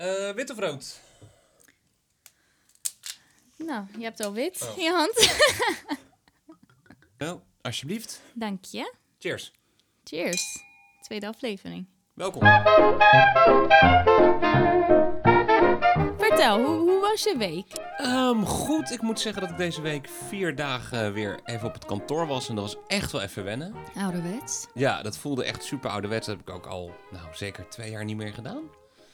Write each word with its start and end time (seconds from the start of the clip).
Eh, 0.00 0.30
wit 0.30 0.50
of 0.50 0.58
rood? 0.58 1.00
Nou, 3.56 3.84
je 3.98 4.02
hebt 4.04 4.20
al 4.24 4.32
wit 4.32 4.62
Oh. 4.62 4.76
in 4.78 4.82
je 4.84 4.90
hand. 4.92 5.18
Nou, 7.18 7.40
alsjeblieft. 7.62 8.20
Dank 8.34 8.64
je. 8.64 8.94
Cheers. 9.18 9.52
Cheers. 10.04 10.62
Tweede 11.00 11.26
aflevering. 11.26 11.86
Welkom. 12.14 12.42
Vertel, 16.18 16.64
hoe, 16.64 16.78
hoe 16.78 17.00
was 17.00 17.22
je 17.22 17.34
week? 17.38 17.66
Ehm, 17.96 18.42
goed, 18.42 18.90
ik 18.90 19.00
moet 19.02 19.20
zeggen 19.20 19.42
dat 19.42 19.50
ik 19.50 19.56
deze 19.56 19.80
week 19.80 20.08
vier 20.28 20.54
dagen 20.56 21.12
weer 21.12 21.40
even 21.44 21.66
op 21.68 21.74
het 21.74 21.84
kantoor 21.84 22.26
was. 22.26 22.48
En 22.48 22.54
dat 22.54 22.64
was 22.64 22.76
echt 22.86 23.12
wel 23.12 23.20
even 23.20 23.44
wennen. 23.44 23.74
Ouderwets. 23.96 24.66
Ja, 24.74 25.02
dat 25.02 25.16
voelde 25.18 25.44
echt 25.44 25.64
super 25.64 25.90
ouderwets. 25.90 26.26
Dat 26.26 26.36
heb 26.36 26.48
ik 26.48 26.54
ook 26.54 26.66
al, 26.66 26.94
nou, 27.10 27.26
zeker 27.32 27.68
twee 27.68 27.90
jaar 27.90 28.04
niet 28.04 28.16
meer 28.16 28.32
gedaan. 28.34 28.62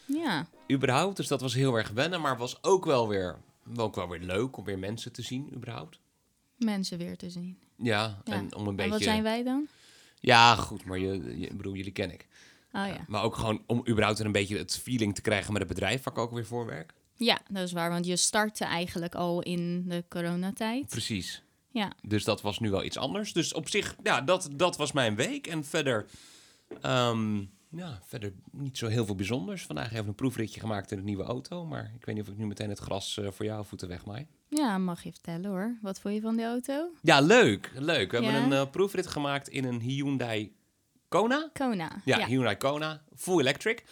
Ja. 0.06 0.46
Überhaupt, 0.72 1.16
dus 1.16 1.26
dat 1.28 1.40
was 1.40 1.54
heel 1.54 1.74
erg 1.76 1.90
wennen. 1.90 2.20
Maar 2.20 2.36
was 2.36 2.62
ook 2.62 2.84
wel 2.84 3.08
weer, 3.08 3.36
ook 3.76 3.94
wel 3.94 4.08
weer 4.08 4.20
leuk 4.20 4.56
om 4.56 4.64
weer 4.64 4.78
mensen 4.78 5.12
te 5.12 5.22
zien, 5.22 5.50
überhaupt. 5.54 6.00
Mensen 6.56 6.98
weer 6.98 7.16
te 7.16 7.30
zien. 7.30 7.58
Ja, 7.76 8.20
Ja. 8.24 8.32
en 8.32 8.54
om 8.54 8.62
een 8.62 8.68
En 8.68 8.76
beetje... 8.76 8.90
wat 8.90 9.02
zijn 9.02 9.22
wij 9.22 9.42
dan? 9.42 9.66
Ja, 10.20 10.54
goed, 10.54 10.84
maar 10.84 10.98
je, 10.98 11.38
je, 11.40 11.54
bedoel, 11.54 11.74
jullie 11.74 11.92
ken 11.92 12.10
ik. 12.12 12.26
Oh 12.72 12.86
ja. 12.86 13.04
Maar 13.08 13.22
ook 13.22 13.36
gewoon 13.36 13.62
om 13.66 13.82
überhaupt 13.88 14.18
een 14.18 14.32
beetje 14.32 14.58
het 14.58 14.78
feeling 14.78 15.14
te 15.14 15.20
krijgen 15.20 15.52
met 15.52 15.62
het 15.62 15.70
bedrijf 15.70 16.02
waar 16.02 16.14
ik 16.14 16.20
ook 16.20 16.32
weer 16.32 16.46
voor 16.46 16.66
werk. 16.66 16.94
Ja, 17.14 17.40
dat 17.50 17.62
is 17.62 17.72
waar, 17.72 17.90
want 17.90 18.06
je 18.06 18.16
startte 18.16 18.64
eigenlijk 18.64 19.14
al 19.14 19.42
in 19.42 19.84
de 19.88 20.04
coronatijd. 20.08 20.88
Precies. 20.88 21.42
Ja. 21.70 21.92
Dus 22.02 22.24
dat 22.24 22.42
was 22.42 22.58
nu 22.58 22.70
wel 22.70 22.84
iets 22.84 22.96
anders. 22.98 23.32
Dus 23.32 23.52
op 23.54 23.68
zich, 23.68 23.96
ja, 24.02 24.20
dat, 24.20 24.48
dat 24.52 24.76
was 24.76 24.92
mijn 24.92 25.16
week. 25.16 25.46
En 25.46 25.64
verder, 25.64 26.06
ehm, 26.80 27.44
ja, 27.76 27.98
verder 28.06 28.32
niet 28.50 28.78
zo 28.78 28.86
heel 28.86 29.04
veel 29.04 29.14
bijzonders. 29.14 29.62
Vandaag 29.66 29.92
even 29.92 30.06
een 30.08 30.14
proefritje 30.14 30.60
gemaakt 30.60 30.90
in 30.92 30.98
een 30.98 31.04
nieuwe 31.04 31.22
auto. 31.22 31.64
Maar 31.66 31.92
ik 31.98 32.04
weet 32.04 32.14
niet 32.14 32.24
of 32.26 32.30
ik 32.32 32.38
nu 32.38 32.46
meteen 32.46 32.68
het 32.68 32.78
gras 32.78 33.18
eh, 33.18 33.30
voor 33.30 33.44
jouw 33.44 33.62
voeten 33.62 33.88
wegmaai. 33.88 34.26
Ja, 34.48 34.78
mag 34.78 35.02
je 35.02 35.10
vertellen 35.12 35.50
hoor. 35.50 35.78
Wat 35.82 36.00
vond 36.00 36.14
je 36.14 36.20
van 36.20 36.36
die 36.36 36.44
auto? 36.44 36.88
Ja, 37.02 37.20
leuk. 37.20 37.70
Leuk. 37.74 38.10
We 38.10 38.20
Ja? 38.20 38.30
hebben 38.30 38.50
een 38.58 38.64
eh, 38.66 38.70
proefrit 38.70 39.06
gemaakt 39.06 39.48
in 39.48 39.64
een 39.64 39.80
Hyundai 39.80 40.54
Kona. 41.08 41.50
Kona. 41.52 41.90
Ja, 42.04 42.26
Hyundai 42.26 42.56
Kona. 42.56 43.02
Full 43.16 43.38
electric. 43.40 43.84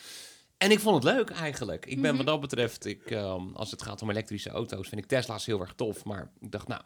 En 0.59 0.71
ik 0.71 0.81
vond 0.81 1.05
het 1.05 1.15
leuk 1.15 1.31
eigenlijk. 1.31 1.87
Ik 1.87 2.01
ben 2.01 2.09
Mhm. 2.09 2.17
wat 2.17 2.27
dat 2.27 2.41
betreft, 2.41 2.85
ik, 2.85 3.11
ehm, 3.11 3.49
als 3.53 3.71
het 3.71 3.83
gaat 3.83 4.03
om 4.03 4.11
elektrische 4.11 4.51
auto's, 4.51 4.89
vind 4.89 5.01
ik 5.01 5.07
Tesla's 5.07 5.47
heel 5.47 5.61
erg 5.61 5.73
tof. 5.75 6.05
Maar 6.05 6.31
ik 6.41 6.51
dacht, 6.51 6.69
nou, 6.69 6.83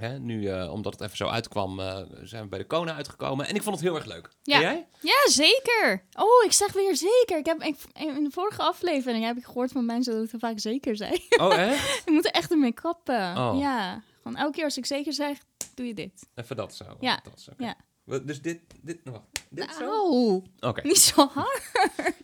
hè, 0.00 0.18
nu 0.18 0.48
eh, 0.48 0.72
omdat 0.72 0.92
het 0.92 1.02
even 1.02 1.16
zo 1.16 1.26
uitkwam, 1.28 1.80
eh, 1.80 2.02
zijn 2.22 2.42
we 2.42 2.48
bij 2.48 2.58
de 2.58 2.66
Kona 2.66 2.94
uitgekomen. 2.94 3.46
En 3.46 3.54
ik 3.54 3.62
vond 3.62 3.76
het 3.76 3.84
heel 3.84 3.94
erg 3.96 4.04
leuk. 4.04 4.30
Ja. 4.42 4.54
En 4.54 4.60
jij? 4.60 4.86
Ja, 5.00 5.30
zeker. 5.30 6.04
Oh, 6.12 6.44
ik 6.44 6.52
zeg 6.52 6.72
weer 6.72 6.96
zeker. 6.96 7.38
Ik 7.38 7.46
heb, 7.46 7.62
ik, 7.62 7.76
in 7.92 8.24
de 8.24 8.30
vorige 8.30 8.62
aflevering 8.62 9.24
heb 9.24 9.36
ik 9.36 9.44
gehoord 9.44 9.72
van 9.72 9.84
mensen 9.84 10.14
dat 10.14 10.24
ik 10.24 10.30
te 10.30 10.38
vaak 10.38 10.58
zeker 10.58 10.96
zei. 10.96 11.26
Oh, 11.40 11.54
echt? 11.54 11.96
ik 12.06 12.12
moet 12.12 12.24
er 12.24 12.30
echt 12.30 12.50
ermee 12.50 12.72
kappen. 12.72 13.36
Oh. 13.36 13.56
Ja. 13.58 14.02
Gewoon 14.22 14.36
elke 14.36 14.52
keer 14.54 14.64
als 14.64 14.76
ik 14.76 14.86
zeker 14.86 15.12
zeg, 15.12 15.38
doe 15.74 15.86
je 15.86 15.94
dit. 15.94 16.28
Even 16.34 16.56
dat 16.56 16.74
zo. 16.74 16.84
Ja, 17.00 17.20
Dat 17.22 17.40
zo. 17.40 17.52
ja. 17.58 17.76
Dus 18.24 18.42
dit, 18.42 18.60
dit, 18.82 18.98
wacht, 19.04 19.24
dit 19.56 19.74
zo? 19.78 20.42
Oké. 20.60 20.80
Niet 20.82 20.98
zo 20.98 21.30
hard. 21.34 21.62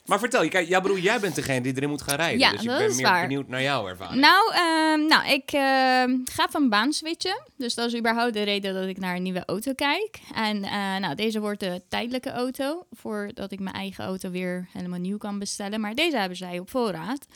Maar 0.07 0.19
vertel, 0.19 0.49
kijk, 0.49 0.69
ja, 0.69 0.81
broer, 0.81 0.99
jij 0.99 1.21
bent 1.21 1.35
degene 1.35 1.61
die 1.61 1.77
erin 1.77 1.89
moet 1.89 2.03
gaan 2.03 2.17
rijden. 2.17 2.39
Ja, 2.39 2.51
dus 2.51 2.61
ik 2.61 2.67
ben 2.67 2.95
meer 2.97 3.03
waar. 3.03 3.21
benieuwd 3.23 3.49
naar 3.49 3.63
jouw 3.63 3.89
ervaring. 3.89 4.21
Nou, 4.21 4.53
ehm, 4.55 5.07
nou 5.07 5.29
ik 5.33 5.53
ehm, 5.53 6.17
ga 6.25 6.49
van 6.51 6.69
baan 6.69 6.93
switchen. 6.93 7.43
Dus 7.57 7.75
dat 7.75 7.87
is 7.87 7.99
überhaupt 7.99 8.35
de 8.35 8.43
reden 8.43 8.75
dat 8.75 8.87
ik 8.87 8.99
naar 8.99 9.17
een 9.17 9.23
nieuwe 9.23 9.45
auto 9.47 9.73
kijk. 9.75 10.21
En 10.35 10.65
eh, 10.65 10.97
nou, 10.97 11.15
deze 11.15 11.41
wordt 11.41 11.61
de 11.61 11.83
tijdelijke 11.89 12.31
auto. 12.31 12.87
Voordat 12.91 13.53
ik 13.53 13.61
mijn 13.61 13.75
eigen 13.75 14.05
auto 14.05 14.31
weer 14.31 14.69
helemaal 14.73 14.99
nieuw 14.99 15.19
kan 15.19 15.39
bestellen. 15.39 15.81
Maar 15.81 15.95
deze 15.95 16.17
hebben 16.17 16.37
zij 16.37 16.59
op 16.59 16.71
voorraad. 16.71 17.27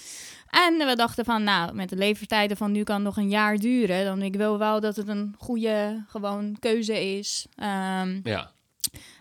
En 0.50 0.86
we 0.86 0.96
dachten 0.96 1.24
van, 1.24 1.44
nou, 1.44 1.74
met 1.74 1.88
de 1.88 1.96
levertijden 1.96 2.56
van 2.56 2.72
nu 2.72 2.82
kan 2.82 2.94
het 2.94 3.04
nog 3.04 3.16
een 3.16 3.28
jaar 3.28 3.56
duren. 3.56 4.04
Dan 4.04 4.22
ik 4.22 4.34
wil 4.36 4.58
wel 4.58 4.80
dat 4.80 4.96
het 4.96 5.08
een 5.08 5.34
goede, 5.38 6.04
gewoon 6.08 6.56
keuze 6.60 7.16
is. 7.16 7.46
Ehm, 7.56 8.20
Ja. 8.22 8.50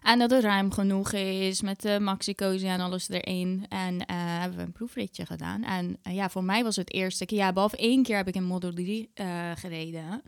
En 0.02 0.20
dat 0.20 0.32
het 0.32 0.44
ruim 0.44 0.72
genoeg 0.72 1.14
is 1.14 1.62
met 1.62 1.82
de 1.82 2.00
maxi-cozy 2.00 2.66
en 2.66 2.80
alles 2.80 3.10
erin. 3.10 3.66
En 3.70 4.06
eh, 4.06 4.16
hebben 4.18 4.58
we 4.58 4.64
een 4.64 4.72
proefritje 4.72 5.26
gedaan. 5.26 5.64
En 5.64 5.98
eh, 6.04 6.16
ja, 6.16 6.30
voor 6.30 6.44
mij 6.44 6.64
was 6.64 6.76
het 6.76 6.94
eerste 6.94 7.26
keer... 7.26 7.38
Ja, 7.38 7.54
behalve 7.54 7.78
één 7.78 8.04
keer 8.04 8.16
heb 8.16 8.28
ik 8.28 8.36
een 8.36 8.44
Model 8.44 8.74
3 8.74 9.10
eh, 9.14 9.52
gereden. 9.56 10.22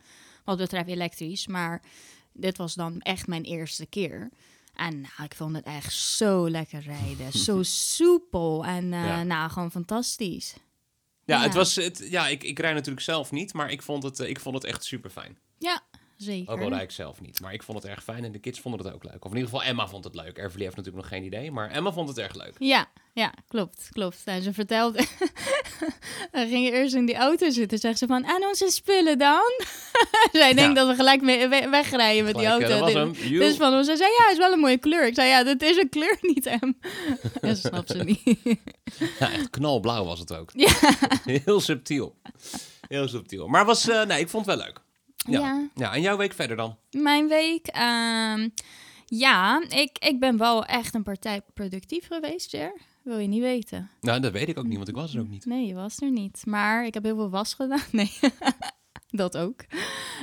Wat 0.44 0.58
betreft 0.58 0.88
elektrisch. 0.88 1.48
Maar 1.48 1.82
dit 2.34 2.58
was 2.58 2.74
dan 2.74 3.02
echt 3.02 3.28
mijn 3.28 3.44
eerste 3.44 3.86
keer. 3.86 4.30
En 4.76 5.02
nou, 5.02 5.24
ik 5.24 5.36
vond 5.36 5.56
het 5.56 5.66
echt 5.66 5.94
zo 5.94 6.50
lekker 6.50 6.82
rijden. 6.82 7.32
zo 7.48 7.64
soepel. 7.64 8.66
En 8.66 8.90
Ja. 8.90 9.24
nou, 9.24 9.50
gewoon 9.50 9.72
fantastisch. 9.72 10.56
Ja, 11.26 11.38
Ja. 11.38 11.44
Het 11.44 11.54
was, 11.54 11.76
het, 11.76 12.06
ja 12.10 12.28
ik, 12.28 12.44
ik 12.44 12.60
rij 12.60 12.74
natuurlijk 12.74 13.06
zelf 13.06 13.32
niet, 13.32 13.54
maar 13.54 13.72
ik 13.72 13.82
vond 13.82 14.04
het, 14.04 14.20
ik 14.20 14.40
vond 14.40 14.56
het 14.56 14.64
echt 14.64 14.84
super 14.84 15.10
fijn. 15.10 15.38
Ja, 15.58 15.84
zeker. 16.18 16.54
Ook 16.54 16.62
al 16.62 16.70
rijd 16.70 16.82
ik 16.84 16.92
zelf 16.92 17.22
niet. 17.22 17.40
Maar 17.42 17.54
ik 17.54 17.64
vond 17.64 17.82
het 17.84 17.92
erg 17.92 18.04
fijn 18.04 18.24
en 18.24 18.32
de 18.32 18.40
kids 18.40 18.60
vonden 18.60 18.86
het 18.86 18.94
ook 18.94 19.04
leuk. 19.04 19.26
Of 19.26 19.32
in 19.32 19.38
ieder 19.38 19.50
geval 19.52 19.66
Emma 19.66 19.88
vond 19.88 20.04
het 20.04 20.16
leuk. 20.16 20.38
Everly 20.38 20.64
heeft 20.64 20.76
natuurlijk 20.76 21.04
nog 21.04 21.14
geen 21.14 21.24
idee, 21.24 21.52
maar 21.52 21.70
Emma 21.72 21.92
vond 21.92 22.10
het 22.10 22.18
erg 22.18 22.34
leuk. 22.36 22.54
Ja, 22.58 22.86
ja, 23.14 23.34
klopt, 23.48 23.88
klopt. 23.92 24.22
En 24.26 24.42
ze 24.42 24.54
vertelde, 24.54 25.00
we 26.32 26.48
gingen 26.50 26.74
eerst 26.74 26.96
in 26.96 27.06
die 27.06 27.16
auto 27.16 27.50
zitten, 27.50 27.78
zegt 27.78 27.98
ze 27.98 28.08
van, 28.08 28.24
en 28.24 28.46
onze 28.48 28.70
spullen 28.70 29.18
dan? 29.18 29.52
Zij 30.32 30.54
denkt 30.54 30.76
dat 30.76 30.88
we 30.88 30.96
gelijk 30.96 31.22
mee, 31.22 31.48
we- 31.48 31.68
wegrijden 31.70 32.24
met 32.24 32.36
Gelijk, 32.38 32.58
die 32.60 32.68
auto. 32.68 32.94
dat 32.94 33.04
was 33.08 33.30
Dus- 33.30 33.56
van 33.56 33.74
ons, 33.74 33.88
ze 33.88 33.96
zei, 33.96 34.10
ja, 34.18 34.32
is 34.32 34.38
wel 34.38 34.52
een 34.54 34.60
mooie 34.60 34.78
kleur. 34.78 35.08
Ik 35.08 35.16
zei, 35.16 35.28
ja, 35.30 35.44
dat 35.44 35.62
is 35.62 35.78
een 35.78 35.90
kleur 35.90 36.18
niet. 36.22 36.46
Ja, 37.42 37.54
ze 37.56 37.68
snapt 37.68 37.90
ze 37.90 38.04
niet. 38.04 38.22
Ja, 39.20 39.32
echt 39.32 39.50
knalblauw 39.50 40.06
was 40.06 40.20
het 40.20 40.34
ook. 40.36 40.50
Ja. 40.54 40.72
Heel 41.26 41.60
subtiel. 41.60 42.16
Heel 42.88 43.08
subtiel. 43.08 43.48
Maar 43.48 43.66
was, 43.66 43.88
eh, 43.90 44.06
nee, 44.06 44.20
ik 44.20 44.30
vond 44.30 44.46
het 44.46 44.56
wel 44.56 44.66
leuk. 44.66 44.80
Ja. 45.28 45.40
Ja. 45.40 45.68
ja. 45.76 45.94
En 45.94 46.02
jouw 46.02 46.18
week 46.18 46.34
verder 46.34 46.58
dan? 46.58 46.78
Mijn 46.92 47.28
week, 47.28 47.68
ehm, 47.68 48.50
ja, 49.06 49.62
ik, 49.70 49.98
ik 50.00 50.20
ben 50.20 50.38
wel 50.38 50.66
echt 50.66 50.94
een 50.96 51.04
partij 51.04 51.42
productief 51.54 52.08
geweest, 52.08 52.52
Jer. 52.52 52.82
Wil 53.04 53.18
je 53.18 53.28
niet 53.28 53.42
weten. 53.42 53.90
Nou, 54.02 54.20
dat 54.20 54.32
weet 54.32 54.48
ik 54.50 54.58
ook 54.58 54.66
niet, 54.66 54.76
want 54.76 54.88
ik 54.88 54.96
was 54.96 55.14
er 55.14 55.20
ook 55.22 55.30
niet. 55.30 55.46
Nee, 55.46 55.66
je 55.66 55.74
was 55.74 56.02
er 56.02 56.12
niet. 56.12 56.42
Maar 56.46 56.86
ik 56.86 56.94
heb 56.94 57.04
heel 57.04 57.16
veel 57.16 57.30
was 57.30 57.54
gedaan. 57.54 57.82
Nee, 57.92 58.12
dat 59.10 59.38
ook. 59.38 59.66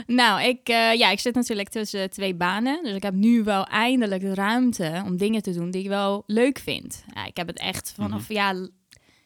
Nou, 0.06 0.42
ik, 0.42 0.68
eh, 0.68 0.94
ja, 0.94 1.10
ik 1.10 1.20
zit 1.20 1.34
natuurlijk 1.34 1.68
tussen 1.68 2.10
twee 2.10 2.34
banen. 2.34 2.82
Dus 2.84 2.94
ik 2.94 3.02
heb 3.02 3.14
nu 3.14 3.42
wel 3.42 3.64
eindelijk 3.66 4.20
de 4.20 4.34
ruimte 4.34 5.02
om 5.06 5.16
dingen 5.16 5.42
te 5.42 5.52
doen 5.52 5.70
die 5.70 5.82
ik 5.82 5.88
wel 5.88 6.22
leuk 6.26 6.58
vind. 6.58 7.04
Ja, 7.14 7.24
ik 7.24 7.36
heb 7.36 7.46
het 7.46 7.58
echt 7.58 7.92
vanaf, 7.96 8.28
ja, 8.28 8.54
l- 8.54 8.70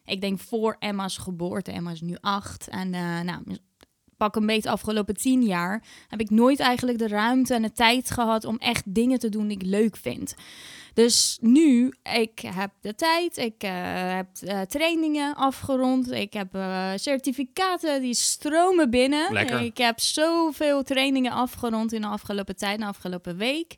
ik 0.05 0.21
denk 0.21 0.39
voor 0.41 0.77
Emma's 0.79 1.17
geboorte. 1.19 1.73
Emma 1.73 1.91
is 1.91 2.01
nu 2.01 2.17
acht. 2.21 2.69
En 2.69 2.95
eh, 2.95 3.21
nou, 3.21 3.43
pak 4.19 4.37
een 4.37 4.47
beetje 4.47 4.63
de 4.63 4.71
afgelopen 4.71 5.17
tien 5.17 5.43
jaar... 5.43 5.83
heb 6.09 6.21
ik 6.21 6.31
nooit 6.31 6.61
eigenlijk 6.61 6.99
de 6.99 7.09
ruimte 7.09 7.55
en 7.55 7.63
de 7.63 7.73
tijd 7.73 8.11
gehad... 8.11 8.45
om 8.45 8.57
echt 8.57 8.83
dingen 8.87 9.19
te 9.19 9.29
doen 9.29 9.49
die 9.49 9.59
ik 9.59 9.67
leuk 9.67 9.97
vind. 9.97 10.35
Dus 10.95 11.39
nu, 11.41 11.95
ik 12.03 12.41
heb 12.41 12.71
de 12.81 12.95
tijd, 12.95 13.37
ik 13.37 13.63
eh, 13.63 13.71
heb 14.15 14.27
eh, 14.41 14.61
trainingen 14.61 15.35
afgerond, 15.35 16.13
ik 16.13 16.33
heb 16.33 16.55
eh, 16.55 16.91
certificaten 16.97 18.01
die 18.01 18.15
stromen 18.15 18.91
binnen. 18.91 19.33
Lekker. 19.33 19.61
Ik 19.61 19.77
heb 19.77 20.01
zoveel 20.01 20.83
trainingen 20.83 21.33
afgerond 21.33 21.93
in 21.93 22.01
de 22.01 22.07
afgelopen 22.07 22.57
tijd, 22.57 22.79
de 22.79 22.85
afgelopen 22.87 23.37
week. 23.37 23.77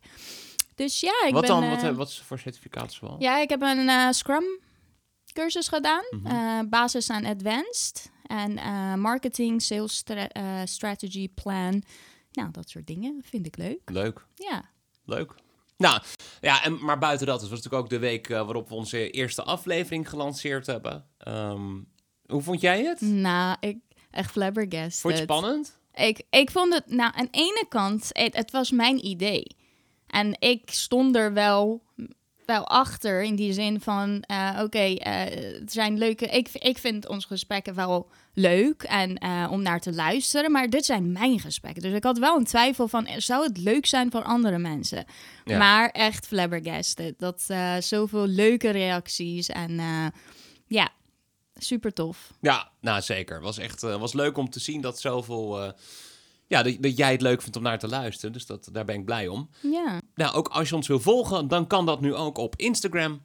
Dus 0.75 0.99
ja, 0.99 1.25
ik 1.27 1.33
wat 1.33 1.41
ben... 1.41 1.49
dan? 1.49 1.69
Wat, 1.69 1.83
eh, 1.83 1.91
wat 1.91 2.07
is 2.07 2.21
voor 2.25 2.39
certificaat 2.39 2.93
zoal? 2.93 3.15
ja, 3.19 3.37
ik 3.37 3.49
heb 3.49 3.61
een 3.61 4.13
Scrum 4.13 4.59
cursus 5.33 5.67
gedaan, 5.67 6.03
Mhm. 6.09 6.69
basis 6.69 7.09
aan 7.09 7.25
advanced 7.25 8.10
en 8.31 8.57
eh, 8.57 8.93
marketing, 8.95 9.61
sales 9.61 9.95
stra- 9.95 10.27
eh, 10.27 10.61
strategy 10.65 11.29
plan. 11.29 11.83
Nou, 12.31 12.51
dat 12.51 12.69
soort 12.69 12.87
dingen 12.87 13.21
vind 13.23 13.45
ik 13.45 13.57
leuk. 13.57 13.81
Leuk. 13.85 14.25
Ja. 14.35 14.69
Leuk. 15.05 15.35
Nou, 15.77 16.01
ja, 16.41 16.63
en, 16.63 16.83
maar 16.85 16.97
buiten 16.97 17.27
dat, 17.27 17.41
het 17.41 17.49
was 17.49 17.59
natuurlijk 17.59 17.83
ook 17.83 17.89
de 17.89 17.99
week 18.07 18.29
eh, 18.29 18.45
waarop 18.45 18.69
we 18.69 18.75
onze 18.75 19.09
eerste 19.09 19.43
aflevering 19.43 20.09
gelanceerd 20.09 20.65
hebben. 20.65 21.05
Ehm, 21.17 21.79
hoe 22.25 22.41
vond 22.41 22.61
jij 22.61 22.83
het? 22.83 23.01
Nou, 23.01 23.57
ik 23.59 23.77
echt 24.11 24.31
flabbergasted. 24.31 25.01
Vond 25.01 25.13
je 25.13 25.19
het 25.19 25.29
spannend? 25.29 25.79
Ik, 25.93 26.23
ik 26.29 26.51
vond 26.51 26.73
het, 26.73 26.87
nou, 26.87 27.11
aan 27.15 27.27
de 27.31 27.37
ene 27.37 27.65
kant, 27.69 28.07
het, 28.09 28.35
het 28.35 28.51
was 28.51 28.71
mijn 28.71 29.05
idee. 29.05 29.45
En 30.07 30.35
ik 30.39 30.69
stond 30.71 31.15
er 31.15 31.33
wel, 31.33 31.83
wel 32.45 32.67
achter 32.67 33.23
in 33.23 33.35
die 33.35 33.53
zin 33.53 33.81
van, 33.81 34.23
eh, 34.27 34.59
oké, 34.63 34.93
eh, 34.93 35.13
het 35.59 35.71
zijn 35.71 35.97
leuke, 35.97 36.25
ik, 36.25 36.49
ik 36.53 36.77
vind 36.77 37.07
onze 37.07 37.27
gesprekken 37.27 37.75
wel 37.75 38.09
leuk 38.33 38.83
en 38.83 39.17
eh, 39.17 39.47
om 39.51 39.61
naar 39.61 39.79
te 39.79 39.93
luisteren, 39.93 40.51
maar 40.51 40.69
dit 40.69 40.85
zijn 40.85 41.11
mijn 41.11 41.39
gesprekken. 41.39 41.81
Dus 41.81 41.93
ik 41.93 42.03
had 42.03 42.17
wel 42.17 42.37
een 42.37 42.45
twijfel 42.45 42.87
van, 42.87 43.07
zou 43.17 43.43
het 43.43 43.57
leuk 43.57 43.85
zijn 43.85 44.11
voor 44.11 44.23
andere 44.23 44.57
mensen? 44.57 45.05
Ja. 45.45 45.57
Maar 45.57 45.89
echt 45.89 46.27
flabbergasted. 46.27 47.19
Dat 47.19 47.45
zoveel 47.79 48.27
leuke 48.27 48.69
reacties 48.69 49.47
en 49.47 49.79
ja, 50.67 50.89
super 51.55 51.93
tof. 51.93 52.31
Ja, 52.41 52.71
nou 52.81 53.01
zeker. 53.01 53.41
Was 53.41 53.57
echt 53.57 53.81
was 53.81 54.13
leuk 54.13 54.37
om 54.37 54.49
te 54.49 54.59
zien 54.59 54.81
dat 54.81 54.99
zoveel. 54.99 55.73
Ja, 56.51 56.63
dat, 56.63 56.77
dat 56.79 56.97
jij 56.97 57.11
het 57.11 57.21
leuk 57.21 57.41
vindt 57.41 57.55
om 57.57 57.63
naar 57.63 57.79
te 57.79 57.87
luisteren. 57.87 58.33
Dus 58.33 58.45
dat, 58.45 58.69
daar 58.71 58.85
ben 58.85 58.95
ik 58.95 59.05
blij 59.05 59.27
om. 59.27 59.49
Ja. 59.61 59.99
Nou, 60.15 60.33
ook 60.35 60.47
als 60.47 60.69
je 60.69 60.75
ons 60.75 60.87
wil 60.87 60.99
volgen, 60.99 61.47
dan 61.47 61.67
kan 61.67 61.85
dat 61.85 62.01
nu 62.01 62.15
ook 62.15 62.37
op 62.37 62.55
Instagram. 62.55 63.21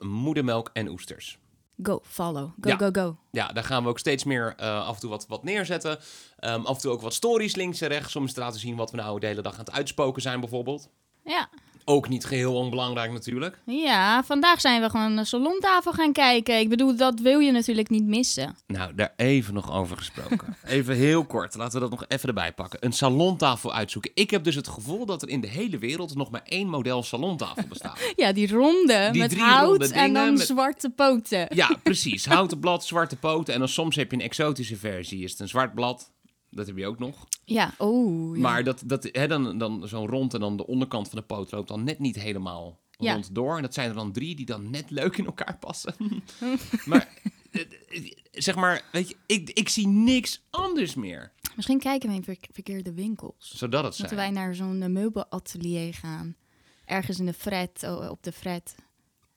Moedermelk 0.00 0.70
en 0.72 0.88
oesters. 0.88 1.38
Go, 1.82 2.00
follow. 2.02 2.50
Go, 2.60 2.68
Ja. 2.68 2.76
go, 2.76 2.88
go. 2.92 3.16
Ja, 3.30 3.48
daar 3.48 3.64
gaan 3.64 3.82
we 3.82 3.88
ook 3.88 3.98
steeds 3.98 4.24
meer 4.24 4.54
eh, 4.56 4.86
af 4.86 4.94
en 4.94 5.00
toe 5.00 5.10
wat, 5.10 5.26
wat 5.28 5.44
neerzetten. 5.44 5.98
Ehm, 6.38 6.60
af 6.64 6.74
en 6.74 6.80
toe 6.80 6.90
ook 6.92 7.00
wat 7.00 7.14
stories 7.14 7.54
links 7.54 7.80
en 7.80 7.88
rechts. 7.88 8.16
Om 8.16 8.22
eens 8.22 8.32
te 8.32 8.40
laten 8.40 8.60
zien 8.60 8.76
wat 8.76 8.90
we 8.90 8.96
nou 8.96 9.20
de 9.20 9.26
hele 9.26 9.42
dag 9.42 9.52
aan 9.52 9.64
het 9.64 9.72
uitspoken 9.72 10.22
zijn 10.22 10.40
bijvoorbeeld. 10.40 10.88
Ja. 11.24 11.48
Ook 11.84 12.08
niet 12.08 12.24
geheel 12.24 12.54
onbelangrijk 12.54 13.12
natuurlijk. 13.12 13.58
ja, 13.66 14.24
vandaag 14.24 14.60
zijn 14.60 14.80
we 14.80 14.90
gewoon 14.90 15.16
een 15.18 15.26
salontafel 15.26 15.92
gaan 15.92 16.12
kijken. 16.12 16.58
Ik 16.58 16.68
bedoel, 16.68 16.96
dat 16.96 17.20
wil 17.20 17.38
je 17.38 17.52
natuurlijk 17.52 17.90
niet 17.90 18.04
missen. 18.04 18.56
Nou, 18.66 18.94
daar 18.94 19.12
even 19.16 19.54
nog 19.54 19.72
over 19.72 19.96
gesproken. 19.96 20.56
even 20.66 20.94
heel 20.94 21.24
kort, 21.24 21.54
laten 21.54 21.74
we 21.74 21.80
dat 21.80 21.90
nog 21.90 22.04
even 22.08 22.28
erbij 22.28 22.52
pakken. 22.52 22.78
Een 22.84 22.92
salontafel 22.92 23.74
uitzoeken. 23.74 24.10
Ik 24.14 24.30
heb 24.30 24.44
dus 24.44 24.54
het 24.54 24.68
gevoel 24.68 25.06
dat 25.06 25.22
er 25.22 25.28
in 25.28 25.40
de 25.40 25.48
hele 25.48 25.78
wereld 25.78 26.14
nog 26.14 26.30
maar 26.30 26.42
één 26.44 26.68
model 26.68 27.02
salontafel 27.02 27.64
bestaat. 27.68 27.98
Ja, 28.16 28.32
die 28.32 28.52
ronde 28.52 29.08
Die 29.12 29.20
met 29.22 29.38
hout 29.38 29.90
en 29.90 30.12
dan 30.12 30.32
met- 30.32 30.46
zwarte 30.46 30.90
poten. 30.90 31.46
Ja, 31.54 31.76
precies. 31.82 32.26
Houten 32.26 32.58
blad, 32.58 32.84
zwarte 32.84 33.16
poten. 33.16 33.52
En 33.54 33.58
dan 33.60 33.68
soms 33.68 33.96
heb 33.96 34.10
je 34.10 34.16
een 34.16 34.22
exotische 34.22 34.76
versie. 34.76 35.24
Is 35.24 35.30
het 35.30 35.40
een 35.40 35.48
zwart 35.48 35.74
blad? 35.74 36.10
Dat 36.54 36.66
heb 36.66 36.76
je 36.76 36.86
ook 36.86 36.98
nog. 36.98 37.26
Ja, 37.44 37.74
oh. 37.78 38.36
Ja. 38.36 38.42
Maar 38.42 38.64
dat, 38.64 38.82
dat, 38.84 39.08
hè, 39.12 39.26
dan, 39.28 39.58
dan 39.58 39.88
zo'n 39.88 40.06
rond 40.08 40.34
en 40.34 40.40
dan 40.40 40.56
de 40.56 40.66
onderkant 40.66 41.08
van 41.08 41.18
de 41.18 41.24
poot 41.24 41.52
loopt 41.52 41.68
dan 41.68 41.84
net 41.84 41.98
niet 41.98 42.16
helemaal 42.16 42.80
Ja. 42.90 43.12
rond 43.12 43.34
door. 43.34 43.56
En 43.56 43.62
dat 43.62 43.74
zijn 43.74 43.88
er 43.88 43.94
dan 43.94 44.12
drie 44.12 44.34
die 44.34 44.46
dan 44.46 44.70
net 44.70 44.90
leuk 44.90 45.16
in 45.16 45.26
elkaar 45.26 45.56
passen. 45.58 45.94
maar 46.84 47.08
eh, 47.50 47.60
eh, 47.88 48.12
zeg 48.32 48.54
maar, 48.54 48.82
weet 48.92 49.08
je, 49.08 49.16
ik, 49.26 49.50
ik 49.50 49.68
zie 49.68 49.86
niks 49.88 50.42
anders 50.50 50.94
meer. 50.94 51.32
Misschien 51.56 51.78
kijken 51.78 52.08
we 52.08 52.14
in 52.14 52.24
ver- 52.24 52.36
verkeerde 52.52 52.92
winkels. 52.92 53.52
Zodat 53.56 53.84
het 53.84 53.98
Moeten 53.98 54.16
zijn. 54.18 54.32
wij 54.34 54.42
naar 54.42 54.54
zo'n 54.54 54.82
eh, 54.82 54.88
meubelatelier 54.88 55.94
gaan. 55.94 56.36
Ergens 56.84 57.18
in 57.18 57.26
de 57.26 57.32
fret, 57.32 57.82
oh, 57.82 58.10
op 58.10 58.22
de 58.22 58.32
fret. 58.32 58.74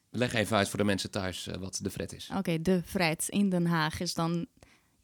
Leg 0.09 0.33
even 0.33 0.57
uit 0.57 0.69
voor 0.69 0.79
de 0.79 0.85
mensen 0.85 1.11
thuis 1.11 1.49
wat 1.59 1.79
de 1.81 1.89
fret 1.89 2.13
is. 2.13 2.29
Oké, 2.37 2.61
de 2.61 2.81
fret 2.85 3.25
in 3.29 3.49
Den 3.49 3.65
Haag 3.65 3.99
is 3.99 4.13
dan 4.13 4.45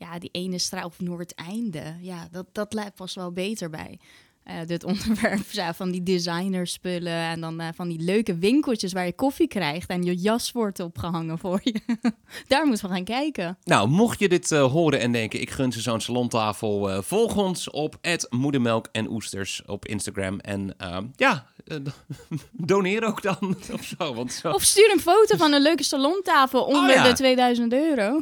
ja, 0.02 0.20
die 0.20 0.30
ene 0.32 0.58
straat 0.58 0.86
of 0.86 1.00
Noordeinde. 1.00 1.96
Ja, 2.00 2.28
dat, 2.32 2.46
dat 2.52 2.74
lijkt 2.74 2.96
pas 2.96 3.16
wel 3.16 3.32
beter 3.32 3.70
bij. 3.70 4.00
Eh, 4.44 4.56
dit 4.66 4.84
onderwerp 4.92 5.52
ja, 5.52 5.74
van 5.74 5.92
die 5.92 6.04
designerspullen 6.04 7.14
en 7.14 7.42
dan 7.42 7.60
eh, 7.60 7.68
van 7.76 7.88
die 7.88 8.00
leuke 8.00 8.36
winkeltjes 8.36 8.94
waar 8.94 9.06
je 9.06 9.14
koffie 9.14 9.48
krijgt 9.48 9.90
en 9.90 10.04
je 10.04 10.16
jas 10.16 10.52
wordt 10.52 10.80
opgehangen 10.80 11.38
voor 11.38 11.60
je. 11.64 11.82
Daar 12.48 12.66
moeten 12.66 12.88
we 12.88 12.94
gaan 12.94 13.04
kijken. 13.04 13.58
Nou, 13.64 13.88
mocht 13.88 14.20
je 14.20 14.30
dit 14.30 14.52
eh, 14.52 14.72
horen 14.72 15.00
en 15.00 15.12
denken, 15.12 15.42
ik 15.42 15.50
gun 15.50 15.72
ze 15.72 15.82
zo'n 15.82 16.02
salontafel, 16.02 17.04
volg 17.04 17.36
ons 17.36 17.70
op 17.70 17.98
moedermelk 18.30 18.88
en 18.92 19.10
oesters 19.10 19.62
op 19.66 19.86
Instagram. 19.86 20.40
En 20.40 20.76
ja, 21.16 21.46
doneer 22.52 23.04
ook 23.04 23.22
dan 23.22 23.56
of 23.72 23.84
zo. 23.84 24.14
Want 24.14 24.34
zo, 24.34 24.52
Of 24.52 24.64
stuur 24.64 24.92
een 24.92 25.00
foto 25.00 25.38
van 25.38 25.54
een 25.54 25.62
leuke 25.62 25.84
salontafel 25.84 26.64
onder 26.64 26.90
Oh 26.90 26.96
ja. 26.96 27.08
de 27.08 27.14
2000 27.14 27.74
euro. 27.74 28.22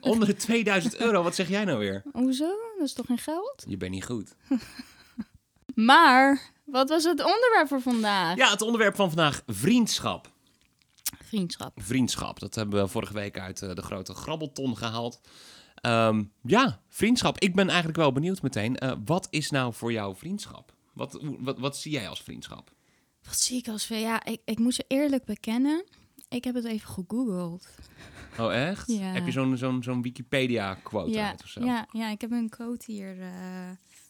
onder 0.00 0.28
de 0.28 0.36
2000 0.36 0.96
euro, 0.96 1.22
wat 1.22 1.34
zeg 1.34 1.48
jij 1.48 1.64
nou 1.64 1.78
weer? 1.78 2.02
Hoezo? 2.12 2.48
Dat 2.78 2.86
is 2.86 2.92
toch 2.92 3.06
geen 3.06 3.18
geld? 3.18 3.64
Je 3.66 3.76
bent 3.76 3.90
niet 3.92 4.04
goed. 4.04 4.34
Maar, 5.84 6.50
wat 6.64 6.88
was 6.88 7.04
het 7.04 7.24
onderwerp 7.24 7.68
voor 7.68 7.80
vandaag? 7.80 8.36
Ja, 8.36 8.50
het 8.50 8.62
onderwerp 8.62 8.94
van 8.96 9.08
vandaag, 9.08 9.42
vriendschap. 9.46 10.30
Vriendschap. 11.24 11.72
Vriendschap, 11.82 12.38
dat 12.38 12.54
hebben 12.54 12.82
we 12.82 12.88
vorige 12.88 13.12
week 13.12 13.38
uit 13.38 13.62
eh, 13.62 13.74
de 13.74 13.82
grote 13.82 14.14
grabbelton 14.14 14.76
gehaald. 14.76 15.20
Ehm, 15.74 16.24
ja, 16.42 16.80
vriendschap. 16.88 17.38
Ik 17.38 17.54
ben 17.54 17.68
eigenlijk 17.68 17.98
wel 17.98 18.12
benieuwd 18.12 18.42
meteen. 18.42 18.76
eh, 18.76 18.92
wat 19.04 19.26
is 19.30 19.50
nou 19.50 19.72
voor 19.74 19.92
jou 19.92 20.16
vriendschap? 20.16 20.72
Wat, 20.92 21.18
wat, 21.38 21.58
wat 21.58 21.76
zie 21.76 21.92
jij 21.92 22.08
als 22.08 22.22
vriendschap? 22.22 22.70
Wat 23.24 23.40
zie 23.40 23.58
ik 23.58 23.68
als... 23.68 23.88
Ja, 23.88 24.24
ik, 24.24 24.40
ik 24.44 24.58
moet 24.58 24.76
je 24.76 24.84
eerlijk 24.88 25.24
bekennen. 25.24 25.84
Ik 26.28 26.44
heb 26.44 26.54
het 26.54 26.64
even 26.64 26.88
gegoogeld. 26.88 27.68
Oh, 28.38 28.54
echt? 28.54 28.88
Ja. 28.92 28.98
Heb 29.12 29.24
je 29.26 29.32
zo'n 29.32 29.56
zo'n 29.56 29.82
zo'n 29.82 30.02
Wikipedia-quote 30.02 31.10
Ja, 31.10 31.28
uit 31.28 31.42
of 31.42 31.48
zo? 31.48 31.64
ja, 31.64 31.86
ja, 31.92 32.08
ik 32.10 32.20
heb 32.20 32.30
een 32.30 32.48
quote 32.48 32.92
hier 32.92 33.20
eh, 33.20 33.28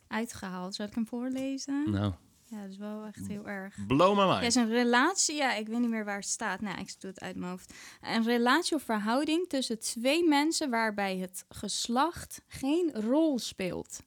uitgehaald. 0.08 0.75
Zal 0.75 0.87
ik 0.87 0.94
hem 0.94 1.06
voorlezen? 1.06 1.90
Nou, 1.90 2.12
Ja, 2.44 2.60
dat 2.62 2.70
is 2.70 2.76
wel 2.76 3.05
echt 3.05 3.26
heel 3.26 3.49
erg. 3.49 3.87
blow 3.87 4.19
my 4.19 4.25
mind. 4.32 4.43
is 4.43 4.55
een 4.55 4.69
relatie, 4.69 5.37
ja, 5.37 5.55
ik 5.55 5.66
weet 5.69 5.78
niet 5.78 5.88
meer 5.90 6.05
waar 6.05 6.16
het 6.16 6.28
staat. 6.28 6.60
Nou, 6.60 6.78
ik 6.81 7.00
doe 7.00 7.10
het 7.10 7.20
uit 7.20 7.37
mijn 7.37 7.50
hoofd. 7.50 7.75
Een 8.00 8.25
relatie 8.25 8.76
of 8.76 8.82
verhouding 8.82 9.49
tussen 9.49 9.78
twee 9.78 10.28
mensen 10.28 10.70
waarbij 10.70 11.16
het 11.16 11.44
geslacht 11.49 12.43
geen 12.46 12.90
rol 12.94 13.38
speelt. 13.38 14.00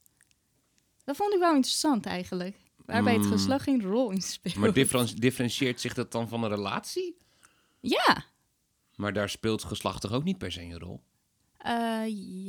Dat 1.03 1.15
vond 1.15 1.33
ik 1.33 1.39
wel 1.39 1.55
interessant 1.55 2.05
eigenlijk. 2.05 2.57
Waarbij 2.85 3.13
het 3.13 3.23
Mm. 3.25 3.31
geslacht 3.31 3.63
geen 3.63 3.81
rol 3.81 4.11
in 4.11 4.21
speelt. 4.21 4.55
Maar 4.55 4.73
differen- 4.73 5.15
differentieert 5.15 5.81
zich 5.81 5.93
dat 5.93 6.11
dan 6.11 6.27
van 6.27 6.43
een 6.43 6.49
relatie? 6.49 7.17
Ja, 7.79 8.23
Maar 8.95 9.13
daar 9.13 9.29
speelt 9.29 9.63
geslacht 9.63 10.01
toch 10.01 10.11
ook 10.11 10.23
niet 10.23 10.37
per 10.37 10.51
se 10.51 10.61
een 10.61 10.79
rol? 10.79 11.01
Eh, 11.61 12.01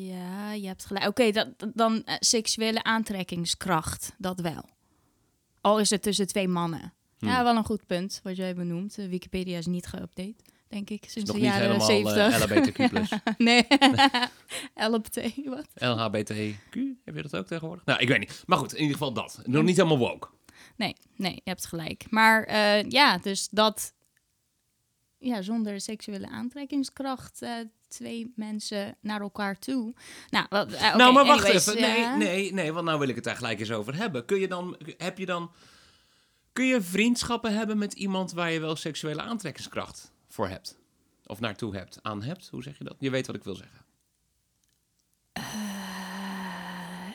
ja, 0.09 0.53
je 0.53 0.67
hebt 0.67 0.85
gelijk. 0.85 1.07
Oké, 1.07 1.31
dat 1.31 1.49
dan 1.75 2.05
eh, 2.05 2.15
seksuele 2.19 2.83
aantrekkingskracht, 2.83 4.15
dat 4.19 4.41
wel. 4.41 4.65
Al 5.61 5.81
is 5.81 5.91
het 5.91 6.03
tussen 6.03 6.27
twee 6.27 6.49
mannen. 6.49 6.93
Ja, 7.19 7.43
wel 7.45 7.57
een 7.57 7.65
goed 7.65 7.87
punt 7.87 8.21
wat 8.23 8.37
jij 8.37 8.55
benoemt. 8.55 8.99
Eh, 8.99 9.07
Wikipedia 9.09 9.59
is 9.59 9.67
niet 9.67 9.87
geüpdate, 9.87 10.45
denk 10.69 10.91
ik, 10.91 11.05
sinds 11.09 11.33
de 11.33 11.39
jaren 11.39 11.81
70. 11.81 12.41
LHBTQ+. 12.41 13.09
nee, 13.39 13.67
LPT, 14.91 15.17
wat? 15.45 15.67
LHBTQ, 15.75 16.75
heb 17.05 17.15
je 17.15 17.23
dat 17.23 17.37
ook 17.37 17.47
tegenwoordig? 17.47 17.85
Nou, 17.85 18.01
ik 18.01 18.09
weet 18.09 18.19
niet. 18.19 18.43
Maar 18.47 18.59
goed, 18.59 18.73
in 18.73 18.81
ieder 18.81 18.97
geval 18.97 19.13
dat. 19.13 19.41
Nog 19.45 19.63
niet 19.63 19.77
helemaal 19.77 19.99
woke. 19.99 20.29
Nee, 20.77 20.97
nee, 21.17 21.35
je 21.35 21.51
hebt 21.51 21.67
gelijk. 21.67 22.05
Maar 22.11 22.57
ja, 22.89 23.19
dus 23.19 23.49
dat... 23.51 23.95
Ja, 25.23 25.43
zonder 25.43 25.81
seksuele 25.81 26.29
aantrekkingskracht... 26.29 27.43
eh, 27.43 27.55
twee 27.89 28.33
mensen 28.37 28.97
naar 29.01 29.21
elkaar 29.21 29.59
toe. 29.59 29.95
Nou, 30.31 30.47
wat, 30.49 30.73
eh, 30.73 30.95
nou, 30.95 31.13
maar 31.13 31.27
wacht 31.27 31.45
anyways, 31.45 31.67
even. 31.67 31.81
Nee, 31.81 32.01
ja. 32.01 32.17
nee, 32.17 32.53
nee, 32.53 32.73
want 32.73 32.87
nou 32.87 32.99
wil 32.99 33.09
ik 33.09 33.15
het 33.15 33.25
daar 33.25 33.37
gelijk 33.37 33.61
eens 33.61 33.71
over 33.73 33.95
hebben. 33.95 34.25
Kun 34.25 34.41
je 34.41 34.49
dan, 34.49 34.77
heb 34.97 35.19
je 35.19 35.27
dan, 35.27 35.53
kun 36.53 36.67
je 36.67 36.83
vriendschappen 36.83 37.55
hebben 37.55 37.79
met 37.79 37.93
iemand 37.93 38.33
waar 38.33 38.51
je 38.51 38.61
wel 38.61 38.77
seksuele 38.77 39.23
aantrekkingskracht 39.23 40.13
voor 40.29 40.49
hebt? 40.49 40.79
Of 41.27 41.41
naartoe 41.41 41.77
hebt, 41.77 41.99
aan 42.03 42.23
hebt? 42.23 42.49
Hoe 42.49 42.63
zeg 42.63 42.79
je 42.79 42.85
dat? 42.85 42.97
Je 42.99 43.11
weet 43.11 43.27
wat 43.27 43.37
ik 43.37 43.45
wil 43.45 43.55
zeggen. 43.55 43.81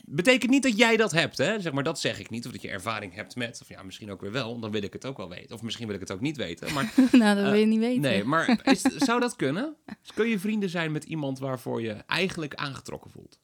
Betekent 0.09 0.51
niet 0.51 0.63
dat 0.63 0.77
jij 0.77 0.97
dat 0.97 1.11
hebt, 1.11 1.37
hè? 1.37 1.59
Zeg 1.61 1.73
maar, 1.73 1.83
dat 1.83 1.99
zeg 1.99 2.19
ik 2.19 2.29
niet. 2.29 2.45
Of 2.45 2.51
dat 2.51 2.61
je 2.61 2.69
ervaring 2.69 3.13
hebt 3.13 3.35
met, 3.35 3.59
of 3.61 3.69
ja, 3.69 3.83
misschien 3.83 4.11
ook 4.11 4.21
weer 4.21 4.31
wel. 4.31 4.59
Dan 4.59 4.71
wil 4.71 4.81
ik 4.83 4.93
het 4.93 5.05
ook 5.05 5.17
wel 5.17 5.29
weten. 5.29 5.55
Of 5.55 5.61
misschien 5.61 5.85
wil 5.85 5.95
ik 5.95 6.01
het 6.01 6.11
ook 6.11 6.19
niet 6.21 6.37
weten. 6.37 6.73
Maar 6.73 6.93
nou, 7.11 7.35
dat 7.35 7.43
Eh, 7.45 7.51
wil 7.51 7.59
je 7.59 7.65
niet 7.65 7.79
weten. 7.79 8.01
nee, 8.01 8.23
maar 8.23 8.59
is, 8.73 8.81
zou 8.81 9.19
dat 9.19 9.35
kunnen? 9.35 9.75
Kun 10.13 10.27
je 10.27 10.39
vrienden 10.39 10.69
zijn 10.69 10.91
met 10.91 11.03
iemand 11.03 11.39
waarvoor 11.39 11.81
je 11.81 11.91
eigenlijk 11.93 12.55
aangetrokken 12.55 13.11
voelt? 13.11 13.39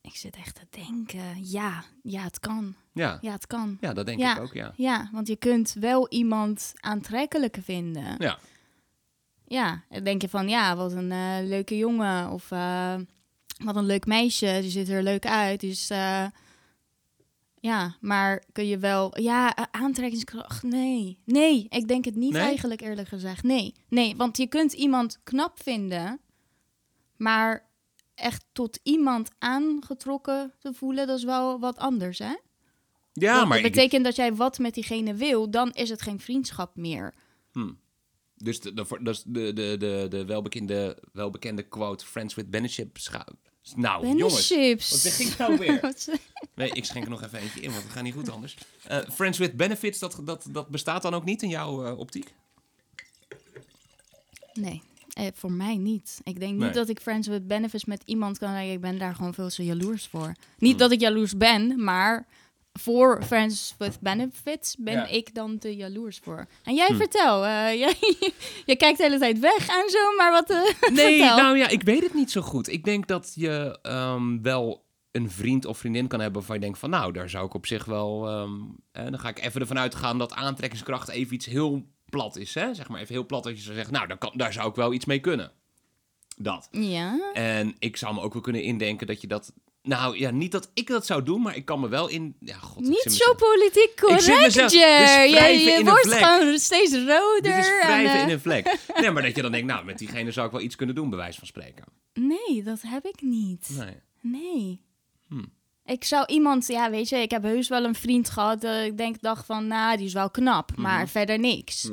Ik 0.00 0.16
zit 0.16 0.36
echt 0.36 0.54
te 0.54 0.66
denken. 0.84 1.44
Ja, 1.50 1.84
ja, 2.02 2.22
het 2.22 2.38
kan. 2.40 2.74
Ja, 2.92 3.18
Ja, 3.20 3.32
het 3.32 3.46
kan. 3.46 3.78
ja 3.80 3.92
dat 3.92 4.06
denk 4.06 4.18
Ja. 4.18 4.36
ik 4.36 4.42
ook, 4.42 4.52
ja. 4.54 4.72
Ja, 4.76 5.08
want 5.12 5.26
je 5.28 5.36
kunt 5.36 5.76
wel 5.80 6.08
iemand 6.08 6.72
aantrekkelijk 6.76 7.56
vinden. 7.62 8.14
Ja. 8.18 8.38
Ja, 9.46 9.82
dan 9.88 10.04
denk 10.04 10.22
je 10.22 10.28
van, 10.28 10.48
ja, 10.48 10.76
wat 10.76 10.92
een 10.92 11.12
eh, 11.12 11.36
leuke 11.42 11.76
jongen. 11.76 12.30
Of 12.30 12.50
eh, 12.50 12.94
wat 13.58 13.76
een 13.76 13.86
leuk 13.86 14.06
meisje. 14.06 14.58
Die 14.60 14.70
ziet 14.70 14.88
er 14.88 15.02
leuk 15.02 15.26
uit. 15.26 15.60
Dus 15.60 15.86
ja, 17.60 17.96
maar 18.00 18.42
kun 18.52 18.66
je 18.66 18.78
wel... 18.78 19.20
Ja, 19.20 19.54
eh, 19.54 19.64
aantrekkingskracht, 19.70 20.62
nee. 20.62 21.18
Nee, 21.24 21.66
ik 21.68 21.88
denk 21.88 22.04
het 22.04 22.14
niet 22.16 22.32
Nee? 22.32 22.42
eigenlijk 22.42 22.80
eerlijk 22.80 23.08
gezegd. 23.08 23.42
Nee, 23.42 23.74
nee, 23.88 24.16
want 24.16 24.36
je 24.36 24.46
kunt 24.46 24.72
iemand 24.72 25.20
knap 25.24 25.62
vinden. 25.62 26.20
Maar 27.16 27.66
echt 28.14 28.44
tot 28.52 28.78
iemand 28.82 29.30
aangetrokken 29.38 30.52
te 30.58 30.72
voelen, 30.74 31.06
dat 31.06 31.18
is 31.18 31.24
wel 31.24 31.58
wat 31.60 31.76
anders, 31.78 32.18
hè? 32.18 32.34
Ja, 33.12 33.34
Want 33.36 33.48
maar 33.48 33.56
dat 33.56 33.66
ik- 33.66 33.72
betekent 33.72 34.04
dat 34.04 34.16
jij 34.16 34.34
wat 34.34 34.58
met 34.58 34.74
diegene 34.74 35.14
wil, 35.14 35.50
dan 35.50 35.70
is 35.72 35.88
het 35.90 36.02
geen 36.02 36.20
vriendschap 36.20 36.76
meer. 36.76 37.14
Dus 38.36 38.60
de, 38.60 38.74
de, 38.74 38.98
dus 39.02 39.22
de, 39.26 39.52
de, 39.52 39.76
de, 39.78 40.06
de 40.10 40.24
welbekende, 40.24 41.02
welbekende 41.12 41.62
quote, 41.62 42.06
friends 42.06 42.34
with 42.34 42.50
benefit. 42.50 43.10
Nou, 43.76 44.06
jongens. 44.16 44.48
Benefits. 44.48 44.90
Wat 44.90 45.00
zeg 45.00 45.18
ik 45.18 45.38
nou 45.38 45.58
weer? 45.58 45.80
Nee, 46.54 46.70
ik 46.70 46.84
schenk 46.84 47.04
er 47.04 47.10
nog 47.10 47.22
even 47.22 47.38
eentje 47.38 47.60
in, 47.60 47.70
want 47.70 47.82
het 47.82 47.92
gaat 47.92 48.02
niet 48.02 48.14
goed 48.14 48.30
anders. 48.30 48.56
Eh, 48.84 48.98
friends 49.12 49.38
with 49.38 49.56
benefits, 49.56 49.98
dat, 49.98 50.20
dat, 50.24 50.46
dat 50.50 50.68
bestaat 50.68 51.02
dan 51.02 51.14
ook 51.14 51.24
niet 51.24 51.42
in 51.42 51.48
jouw 51.48 51.84
eh, 51.86 51.98
optiek? 51.98 52.34
nee, 54.54 54.82
eh, 55.12 55.26
voor 55.34 55.52
mij 55.52 55.76
niet. 55.76 56.20
Ik 56.24 56.40
denk 56.40 56.58
niet 56.60 56.74
dat 56.74 56.88
ik 56.88 57.00
friends 57.00 57.28
with 57.28 57.46
benefits 57.46 57.84
met 57.84 58.02
iemand 58.04 58.38
kan 58.38 58.50
zeggen. 58.52 58.72
Ik 58.72 58.80
ben 58.80 58.98
daar 58.98 59.14
gewoon 59.14 59.34
veel 59.34 59.48
te 59.48 59.64
jaloers 59.64 60.06
voor. 60.06 60.32
Niet 60.58 60.70
Hmm. 60.70 60.78
dat 60.78 60.92
ik 60.92 61.00
jaloers 61.00 61.36
ben, 61.36 61.84
maar 61.84 62.26
voor 62.78 63.22
friends 63.24 63.74
with 63.78 64.00
benefits 64.00 64.76
ben 64.78 64.92
Ja. 64.92 65.06
ik 65.06 65.34
dan 65.34 65.58
te 65.58 65.76
jaloers 65.76 66.18
voor. 66.22 66.46
En 66.64 66.74
jij 66.74 66.86
Hm. 66.88 66.96
vertel, 66.96 67.44
eh, 67.44 67.74
jij, 67.84 67.94
je 68.66 68.76
kijkt 68.76 68.98
de 68.98 69.04
hele 69.04 69.18
tijd 69.18 69.38
weg 69.38 69.68
en 69.68 69.90
zo, 69.90 70.14
maar 70.16 70.30
wat... 70.30 70.50
eh, 70.50 70.90
Nee, 70.92 71.18
vertel. 71.18 71.36
nou 71.36 71.58
ja, 71.58 71.68
ik 71.68 71.82
weet 71.82 72.02
het 72.02 72.14
niet 72.14 72.30
zo 72.30 72.40
goed. 72.40 72.68
Ik 72.68 72.84
denk 72.84 73.06
dat 73.06 73.32
je 73.34 73.78
ehm, 73.82 74.42
wel 74.42 74.86
een 75.12 75.30
vriend 75.30 75.64
of 75.64 75.78
vriendin 75.78 76.06
kan 76.08 76.20
hebben 76.20 76.38
waarvan 76.38 76.56
je 76.56 76.62
denkt 76.62 76.78
van... 76.78 76.90
nou, 76.90 77.12
daar 77.12 77.30
zou 77.30 77.46
ik 77.46 77.54
op 77.54 77.66
zich 77.66 77.84
wel... 77.84 78.28
ehm, 78.28 78.52
eh, 78.92 79.04
dan 79.04 79.18
ga 79.18 79.28
ik 79.28 79.38
even 79.40 79.60
ervan 79.60 79.78
uitgaan 79.78 80.18
dat 80.18 80.32
aantrekkingskracht 80.32 81.08
even 81.08 81.34
iets 81.34 81.46
heel 81.46 81.86
plat 82.08 82.36
is, 82.36 82.54
hè? 82.54 82.74
zeg 82.74 82.88
maar 82.88 83.00
even 83.00 83.14
heel 83.14 83.26
plat, 83.26 83.44
dat 83.44 83.56
je 83.56 83.62
zou 83.62 83.74
zeggen, 83.74 83.92
nou, 83.94 84.06
daar, 84.06 84.18
kan, 84.18 84.32
daar 84.34 84.52
zou 84.52 84.68
ik 84.68 84.74
wel 84.74 84.92
iets 84.92 85.04
mee 85.04 85.18
kunnen. 85.20 85.52
Dat. 86.36 86.68
Ja. 86.70 87.30
En 87.32 87.74
ik 87.78 87.96
zou 87.96 88.14
me 88.14 88.20
ook 88.20 88.32
wel 88.32 88.42
kunnen 88.42 88.62
indenken 88.62 89.06
dat 89.06 89.20
je 89.20 89.26
dat... 89.26 89.52
Nou 89.82 90.18
ja, 90.18 90.30
niet 90.30 90.52
dat 90.52 90.70
ik 90.74 90.86
dat 90.86 91.06
zou 91.06 91.22
doen, 91.22 91.42
maar 91.42 91.56
ik 91.56 91.64
kan 91.64 91.80
me 91.80 91.88
wel 91.88 92.08
in... 92.08 92.36
Ja, 92.40 92.56
god, 92.56 92.82
ik 92.82 92.88
Niet 92.88 93.12
zo 93.12 93.34
politiek 93.34 93.90
Ik 93.90 93.96
correct, 93.96 94.26
mezelf- 94.26 94.70
dus 94.72 94.80
Je, 94.80 95.76
in 95.78 95.84
wordt 95.84 96.06
vlek. 96.06 96.18
gewoon 96.24 96.58
steeds 96.58 96.92
roder. 96.94 97.42
Dit 97.42 97.56
is 97.56 97.66
en, 97.68 97.86
wrijven 97.86 98.14
eh, 98.16 98.22
in 98.22 98.28
een 98.28 98.40
vlek. 98.40 98.76
Nee, 99.00 99.10
maar 99.10 99.22
dat 99.22 99.36
je 99.36 99.42
dan 99.42 99.52
denkt, 99.52 99.66
nou, 99.66 99.84
met 99.84 99.98
diegene 99.98 100.30
zou 100.30 100.46
ik 100.46 100.52
wel 100.52 100.60
iets 100.60 100.76
kunnen 100.76 100.94
doen, 100.94 101.08
bij 101.08 101.18
wijze 101.18 101.38
van 101.38 101.46
spreken. 101.46 101.84
Nee, 102.12 102.62
dat 102.62 102.82
heb 102.86 103.04
ik 103.06 103.22
niet. 103.22 103.68
Nee. 103.78 103.96
Nee. 104.20 104.80
Hm. 105.28 105.44
Ik 105.84 106.04
zou 106.04 106.26
iemand, 106.26 106.66
ja, 106.66 106.90
weet 106.90 107.08
je, 107.08 107.16
ik 107.16 107.30
heb 107.30 107.42
heus 107.42 107.68
wel 107.68 107.84
een 107.84 107.94
vriend 107.94 108.30
gehad. 108.30 108.60
dat 108.60 108.84
ik 108.84 108.96
denk, 108.96 109.20
dacht 109.20 109.46
van, 109.46 109.66
nou, 109.66 109.96
die 109.96 110.06
is 110.06 110.12
wel 110.12 110.30
knap, 110.30 110.76
maar 110.76 111.08
verder 111.08 111.38
niks. 111.38 111.82
Hm. 111.82 111.92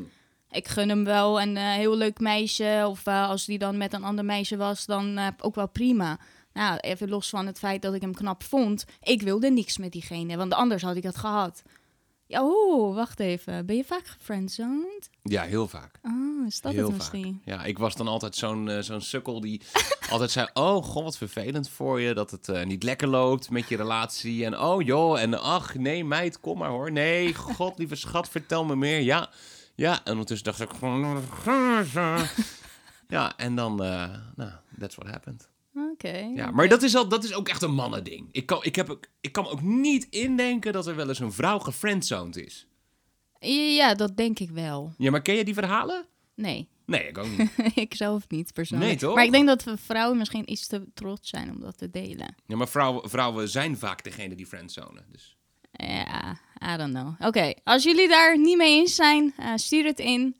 Ik 0.52 0.68
gun 0.68 0.90
hem 0.90 1.04
wel 1.04 1.42
een 1.42 1.58
eh, 1.58 1.64
heel 1.74 1.96
leuk 1.98 2.20
meisje. 2.20 2.86
Of 2.88 3.06
eh, 3.06 3.30
als 3.30 3.46
die 3.46 3.58
dan 3.58 3.78
met 3.78 3.94
een 3.94 4.04
ander 4.04 4.26
meisje 4.26 4.58
was, 4.58 4.86
dan 4.86 5.18
eh, 5.18 5.28
ook 5.40 5.56
wel 5.56 5.68
prima. 5.68 6.20
Nou, 6.56 6.78
even 6.78 7.10
los 7.10 7.30
van 7.30 7.46
het 7.46 7.60
feit 7.60 7.82
dat 7.82 7.94
ik 7.94 8.02
hem 8.02 8.14
knap 8.14 8.44
vond. 8.44 8.86
Ik 9.02 9.22
wilde 9.22 9.52
niks 9.52 9.78
met 9.78 9.92
diegene, 9.92 10.38
want 10.38 10.54
anders 10.54 10.82
had 10.84 10.96
ik 10.96 11.04
het 11.04 11.18
gehad. 11.18 11.64
Ja, 12.28 12.44
oh, 12.44 12.96
wacht 12.96 13.20
even. 13.20 13.66
Ben 13.66 13.76
je 13.76 13.84
vaak 13.84 14.08
gefriendzoned? 14.08 15.10
Ja, 15.24 15.44
heel 15.44 15.68
vaak. 15.68 16.00
Oh, 16.04 16.48
is 16.48 16.62
dat 16.62 16.72
heel 16.72 16.82
het 16.82 16.90
vaak. 16.90 17.12
misschien? 17.12 17.42
Ja, 17.46 17.64
ik 17.64 17.78
was 17.78 17.96
dan 17.96 18.08
altijd 18.08 18.36
zo'n 18.36 18.70
eh, 18.70 18.82
zo'n 18.82 19.02
sukkel 19.02 19.40
die 19.42 19.62
altijd 20.10 20.32
zei... 20.32 20.48
Oh, 20.54 20.84
god, 20.84 21.04
wat 21.04 21.18
vervelend 21.18 21.70
voor 21.70 22.02
je 22.02 22.14
dat 22.14 22.32
het 22.32 22.50
eh, 22.50 22.66
niet 22.66 22.84
lekker 22.84 23.08
loopt 23.08 23.50
met 23.50 23.70
je 23.70 23.78
relatie. 23.78 24.46
En 24.46 24.60
oh 24.60 24.82
joh, 24.82 25.20
en 25.20 25.42
ach, 25.42 25.76
nee 25.76 26.06
meid, 26.06 26.40
kom 26.40 26.58
maar 26.58 26.70
hoor. 26.70 26.92
Nee, 26.92 27.34
god, 27.34 27.78
lieve 27.78 27.96
schat, 27.96 28.30
vertel 28.30 28.66
me 28.66 28.76
meer. 28.76 29.00
Ja, 29.00 29.30
ja. 29.76 30.00
En 30.04 30.12
ondertussen 30.12 30.46
dacht 30.46 30.60
ik... 30.60 30.70
Ja, 33.08 33.38
en 33.38 33.56
dan... 33.56 33.84
eh, 33.84 34.10
nou, 34.36 34.52
that's 34.80 34.96
what 34.96 35.10
happened. 35.12 35.48
Oké. 35.76 36.32
Ja, 36.36 36.52
maar 36.52 36.68
dat 36.68 36.84
is, 36.84 36.96
al, 36.96 37.08
dat 37.08 37.24
is 37.24 37.34
ook 37.34 37.50
echt 37.50 37.62
een 37.62 37.74
mannending. 37.74 38.28
Ik 38.32 38.46
kan, 38.46 38.64
ik, 38.64 38.76
heb, 38.76 39.00
ik 39.22 39.32
kan 39.32 39.44
me 39.44 39.50
ook 39.50 39.62
niet 39.62 40.08
indenken 40.10 40.74
dat 40.74 40.88
er 40.88 40.96
wel 40.96 41.08
eens 41.08 41.20
een 41.20 41.32
vrouw 41.32 41.60
gefriendzoned 41.60 42.38
is. 42.38 42.68
Ja, 43.76 43.94
dat 43.96 44.18
denk 44.18 44.40
ik 44.40 44.50
wel. 44.50 44.94
Ja, 44.98 45.12
maar 45.12 45.22
ken 45.22 45.36
je 45.36 45.44
die 45.44 45.54
verhalen? 45.54 46.06
Nee, 46.36 46.70
Nee, 46.86 47.08
ik 47.08 47.18
ook 47.18 47.38
niet. 47.38 47.52
ik 47.86 47.96
zelf 47.96 48.30
niet 48.30 48.54
persoonlijk. 48.54 48.90
Nee, 48.90 49.00
toch? 49.00 49.16
Maar 49.16 49.24
ik 49.24 49.32
denk 49.32 49.48
dat 49.48 49.64
we 49.64 49.78
vrouwen 49.78 50.18
misschien 50.18 50.52
iets 50.52 50.68
te 50.68 50.84
trots 50.94 51.30
zijn 51.30 51.50
om 51.50 51.60
dat 51.60 51.78
te 51.78 51.90
delen. 51.90 52.36
Ja, 52.46 52.56
maar 52.56 52.68
vrouwen, 52.68 53.10
vrouwen 53.10 53.50
zijn 53.50 53.78
vaak 53.78 54.04
degene 54.04 54.36
die 54.36 54.46
friendzonen. 54.46 55.06
Dus. 55.12 55.38
Ja, 55.72 56.40
I 56.74 56.78
don't 56.78 56.94
know. 56.94 57.28
Oké, 57.28 57.54
als 57.64 57.84
jullie 57.84 58.08
daar 58.08 58.40
niet 58.40 58.58
mee 58.58 58.80
eens 58.80 58.96
zijn, 58.96 59.34
eh, 59.38 59.52
stuur 59.56 59.86
het 59.86 60.00
in. 60.00 60.36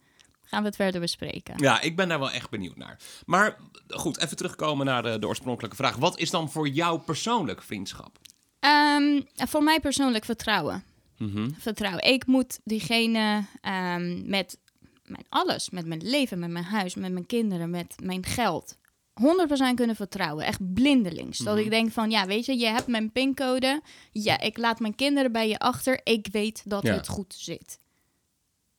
Gaan 0.46 0.62
we 0.62 0.68
het 0.68 0.76
verder 0.76 1.02
bespreken. 1.02 1.54
Ja, 1.58 1.82
ik 1.82 1.96
ben 1.96 2.08
daar 2.08 2.20
wel 2.20 2.32
echt 2.32 2.50
benieuwd 2.50 2.76
naar. 2.76 3.00
Maar 3.26 3.58
goed, 3.88 4.20
even 4.22 4.38
terugkomen 4.38 4.86
naar 4.86 5.04
de, 5.04 5.20
de 5.20 5.28
oorspronkelijke 5.28 5.76
vraag. 5.76 5.96
Wat 5.96 6.20
is 6.20 6.30
dan 6.30 6.52
voor 6.52 6.68
jou 6.68 7.00
persoonlijk 7.00 7.62
vriendschap? 7.62 8.18
Ehm, 8.60 9.22
voor 9.36 9.64
mij 9.64 9.80
persoonlijk 9.80 10.26
vertrouwen. 10.26 10.84
Mhm. 11.18 11.50
Vertrouwen. 11.58 12.04
Ik 12.04 12.26
moet 12.26 12.60
diegene 12.64 13.46
ehm, 13.62 14.30
met 14.30 14.58
mijn 15.04 15.26
alles, 15.30 15.70
met 15.70 15.86
mijn 15.86 16.02
leven, 16.04 16.40
met 16.40 16.50
mijn 16.50 16.66
huis, 16.66 16.96
met 16.96 17.12
mijn 17.12 17.26
kinderen, 17.26 17.70
met 17.70 17.96
mijn 18.04 18.26
geld, 18.26 18.78
100% 19.14 19.76
kunnen 19.76 19.96
vertrouwen. 19.96 20.46
Echt 20.46 20.74
blindelings. 20.74 21.38
Dat 21.38 21.58
ik 21.58 21.70
denk 21.70 21.92
van, 21.92 22.10
ja, 22.12 22.26
weet 22.26 22.46
je, 22.46 22.58
je 22.58 22.66
hebt 22.68 22.88
mijn 22.88 23.12
pincode. 23.12 23.82
Ja, 24.12 24.40
ik 24.40 24.58
laat 24.58 24.80
mijn 24.80 24.96
kinderen 24.96 25.32
bij 25.32 25.48
je 25.50 25.60
achter. 25.60 26.00
Ik 26.04 26.28
weet 26.32 26.62
dat 26.66 26.84
Ja. 26.84 26.94
het 26.94 27.08
goed 27.08 27.34
zit. 27.38 27.80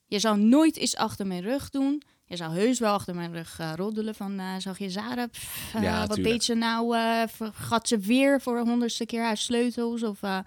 Je 0.07 0.19
zou 0.19 0.39
nooit 0.39 0.77
iets 0.77 0.97
achter 0.97 1.27
mijn 1.27 1.43
rug 1.43 1.71
doen. 1.71 2.03
Je 2.25 2.37
zou 2.37 2.55
heus 2.55 2.79
wel 2.79 2.93
achter 2.93 3.15
mijn 3.15 3.33
rug 3.33 3.59
eh, 3.59 3.73
roddelen 3.77 4.15
van, 4.15 4.39
eh, 4.39 4.55
zag 4.59 4.79
je 4.79 4.91
Zara? 4.91 5.27
Pff, 5.27 5.75
eh, 5.75 5.83
Ja, 5.83 6.07
wat 6.07 6.17
deed 6.17 6.45
ze 6.45 6.55
nou? 6.55 6.97
vergat 7.29 7.89
ze 7.89 7.99
weer 7.99 8.41
voor 8.41 8.59
een 8.59 8.69
honderdste 8.69 9.07
keer 9.07 9.23
haar 9.23 9.37
sleutels? 9.37 10.03
Of, 10.03 10.23
eh, 10.23 10.39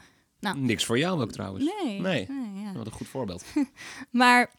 Niks 0.56 0.86
voor 0.86 0.98
jou 0.98 1.22
ook 1.22 1.32
trouwens. 1.32 1.66
nee. 1.84 2.00
Nee. 2.00 2.28
nee 2.30 2.64
ja. 2.64 2.74
Wat 2.74 2.86
een 2.86 2.92
goed 2.92 3.08
voorbeeld. 3.08 3.44
Maar 4.12 4.52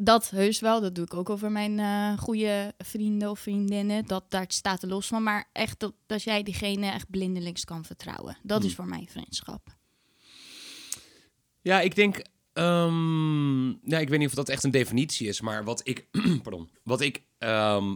dat 0.00 0.30
heus 0.30 0.60
wel, 0.60 0.80
dat 0.80 0.94
doe 0.94 1.04
ik 1.04 1.14
ook 1.14 1.30
over 1.30 1.50
mijn 1.52 1.78
eh 1.78 2.18
goede 2.18 2.74
vrienden 2.78 3.30
of 3.30 3.38
vriendinnen. 3.40 4.06
Dat, 4.06 4.24
daar 4.28 4.44
staat 4.48 4.82
er 4.82 4.88
los 4.88 5.06
van. 5.06 5.22
Maar 5.22 5.48
echt 5.52 5.80
dat, 5.80 5.92
dat 6.06 6.22
jij 6.22 6.42
diegene 6.42 6.90
echt 6.90 7.10
blindelings 7.10 7.64
kan 7.64 7.84
vertrouwen. 7.84 8.36
Dat 8.42 8.58
Hmm. 8.58 8.68
is 8.68 8.74
voor 8.74 8.86
mij 8.86 9.06
vriendschap. 9.10 9.76
Ja, 11.60 11.80
ik 11.80 11.94
denk. 11.94 12.22
Ehm, 12.60 13.68
ja, 13.68 13.98
ik 13.98 14.08
weet 14.08 14.18
niet 14.18 14.28
of 14.28 14.34
dat 14.34 14.48
echt 14.48 14.64
een 14.64 14.70
definitie 14.70 15.28
is, 15.28 15.40
maar 15.40 15.64
wat 15.64 15.80
ik. 15.84 16.06
pardon. 16.42 16.70
Wat 16.82 17.00
ik. 17.00 17.22
ehm, 17.38 17.94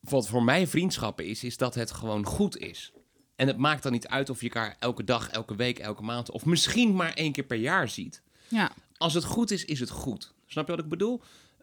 wat 0.00 0.28
voor 0.28 0.42
mij 0.42 0.66
vriendschappen 0.66 1.26
is, 1.26 1.44
is 1.44 1.56
dat 1.56 1.74
het 1.74 1.90
gewoon 1.90 2.24
goed 2.26 2.56
is. 2.58 2.92
En 3.36 3.46
het 3.46 3.56
maakt 3.56 3.82
dan 3.82 3.92
niet 3.92 4.08
uit 4.08 4.30
of 4.30 4.40
je 4.40 4.48
elkaar 4.50 4.76
elke 4.78 5.04
dag, 5.04 5.28
elke 5.28 5.56
week, 5.56 5.78
elke 5.78 6.02
maand. 6.02 6.30
of 6.30 6.44
misschien 6.44 6.94
maar 6.94 7.12
één 7.14 7.32
keer 7.32 7.44
per 7.44 7.56
jaar 7.56 7.88
ziet. 7.88 8.22
Ja. 8.48 8.70
Als 8.96 9.14
het 9.14 9.24
goed 9.24 9.50
is, 9.50 9.64
is 9.64 9.80
het 9.80 9.90
goed. 9.90 10.34
Snap 10.46 10.66
je 10.66 10.74
wat 10.74 10.84
ik 10.84 10.90
bedoel? 10.90 11.22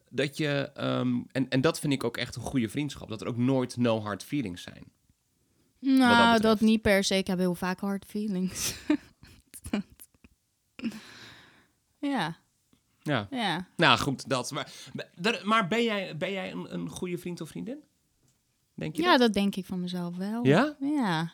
Dat 0.09 0.37
je. 0.37 0.71
ehm, 0.73 1.19
en, 1.31 1.49
en 1.49 1.61
dat 1.61 1.79
vind 1.79 1.93
ik 1.93 2.03
ook 2.03 2.17
echt 2.17 2.35
een 2.35 2.41
goede 2.41 2.69
vriendschap. 2.69 3.09
Dat 3.09 3.21
er 3.21 3.27
ook 3.27 3.37
nooit 3.37 3.77
no 3.77 4.01
hard 4.01 4.23
feelings 4.23 4.61
zijn. 4.61 4.83
Nou, 5.79 6.31
dat, 6.31 6.33
betreft. 6.41 6.61
niet 6.61 6.81
per 6.81 7.03
se. 7.03 7.15
Ik 7.15 7.27
heb 7.27 7.37
heel 7.37 7.55
vaak 7.55 7.79
hard 7.79 8.05
feelings. 8.07 8.73
ja, 12.01 12.38
Ja. 13.01 13.27
ja. 13.31 13.67
Nou 13.75 14.00
goed, 14.00 14.29
dat. 14.29 14.51
Maar, 14.51 14.72
maar 15.43 15.67
ben 15.67 15.84
jij, 15.84 16.17
ben 16.17 16.31
jij 16.31 16.51
een, 16.51 16.74
een 16.74 16.89
goede 16.89 17.17
vriend 17.17 17.41
of 17.41 17.50
vriendin? 17.50 17.84
Denk 18.74 18.96
je 18.96 19.01
Ja, 19.01 19.17
dat 19.17 19.34
denk 19.34 19.55
ik 19.55 19.65
van 19.65 19.79
mezelf 19.81 20.17
wel. 20.17 20.46
Ja? 20.46 20.75
Ja. 20.79 21.31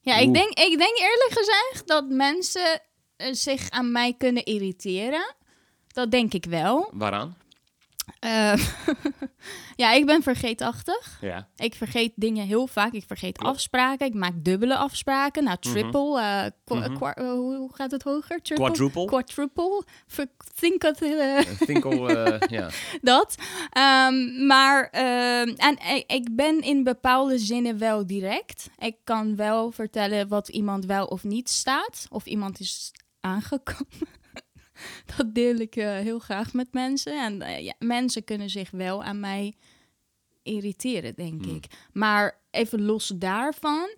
Ja, 0.00 0.16
ik 0.16 0.34
denk, 0.34 0.48
ik 0.48 0.78
denk 0.78 0.98
eerlijk 0.98 1.30
gezegd 1.32 1.86
dat 1.86 2.08
mensen 2.08 2.80
eh, 3.16 3.32
zich 3.32 3.70
aan 3.70 3.92
mij 3.92 4.14
kunnen 4.18 4.44
irriteren. 4.44 5.34
Dat 5.86 6.10
denk 6.10 6.32
ik 6.34 6.44
wel. 6.44 6.90
Waaraan? 6.92 7.36
Eh, 8.18 8.52
ja, 9.82 9.92
ik 9.92 10.06
ben 10.06 10.22
vergeetachtig. 10.22 11.18
Ja. 11.20 11.48
Ik 11.56 11.74
vergeet 11.74 12.12
dingen 12.16 12.46
heel 12.46 12.66
vaak. 12.66 12.92
Ik 12.92 13.04
vergeet 13.06 13.38
Klopt. 13.38 13.54
afspraken. 13.54 14.06
Ik 14.06 14.14
maak 14.14 14.32
dubbele 14.36 14.76
afspraken. 14.76 15.44
Nou, 15.44 15.56
triple. 15.60 16.20
eh, 16.20 16.76
Mhm. 16.78 17.02
eh, 17.04 17.30
hoe 17.30 17.56
hoe 17.56 17.74
gaat 17.74 17.90
het 17.90 18.02
hoger? 18.02 18.42
Triple? 18.42 18.64
Quadruple. 18.64 19.04
Quadruple. 19.04 19.84
Think 20.54 20.82
eh, 20.82 21.38
Finkel, 21.40 22.08
eh, 22.08 22.40
ja. 22.58 22.68
dat. 23.02 23.34
Ehm, 23.70 24.46
maar 24.46 24.88
ehm, 24.90 25.48
en 25.56 25.78
ik 26.06 26.28
ben 26.36 26.60
in 26.60 26.84
bepaalde 26.84 27.38
zinnen 27.38 27.78
wel 27.78 28.06
direct. 28.06 28.70
Ik 28.78 28.96
kan 29.04 29.36
wel 29.36 29.70
vertellen 29.70 30.28
wat 30.28 30.48
iemand 30.48 30.84
wel 30.86 31.06
of 31.06 31.24
niet 31.24 31.48
staat. 31.50 32.06
Of 32.10 32.26
iemand 32.26 32.60
is 32.60 32.92
aangekomen. 33.20 34.18
dat 35.16 35.34
deel 35.34 35.56
ik 35.56 35.76
eh, 35.76 35.98
heel 35.98 36.18
graag 36.18 36.52
met 36.52 36.72
mensen. 36.72 37.22
En 37.24 37.42
eh, 37.42 37.64
ja, 37.64 37.74
mensen 37.78 38.24
kunnen 38.24 38.50
zich 38.50 38.70
wel 38.70 39.04
aan 39.04 39.20
mij 39.20 39.54
irriteren, 40.42 41.14
denk 41.14 41.44
Hmm. 41.44 41.54
ik. 41.54 41.64
Maar 41.92 42.40
even 42.50 42.82
los 42.82 43.12
daarvan. 43.14 43.88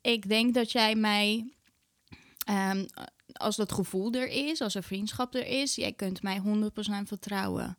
Ik 0.00 0.28
denk 0.28 0.54
dat 0.54 0.72
jij 0.72 0.94
mij... 0.94 1.52
ehm, 2.46 2.84
als 3.32 3.56
dat 3.56 3.72
gevoel 3.72 4.12
er 4.12 4.28
is, 4.28 4.60
als 4.60 4.74
er 4.74 4.82
vriendschap 4.82 5.34
er 5.34 5.46
is, 5.46 5.74
jij 5.74 5.92
kunt 5.92 6.22
mij 6.22 6.40
100% 6.40 6.42
vertrouwen. 7.04 7.78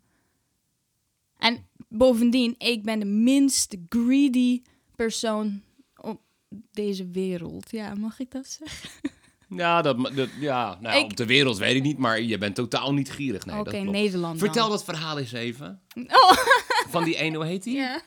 En 1.38 1.68
bovendien, 1.89 2.56
ik 2.58 2.84
ben 2.84 3.00
de 3.00 3.06
minst 3.06 3.75
greedy 3.89 4.62
persoon 4.96 5.62
op 5.96 6.22
deze 6.72 7.08
wereld. 7.08 7.72
Ja, 7.72 7.94
mag 7.96 8.20
ik 8.20 8.32
dat 8.32 8.48
zeggen? 8.48 8.89
Ja, 9.50 9.82
dat, 9.82 10.12
dat, 10.16 10.30
ja 10.40 10.78
nou, 10.82 10.98
Ik- 10.98 11.04
op 11.04 11.18
de 11.18 11.25
wereld 11.25 11.58
weet 11.58 11.75
ik 11.75 11.82
niet, 11.84 11.98
maar 11.98 12.22
je 12.22 12.38
bent 12.38 12.56
totaal 12.56 12.94
niet 12.94 13.12
gierig. 13.12 13.46
Nee, 13.46 13.60
Oké, 13.60 14.12
dan. 14.12 14.38
Vertel 14.38 14.70
dat 14.70 14.84
verhaal 14.84 15.20
eens 15.20 15.32
even. 15.32 15.82
Oh, 16.08 16.32
Van 16.90 17.04
die 17.04 17.16
ene, 17.16 17.36
hoe 17.38 17.46
heet 17.46 17.64
die? 17.64 17.75
ja. 17.86 18.02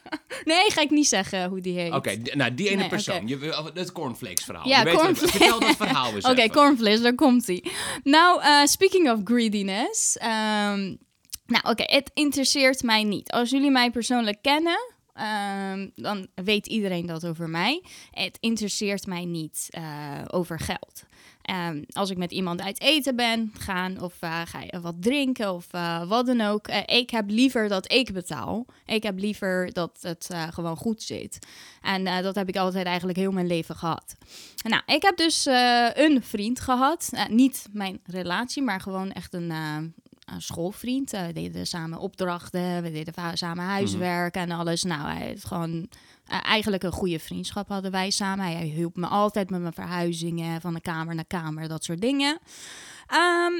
Nee, 0.44 0.70
ga 0.70 0.80
ik 0.80 0.90
niet 0.90 1.06
zeggen 1.08 1.48
hoe 1.48 1.60
die 1.60 1.78
heet. 1.78 1.92
Oké, 1.92 2.16
nou, 2.34 2.54
die 2.54 2.68
ene 2.68 2.76
Nee, 2.76 2.88
persoon. 2.88 3.26
Je, 3.28 3.70
het 3.74 3.92
cornflakes 3.92 4.44
verhaal. 4.44 4.68
Ja, 4.68 4.78
Je 4.78 4.84
weet. 4.84 5.18
Vertel 5.30 5.60
dat 5.60 5.76
verhaal 5.76 6.12
eens 6.14 6.24
Oké, 6.24 6.40
even. 6.40 6.50
cornflakes, 6.54 7.00
daar 7.02 7.14
komt 7.14 7.46
hij. 7.46 7.64
Nou, 8.02 8.42
eh, 8.42 8.64
speaking 8.64 9.10
of 9.10 9.20
greediness. 9.24 10.16
ehm, 10.16 10.94
nou, 11.46 11.62
oké, 11.70 11.82
het 11.86 12.10
interesseert 12.14 12.82
mij 12.82 13.04
niet. 13.04 13.30
Als 13.30 13.50
jullie 13.50 13.70
mij 13.70 13.90
persoonlijk 13.90 14.38
kennen, 14.42 14.92
ehm, 15.14 15.88
dan 15.94 16.26
weet 16.34 16.66
iedereen 16.66 17.06
dat 17.06 17.26
over 17.26 17.48
mij. 17.48 17.82
Het 18.10 18.36
interesseert 18.40 19.06
mij 19.06 19.24
niet 19.24 19.66
eh, 19.70 19.82
over 20.26 20.60
geld. 20.60 21.04
Ehm, 21.48 21.82
als 21.90 22.10
ik 22.10 22.16
met 22.16 22.32
iemand 22.32 22.60
uit 22.60 22.80
eten 22.80 23.16
ben 23.16 23.52
gaan 23.58 24.00
of 24.00 24.14
eh, 24.20 24.40
ga 24.44 24.60
je 24.60 24.80
wat 24.80 24.94
drinken 25.00 25.52
of 25.54 25.66
eh, 25.70 26.08
wat 26.08 26.26
dan 26.26 26.40
ook. 26.40 26.66
eh, 26.68 26.98
ik 26.98 27.10
heb 27.10 27.24
liever 27.28 27.68
dat 27.68 27.92
ik 27.92 28.12
betaal. 28.12 28.66
Ik 28.86 29.02
heb 29.02 29.18
liever 29.18 29.72
dat 29.72 29.98
het 30.00 30.28
gewoon 30.50 30.76
goed 30.76 31.02
zit. 31.02 31.38
En 31.82 32.22
dat 32.22 32.34
heb 32.34 32.48
ik 32.48 32.56
altijd 32.56 32.86
eigenlijk 32.86 33.18
heel 33.18 33.32
mijn 33.32 33.46
leven 33.46 33.76
gehad. 33.76 34.16
Nou, 34.62 34.82
ik 34.86 35.02
heb 35.02 35.16
dus 35.16 35.46
een 35.94 36.22
vriend 36.22 36.60
gehad. 36.60 37.08
Eh, 37.12 37.26
niet 37.26 37.66
mijn 37.72 38.00
relatie, 38.04 38.62
maar 38.62 38.80
gewoon 38.80 39.12
echt 39.12 39.34
een, 39.34 39.50
een 39.50 39.94
schoolvriend. 40.38 41.10
We 41.10 41.30
deden 41.32 41.66
samen 41.66 41.98
opdrachten, 41.98 42.82
we 42.82 42.90
deden 42.92 43.14
samen 43.34 43.64
huiswerk 43.64 44.34
en 44.34 44.50
alles. 44.50 44.82
Nou, 44.82 45.08
hij 45.10 45.26
heeft 45.26 45.44
gewoon 45.44 45.88
eh, 46.28 46.38
eigenlijk 46.44 46.82
een 46.82 46.92
goede 46.92 47.18
vriendschap 47.18 47.68
hadden 47.68 47.90
wij 47.90 48.10
samen. 48.10 48.44
Hij 48.44 48.64
hielp 48.64 48.96
me 48.96 49.06
altijd 49.06 49.50
met 49.50 49.60
mijn 49.60 49.72
verhuizingen 49.72 50.60
van 50.60 50.74
de 50.74 50.80
kamer 50.80 51.14
naar 51.14 51.26
kamer, 51.26 51.68
dat 51.68 51.84
soort 51.84 52.00
dingen. 52.00 52.38
Ehm, 53.06 53.52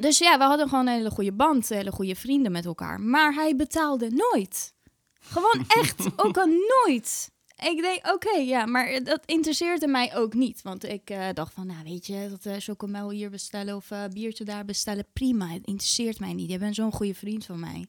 dus 0.00 0.18
ja, 0.18 0.38
we 0.38 0.44
hadden 0.44 0.68
gewoon 0.68 0.86
een 0.86 0.94
hele 0.94 1.10
goede 1.10 1.32
band, 1.32 1.68
hele 1.68 1.92
goede 1.92 2.14
vrienden 2.14 2.52
met 2.52 2.64
elkaar. 2.64 3.00
Maar 3.00 3.34
hij 3.34 3.56
betaalde 3.56 4.10
nooit. 4.10 4.74
Gewoon 5.20 5.64
echt, 5.80 6.06
ook 6.16 6.36
al 6.36 6.46
nooit. 6.46 7.32
Ik 7.56 7.80
denk, 7.80 8.12
oké, 8.14 8.36
ja, 8.36 8.66
maar 8.66 9.02
dat 9.04 9.20
interesseerde 9.24 9.86
mij 9.86 10.16
ook 10.16 10.34
niet. 10.34 10.62
Want 10.62 10.84
ik 10.84 11.10
eh, 11.10 11.28
dacht 11.34 11.52
van, 11.52 11.66
nou 11.66 11.84
weet 11.84 12.06
je, 12.06 12.26
dat 12.30 12.46
uh, 12.46 12.54
chocomel 12.58 13.10
hier 13.10 13.30
bestellen 13.30 13.76
of 13.76 13.90
eh, 13.90 14.04
biertje 14.12 14.44
daar 14.44 14.64
bestellen, 14.64 15.06
prima. 15.12 15.48
Het 15.48 15.66
interesseert 15.66 16.20
mij 16.20 16.32
niet. 16.32 16.50
Je 16.50 16.58
bent 16.58 16.74
zo'n 16.74 16.92
goede 16.92 17.14
vriend 17.14 17.44
van 17.44 17.60
mij. 17.60 17.86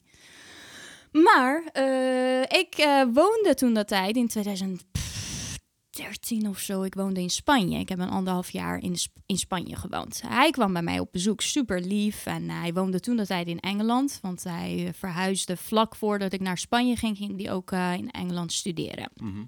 Maar 1.22 1.64
eh, 1.72 2.42
ik 2.42 2.74
eh, 2.74 3.02
woonde 3.12 3.54
toen 3.54 3.74
dat 3.74 3.88
tijd 3.88 4.16
in 4.16 4.28
2013 4.28 6.48
of 6.48 6.58
zo. 6.58 6.82
Ik 6.82 6.94
woonde 6.94 7.20
in 7.20 7.30
Spanje. 7.30 7.78
Ik 7.78 7.88
heb 7.88 7.98
een 7.98 8.08
anderhalf 8.08 8.50
jaar 8.50 8.78
in, 8.78 8.96
Sp- 8.96 9.16
in 9.26 9.36
Spanje 9.36 9.76
gewoond. 9.76 10.22
Hij 10.26 10.50
kwam 10.50 10.72
bij 10.72 10.82
mij 10.82 10.98
op 10.98 11.12
bezoek, 11.12 11.40
super 11.40 11.80
lief. 11.80 12.26
En 12.26 12.50
hij 12.50 12.72
woonde 12.72 13.00
toen 13.00 13.16
dat 13.16 13.26
tijd 13.26 13.46
in 13.46 13.60
Engeland. 13.60 14.18
Want 14.22 14.44
hij 14.44 14.86
eh, 14.86 14.92
verhuisde 14.92 15.56
vlak 15.56 15.96
voordat 15.96 16.32
ik 16.32 16.40
naar 16.40 16.58
Spanje 16.58 16.96
ging, 16.96 17.16
ging 17.16 17.42
hij 17.42 17.52
ook 17.52 17.72
in 17.72 18.10
Engeland 18.10 18.52
studeren. 18.52 19.10
Mhm. 19.14 19.44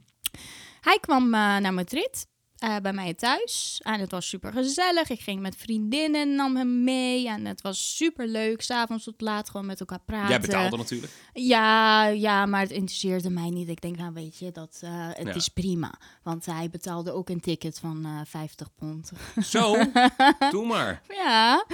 Hij 0.80 0.98
kwam 1.00 1.30
naar 1.30 1.74
Madrid. 1.74 2.26
Eh, 2.58 2.76
bij 2.82 2.92
mij 2.92 3.14
thuis. 3.14 3.80
En 3.82 4.00
het 4.00 4.10
was 4.10 4.28
super 4.28 4.52
gezellig. 4.52 5.10
Ik 5.10 5.20
ging 5.20 5.40
met 5.40 5.56
vriendinnen, 5.56 6.34
nam 6.34 6.56
hem 6.56 6.84
mee. 6.84 7.28
En 7.28 7.44
het 7.46 7.60
was 7.60 7.96
super 7.96 8.26
leuk. 8.26 8.62
S'avonds 8.62 9.04
tot 9.04 9.20
laat 9.20 9.50
gewoon 9.50 9.66
met 9.66 9.80
elkaar 9.80 10.00
praten. 10.04 10.28
Jij 10.28 10.40
betaalde 10.40 10.76
natuurlijk. 10.76 11.12
Ja, 11.32 12.06
ja, 12.06 12.46
maar 12.46 12.60
het 12.60 12.70
interesseerde 12.70 13.30
mij 13.30 13.48
niet. 13.50 13.68
Ik 13.68 13.80
denk, 13.80 13.96
nou 13.96 14.12
weet 14.12 14.38
je, 14.38 14.50
dat, 14.52 14.78
eh, 14.80 14.90
het 15.12 15.26
Ja. 15.26 15.34
is 15.34 15.48
prima. 15.48 15.94
Want 16.22 16.46
hij 16.46 16.70
betaalde 16.70 17.12
ook 17.12 17.28
een 17.28 17.40
ticket 17.40 17.78
van 17.78 18.04
eh 18.04 18.20
50 18.24 18.68
pond. 18.74 19.10
Zo, 19.44 19.76
doe 20.50 20.66
maar. 20.66 21.02
ja, 21.08 21.64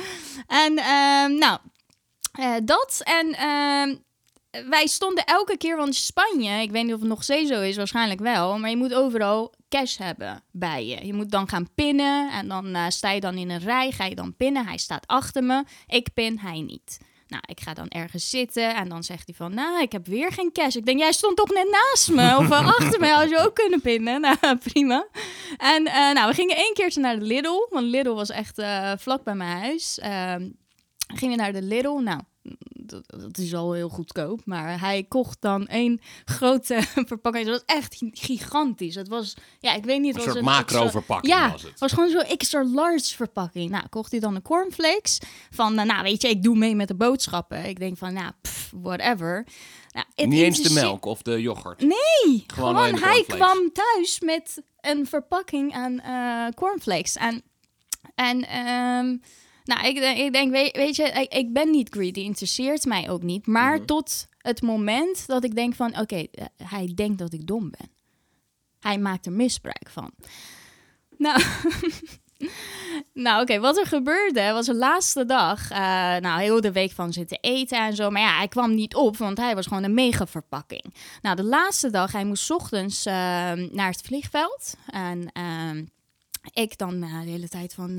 en 0.47 0.77
ehm, 0.79 1.39
nou, 1.39 1.59
dat. 2.65 3.01
En 3.05 3.33
ehm, 3.35 3.97
wij 4.69 4.87
stonden 4.87 5.25
elke 5.25 5.57
keer, 5.57 5.77
want 5.77 5.95
Spanje, 5.95 6.61
ik 6.63 6.71
weet 6.71 6.85
niet 6.85 6.95
of 6.95 7.01
het 7.01 7.09
nog 7.09 7.23
steeds 7.23 7.51
zo 7.51 7.61
is, 7.61 7.77
waarschijnlijk 7.77 8.21
wel. 8.21 8.59
Maar 8.59 8.71
je 8.71 8.77
moet 8.77 8.95
overal 8.95 9.55
cash 9.69 9.97
hebben 9.97 10.43
bij 10.53 10.87
je. 10.87 11.07
Je 11.07 11.15
moet 11.15 11.31
dan 11.31 11.49
gaan 11.49 11.69
pinnen 11.75 12.31
en 12.33 12.49
dan 12.49 12.75
eh, 12.75 12.85
sta 12.89 13.11
je 13.11 13.21
dan 13.21 13.37
in 13.37 13.51
een 13.51 13.61
rij, 13.61 13.91
ga 13.91 14.05
je 14.05 14.15
dan 14.15 14.37
pinnen. 14.37 14.67
Hij 14.67 14.79
staat 14.79 15.07
achter 15.07 15.45
me, 15.45 15.65
ik 15.87 16.09
pin, 16.15 16.39
hij 16.39 16.61
niet. 16.61 16.99
Nou, 17.27 17.43
ik 17.47 17.61
ga 17.61 17.75
dan 17.75 17.89
ergens 17.89 18.31
zitten 18.31 18.75
en 18.75 18.89
dan 18.89 19.03
zegt 19.03 19.27
hij 19.27 19.35
van, 19.35 19.55
nou, 19.55 19.83
ik 19.83 19.93
heb 19.93 20.07
weer 20.07 20.33
geen 20.33 20.53
cash. 20.53 20.75
Ik 20.75 20.87
denk, 20.87 20.99
jij 20.99 21.13
stond 21.13 21.37
toch 21.37 21.51
net 21.51 21.69
naast 21.71 22.11
me 22.11 22.37
of 22.39 22.51
achter 22.79 23.01
me, 23.01 23.15
als 23.15 23.31
je 23.31 23.39
ook 23.39 23.55
kunnen 23.55 23.81
pinnen. 23.81 24.21
Nou, 24.41 24.57
prima. 24.57 25.07
En 25.57 25.87
eh, 25.87 26.13
nou, 26.13 26.29
we 26.29 26.35
gingen 26.35 26.57
één 26.57 26.75
keertje 26.75 27.01
naar 27.01 27.19
de 27.19 27.25
Lidl, 27.25 27.67
want 27.71 27.87
Lidl 27.87 28.13
was 28.13 28.31
echt 28.31 28.59
eh, 28.59 28.93
vlak 28.99 29.25
bij 29.25 29.35
mijn 29.35 29.59
huis. 29.59 29.99
Ehm 29.99 30.49
gingen 31.07 31.37
naar 31.37 31.53
de 31.53 31.63
Lidl, 31.63 31.99
nou, 31.99 32.21
dat, 32.87 33.03
dat 33.21 33.39
is 33.39 33.55
al 33.55 33.73
heel 33.73 33.89
goedkoop, 33.89 34.41
maar 34.45 34.81
hij 34.81 35.05
kocht 35.05 35.37
dan 35.41 35.67
één 35.67 36.01
grote 36.25 36.81
verpakking. 37.07 37.47
Dat 37.47 37.63
was 37.67 37.77
echt 37.77 38.03
gigantisch. 38.13 38.95
Het 38.95 39.09
was, 39.09 39.35
ja, 39.59 39.75
ik 39.75 39.85
weet 39.85 40.01
niet, 40.01 40.15
Een 40.17 40.21
soort 40.23 40.41
macro-verpakking 40.41 41.33
ja, 41.35 41.51
was 41.51 41.63
het. 41.63 41.79
was 41.79 41.93
gewoon 41.93 42.11
zo'n 42.11 42.21
extra 42.23 42.65
large 42.65 43.15
verpakking. 43.15 43.71
Nou, 43.71 43.89
kocht 43.89 44.11
hij 44.11 44.21
dan 44.21 44.35
een 44.35 44.43
cornflakes. 44.43 45.19
Van, 45.51 45.79
eh, 45.79 45.85
nou, 45.85 46.03
weet 46.03 46.23
je, 46.23 46.29
ik 46.29 46.43
doe 46.43 46.57
mee 46.57 46.75
met 46.75 46.89
de 46.89 46.95
boodschappen. 46.95 47.65
Ik 47.65 47.79
denk 47.79 47.99
van, 47.99 48.13
nou, 48.13 48.31
pff, 48.43 48.73
whatever. 48.77 49.47
Nou, 49.93 50.07
Niet 50.15 50.19
eens 50.19 50.31
de 50.39 50.45
interesseert- 50.45 50.75
melk 50.87 51.05
of 51.05 51.23
de 51.23 51.41
yoghurt. 51.43 51.81
Nee, 51.81 52.45
Gewoon 52.47 52.77
hij 52.99 53.25
kwam 53.27 53.73
thuis 53.73 54.21
met 54.21 54.63
een 54.81 55.07
verpakking 55.07 55.73
aan 55.75 56.01
eh 56.01 56.47
cornflakes. 56.55 57.17
En, 57.17 57.43
en 58.15 58.45
ehm, 58.49 59.17
nou, 59.65 59.87
ik, 59.87 59.95
denk- 59.95 60.19
ik 60.19 60.33
denk, 60.33 60.51
weet, 60.53 60.77
weet 60.77 60.97
je, 60.97 61.03
ik, 61.05 61.33
ik 61.35 61.53
ben 61.53 61.71
niet 61.71 61.89
greedy, 61.89 62.21
interesseert 62.21 62.85
mij 62.85 63.11
ook 63.11 63.23
niet. 63.23 63.47
Maar 63.47 63.77
Mhm. 63.77 63.85
tot 63.85 64.27
het 64.39 64.63
moment 64.63 65.27
dat 65.27 65.45
ik 65.45 65.55
denk 65.55 65.75
van, 65.75 65.99
oké, 66.01 66.17
eh, 66.31 66.45
hij 66.65 66.93
denkt 66.95 67.19
dat 67.19 67.33
ik 67.33 67.47
dom 67.47 67.71
ben. 67.71 67.91
Hij 68.81 68.99
maakt 68.99 69.27
er 69.27 69.33
misbruik 69.33 69.89
van. 69.91 70.11
Nou, 71.19 71.43
nou 73.13 73.43
oké, 73.43 73.59
wat 73.61 73.79
er 73.79 73.87
gebeurde 73.87 74.53
was 74.53 74.67
de 74.67 74.75
laatste 74.75 75.25
dag. 75.27 75.71
eh, 75.71 75.79
nou, 76.17 76.41
heel 76.41 76.61
de 76.61 76.73
week 76.73 76.91
van 76.93 77.13
zitten 77.13 77.39
eten 77.41 77.79
en 77.79 77.95
zo. 77.95 78.11
Maar 78.11 78.23
ja, 78.23 78.37
hij 78.37 78.49
kwam 78.49 78.75
niet 78.75 78.95
op, 78.95 79.17
want 79.17 79.39
hij 79.39 79.55
was 79.55 79.67
gewoon 79.67 79.83
een 79.83 79.95
mega 79.95 80.27
verpakking. 80.27 80.95
Nou, 81.23 81.37
de 81.37 81.45
laatste 81.45 81.91
dag, 81.91 82.13
hij 82.13 82.25
moest 82.25 82.45
's 82.45 82.51
ochtends 82.51 83.07
ehm, 83.07 83.69
naar 83.73 83.91
het 83.91 84.01
vliegveld. 84.03 84.75
En 84.87 85.33
ehm, 85.33 85.85
ik 86.53 86.79
dan 86.79 87.03
eh, 87.03 87.21
de 87.21 87.31
hele 87.31 87.49
tijd 87.49 87.75
van... 87.75 87.99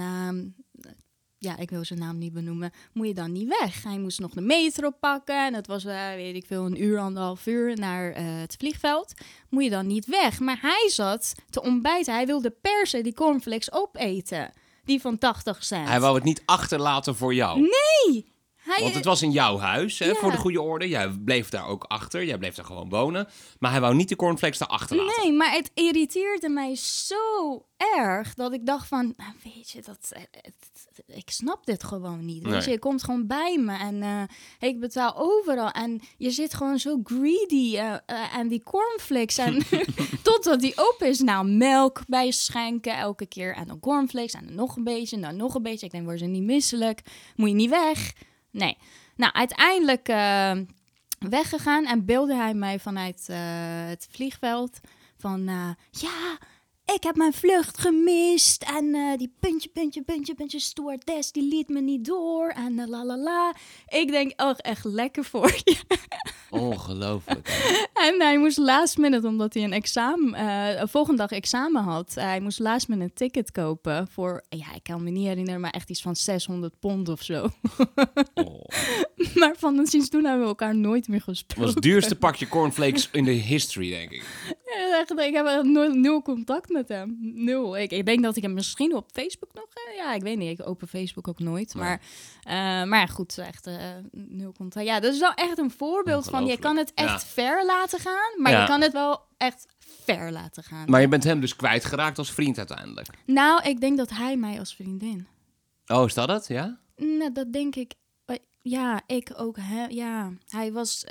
ja, 1.37 1.57
ik 1.57 1.69
wil 1.69 1.85
zijn 1.85 1.99
naam 1.99 2.17
niet 2.17 2.33
benoemen. 2.33 2.71
Moet 2.93 3.07
je 3.07 3.13
dan 3.13 3.31
niet 3.31 3.57
weg? 3.59 3.83
Hij 3.83 3.99
moest 3.99 4.19
nog 4.19 4.31
de 4.31 4.41
metro 4.41 4.89
pakken. 4.89 5.45
En 5.45 5.53
het 5.53 5.67
was, 5.67 5.85
eh, 5.85 6.09
weet 6.09 6.35
ik 6.35 6.45
veel, 6.45 6.65
een 6.65 6.83
uur, 6.83 6.99
anderhalf 6.99 7.45
uur 7.45 7.79
naar 7.79 8.11
eh, 8.11 8.23
het 8.25 8.55
vliegveld. 8.59 9.13
Moet 9.49 9.63
je 9.63 9.69
dan 9.69 9.87
niet 9.87 10.05
weg? 10.05 10.39
Maar 10.39 10.59
hij 10.61 10.89
zat 10.89 11.33
te 11.49 11.61
ontbijten. 11.61 12.13
Hij 12.13 12.25
wilde 12.25 12.49
per 12.49 12.87
se 12.87 13.01
die 13.01 13.13
cornflakes 13.13 13.71
opeten. 13.71 14.53
Die 14.85 15.01
van 15.01 15.17
80 15.17 15.63
cent. 15.63 15.87
Hij 15.87 15.99
wou 15.99 16.15
het 16.15 16.23
niet 16.23 16.41
achterlaten 16.45 17.15
voor 17.15 17.33
jou. 17.33 17.59
Nee! 17.59 18.34
Hij, 18.65 18.81
Want 18.83 18.95
het 18.95 19.05
was 19.05 19.21
in 19.21 19.31
jouw 19.31 19.57
huis, 19.57 19.99
hè, 19.99 20.05
Ja. 20.05 20.13
voor 20.15 20.31
de 20.31 20.37
goede 20.37 20.61
orde. 20.61 20.87
Jij 20.87 21.09
bleef 21.09 21.49
daar 21.49 21.67
ook 21.67 21.83
achter. 21.83 22.25
Jij 22.25 22.37
bleef 22.37 22.55
daar 22.55 22.65
gewoon 22.65 22.89
wonen. 22.89 23.27
Maar 23.59 23.71
hij 23.71 23.81
wou 23.81 23.95
niet 23.95 24.09
de 24.09 24.15
cornflakes 24.15 24.57
daar 24.57 24.67
achterlaten. 24.67 25.23
Nee, 25.23 25.33
maar 25.33 25.51
het 25.51 25.71
irriteerde 25.73 26.49
mij 26.49 26.75
zo 26.75 27.65
erg 27.97 28.33
dat 28.33 28.53
ik 28.53 28.65
dacht 28.65 28.87
van, 28.87 29.13
nou, 29.17 29.31
weet 29.43 29.69
je, 29.71 29.81
dat, 29.81 30.11
eh, 30.11 30.21
ik 31.17 31.29
snap 31.29 31.65
dit 31.65 31.83
gewoon 31.83 32.25
niet. 32.25 32.43
Weet 32.43 32.51
Nee. 32.51 32.61
je, 32.63 32.69
je 32.69 32.79
komt 32.79 33.03
gewoon 33.03 33.27
bij 33.27 33.57
me 33.59 33.77
en 33.77 34.03
eh, 34.03 34.69
ik 34.69 34.79
betaal 34.79 35.13
overal 35.15 35.71
en 35.71 36.01
je 36.17 36.31
zit 36.31 36.53
gewoon 36.53 36.79
zo 36.79 36.99
greedy 37.03 37.77
eh, 37.77 37.93
eh, 38.05 38.33
aan 38.35 38.47
die 38.47 38.63
cornflakes 38.63 39.37
en 39.37 39.61
totdat 40.23 40.59
die 40.59 40.77
op 40.77 40.95
is. 41.03 41.19
Nou, 41.19 41.47
melk 41.47 42.01
bij 42.07 42.31
schenken 42.31 42.97
elke 42.97 43.25
keer 43.25 43.55
en 43.55 43.67
dan 43.67 43.79
cornflakes 43.79 44.33
en 44.33 44.45
dan 44.45 44.55
nog 44.55 44.75
een 44.75 44.83
beetje 44.83 45.15
en 45.15 45.21
dan 45.21 45.35
nog 45.35 45.55
een 45.55 45.63
beetje. 45.63 45.85
Ik 45.85 45.91
denk, 45.91 46.03
worden 46.03 46.21
ze 46.21 46.31
niet 46.31 46.43
misselijk? 46.43 47.01
Moet 47.35 47.49
je 47.49 47.55
niet 47.55 47.69
weg? 47.69 48.13
Nee. 48.55 48.77
Nou, 49.15 49.33
uiteindelijk 49.33 50.07
eh, 50.07 50.51
weggegaan 51.19 51.85
en 51.85 52.05
beelde 52.05 52.35
hij 52.35 52.53
mij 52.53 52.79
vanuit 52.79 53.25
eh, 53.29 53.37
het 53.87 54.07
vliegveld 54.11 54.79
van 55.17 55.47
eh, 55.47 55.69
ja, 55.89 56.37
ik 56.93 57.03
heb 57.03 57.15
mijn 57.15 57.33
vlucht 57.33 57.77
gemist 57.79 58.63
en 58.63 58.95
eh, 58.95 59.17
die 59.17 59.33
puntje, 59.39 59.69
puntje, 59.69 60.01
puntje, 60.01 60.35
puntje 60.35 60.59
stewardess 60.59 61.31
die 61.31 61.43
liet 61.43 61.69
me 61.69 61.81
niet 61.81 62.05
door 62.05 62.47
en 62.49 62.79
eh, 62.79 62.87
la 62.87 63.05
la 63.05 63.17
la. 63.17 63.55
Ik 63.87 64.11
denk, 64.11 64.41
oh, 64.41 64.53
echt 64.57 64.83
lekker 64.83 65.23
voor 65.23 65.55
je. 65.63 65.75
Ongelooflijk. 66.49 67.49
En 67.93 68.21
hij 68.21 68.37
moest 68.37 68.57
last 68.57 68.97
minute, 68.97 69.27
omdat 69.27 69.53
hij 69.53 69.63
een 69.63 69.73
examen, 69.73 70.39
een 70.81 70.87
volgende 70.87 71.17
dag 71.17 71.31
examen 71.31 71.83
had, 71.83 72.13
hij 72.13 72.39
moest 72.39 72.59
last 72.59 72.87
minute 72.87 73.05
een 73.07 73.13
ticket 73.13 73.51
kopen 73.51 74.07
voor, 74.07 74.43
ja, 74.49 74.73
ik 74.73 74.83
kan 74.83 75.03
me 75.03 75.09
niet 75.09 75.27
herinneren, 75.27 75.61
maar 75.61 75.71
echt 75.71 75.89
iets 75.89 76.01
van 76.01 76.15
600 76.15 76.79
pond 76.79 77.09
of 77.09 77.21
zo. 77.21 77.47
Oh. 78.33 78.65
maar 79.35 79.55
van 79.57 79.87
sinds 79.87 80.09
toen 80.09 80.23
hebben 80.23 80.41
we 80.41 80.47
elkaar 80.47 80.75
nooit 80.75 81.07
meer 81.07 81.17
Het 81.17 81.27
gesproken. 81.27 81.63
was 81.65 81.73
het 81.73 81.83
duurste 81.83 82.15
pakje 82.15 82.47
cornflakes 82.47 83.09
in 83.11 83.23
de 83.23 83.31
history, 83.31 83.89
denk 83.89 84.11
ik. 84.11 84.23
Ja, 84.65 84.99
echt, 84.99 85.19
ik 85.19 85.33
heb 85.33 85.45
echt 85.45 85.63
nul, 85.63 85.93
nul 85.93 86.21
contact 86.21 86.69
met 86.75 86.89
hem. 86.89 87.17
Nul. 87.19 87.77
Ik, 87.77 87.91
ik 87.91 88.05
denk 88.05 88.23
dat 88.23 88.35
ik 88.35 88.43
hem 88.43 88.53
misschien 88.53 88.95
op 88.95 89.09
Facebook 89.13 89.53
nog... 89.53 89.65
eh, 89.73 89.95
ja, 89.95 90.13
ik 90.13 90.21
weet 90.21 90.37
niet. 90.37 90.59
Ik 90.59 90.67
open 90.67 90.87
Facebook 90.87 91.27
ook 91.27 91.39
nooit. 91.39 91.73
Maar, 91.75 92.01
eh, 92.43 92.83
maar 92.83 93.07
goed, 93.07 93.37
echt 93.37 93.67
eh, 93.67 93.75
nul 94.11 94.51
contact. 94.51 94.85
Ja, 94.85 94.99
dat 94.99 95.13
is 95.13 95.19
wel 95.19 95.33
echt 95.33 95.57
een 95.57 95.71
voorbeeld 95.71 96.25
van... 96.29 96.45
Je 96.45 96.57
kan 96.57 96.77
het 96.77 96.91
echt 96.93 97.09
Ja. 97.09 97.19
ver 97.19 97.65
laten 97.65 97.99
gaan, 97.99 98.41
maar 98.41 98.51
Ja. 98.51 98.61
je 98.61 98.67
kan 98.67 98.81
het 98.81 98.91
wel 98.93 99.21
echt 99.37 99.65
ver 100.03 100.31
laten 100.31 100.63
gaan. 100.63 100.89
Maar 100.89 101.01
je 101.01 101.07
bent 101.07 101.23
hem 101.23 101.39
dus 101.39 101.55
kwijtgeraakt 101.55 102.17
als 102.17 102.31
vriend 102.31 102.57
uiteindelijk. 102.57 103.07
Nou, 103.25 103.63
ik 103.63 103.79
denk 103.79 103.97
dat 103.97 104.09
hij 104.09 104.37
mij 104.37 104.59
als 104.59 104.75
vriendin... 104.75 105.27
Oh, 105.87 106.05
is 106.05 106.13
dat 106.13 106.29
het? 106.29 106.47
Ja? 106.47 106.77
Nou, 106.95 107.31
dat 107.31 107.53
denk 107.53 107.75
ik... 107.75 107.93
Ja, 108.61 109.01
ik 109.07 109.31
ook. 109.35 109.57
Hè, 109.59 109.85
ja, 109.85 110.31
hij 110.49 110.71
was... 110.71 111.05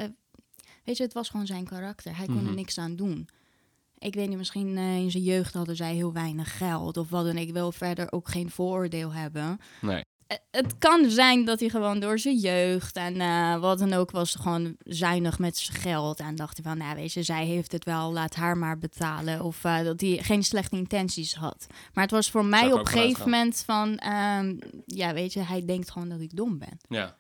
weet 0.84 0.96
je, 0.96 1.02
het 1.02 1.12
was 1.12 1.28
gewoon 1.28 1.46
zijn 1.46 1.64
karakter. 1.64 2.16
Hij 2.16 2.26
kon 2.26 2.34
Mhm. 2.34 2.46
er 2.46 2.54
niks 2.54 2.78
aan 2.78 2.96
doen. 2.96 3.28
Ik 4.04 4.14
weet 4.14 4.28
niet, 4.28 4.38
misschien 4.38 4.76
eh, 4.76 4.96
in 4.96 5.10
zijn 5.10 5.22
jeugd 5.22 5.54
hadden 5.54 5.76
zij 5.76 5.94
heel 5.94 6.12
weinig 6.12 6.56
geld 6.56 6.96
of 6.96 7.10
wat 7.10 7.24
dan. 7.24 7.36
Ik 7.36 7.52
wil 7.52 7.72
verder 7.72 8.12
ook 8.12 8.28
geen 8.28 8.50
vooroordeel 8.50 9.12
hebben. 9.12 9.58
Nee. 9.80 10.04
Eh, 10.26 10.36
Het 10.50 10.78
kan 10.78 11.10
zijn 11.10 11.44
dat 11.44 11.60
hij 11.60 11.68
gewoon 11.68 12.00
door 12.00 12.18
zijn 12.18 12.36
jeugd 12.38 12.96
en 12.96 13.20
eh, 13.20 13.60
wat 13.60 13.78
dan 13.78 13.92
ook 13.92 14.10
was 14.10 14.34
gewoon 14.34 14.76
zuinig 14.78 15.38
met 15.38 15.56
zijn 15.56 15.78
geld. 15.78 16.20
En 16.20 16.34
dacht 16.34 16.56
hij 16.56 16.70
van, 16.72 16.78
nou 16.78 16.96
weet 16.96 17.12
je, 17.12 17.22
zij 17.22 17.44
heeft 17.44 17.72
het 17.72 17.84
wel, 17.84 18.12
laat 18.12 18.34
haar 18.34 18.56
maar 18.58 18.78
betalen. 18.78 19.40
Of 19.42 19.60
dat 19.60 20.00
hij 20.00 20.18
geen 20.22 20.42
slechte 20.42 20.76
intenties 20.76 21.34
had. 21.34 21.66
Maar 21.92 22.02
het 22.04 22.12
was 22.12 22.30
voor 22.30 22.44
mij 22.44 22.72
op 22.72 22.78
een 22.78 22.86
gegeven 22.86 23.24
moment 23.24 23.62
van, 23.66 23.96
ehm, 23.96 24.56
ja 24.86 25.12
weet 25.12 25.32
je, 25.32 25.40
hij 25.40 25.64
denkt 25.64 25.90
gewoon 25.90 26.08
dat 26.08 26.20
ik 26.20 26.36
dom 26.36 26.58
ben. 26.58 26.78
Ja. 26.88 27.16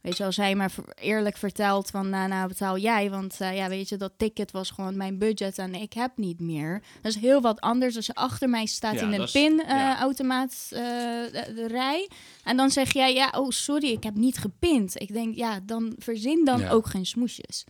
Weet 0.00 0.16
je, 0.16 0.24
als 0.24 0.36
hij 0.36 0.54
maar 0.54 0.72
eerlijk 0.94 1.36
vertelt 1.36 1.90
van, 1.90 2.10
nou, 2.10 2.28
nou 2.28 2.48
betaal 2.48 2.78
jij, 2.78 3.10
want 3.10 3.40
eh, 3.40 3.56
ja, 3.56 3.68
weet 3.68 3.88
je, 3.88 3.96
dat 3.96 4.12
ticket 4.16 4.50
was 4.50 4.70
gewoon 4.70 4.96
mijn 4.96 5.18
budget 5.18 5.58
en 5.58 5.74
ik 5.74 5.92
heb 5.92 6.16
niet 6.16 6.40
meer. 6.40 6.82
Dat 7.02 7.12
is 7.14 7.20
heel 7.20 7.40
wat 7.40 7.60
anders 7.60 7.96
als 7.96 8.06
je 8.06 8.14
achter 8.14 8.48
mij 8.48 8.66
staat 8.66 8.94
Ja, 8.94 9.00
in 9.00 9.12
een 9.12 9.18
dat 9.18 9.26
is- 9.26 9.32
ja. 9.32 9.48
pinautomaat 9.48 10.68
eh 10.70 10.80
de, 10.80 11.52
de 11.54 11.66
rij 11.66 12.08
en 12.44 12.56
dan 12.56 12.70
zeg 12.70 12.92
jij, 12.92 13.14
ja, 13.14 13.32
oh 13.36 13.50
sorry, 13.50 13.88
ik 13.90 14.02
heb 14.02 14.14
niet 14.14 14.38
gepint. 14.38 15.00
Ik 15.00 15.12
denk, 15.12 15.34
ja, 15.36 15.60
dan 15.62 15.92
verzin 15.98 16.44
dan 16.44 16.60
Ja. 16.60 16.70
ook 16.70 16.86
geen 16.86 17.06
smoesjes. 17.06 17.64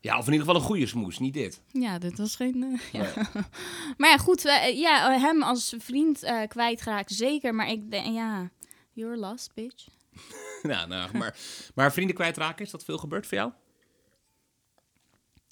Ja, 0.00 0.18
of 0.18 0.26
in 0.26 0.32
ieder 0.32 0.46
geval 0.46 0.60
een 0.60 0.66
goede 0.66 0.86
smoes, 0.86 1.18
niet 1.18 1.34
dit. 1.34 1.60
Ja, 1.72 1.98
dit 1.98 2.18
was 2.18 2.36
geen. 2.36 2.62
eh, 2.92 3.00
ja. 3.02 3.12
Maar 3.98 4.10
ja, 4.10 4.16
goed, 4.16 4.44
eh, 4.44 4.78
ja, 4.78 5.18
hem 5.18 5.42
als 5.42 5.74
vriend 5.78 6.22
eh 6.22 6.40
kwijtgeraakt, 6.48 7.12
zeker. 7.12 7.54
Maar 7.54 7.68
ik 7.70 7.90
denk, 7.90 8.06
ja, 8.14 8.50
you're 8.92 9.16
lost, 9.16 9.50
bitch. 9.54 9.86
nou, 10.72 10.88
nou, 10.88 11.16
maar, 11.18 11.36
maar 11.74 11.92
vrienden 11.92 12.14
kwijtraken, 12.14 12.64
is 12.64 12.70
dat 12.70 12.84
veel 12.84 12.98
gebeurd 12.98 13.26
voor 13.26 13.36
jou? 13.38 13.52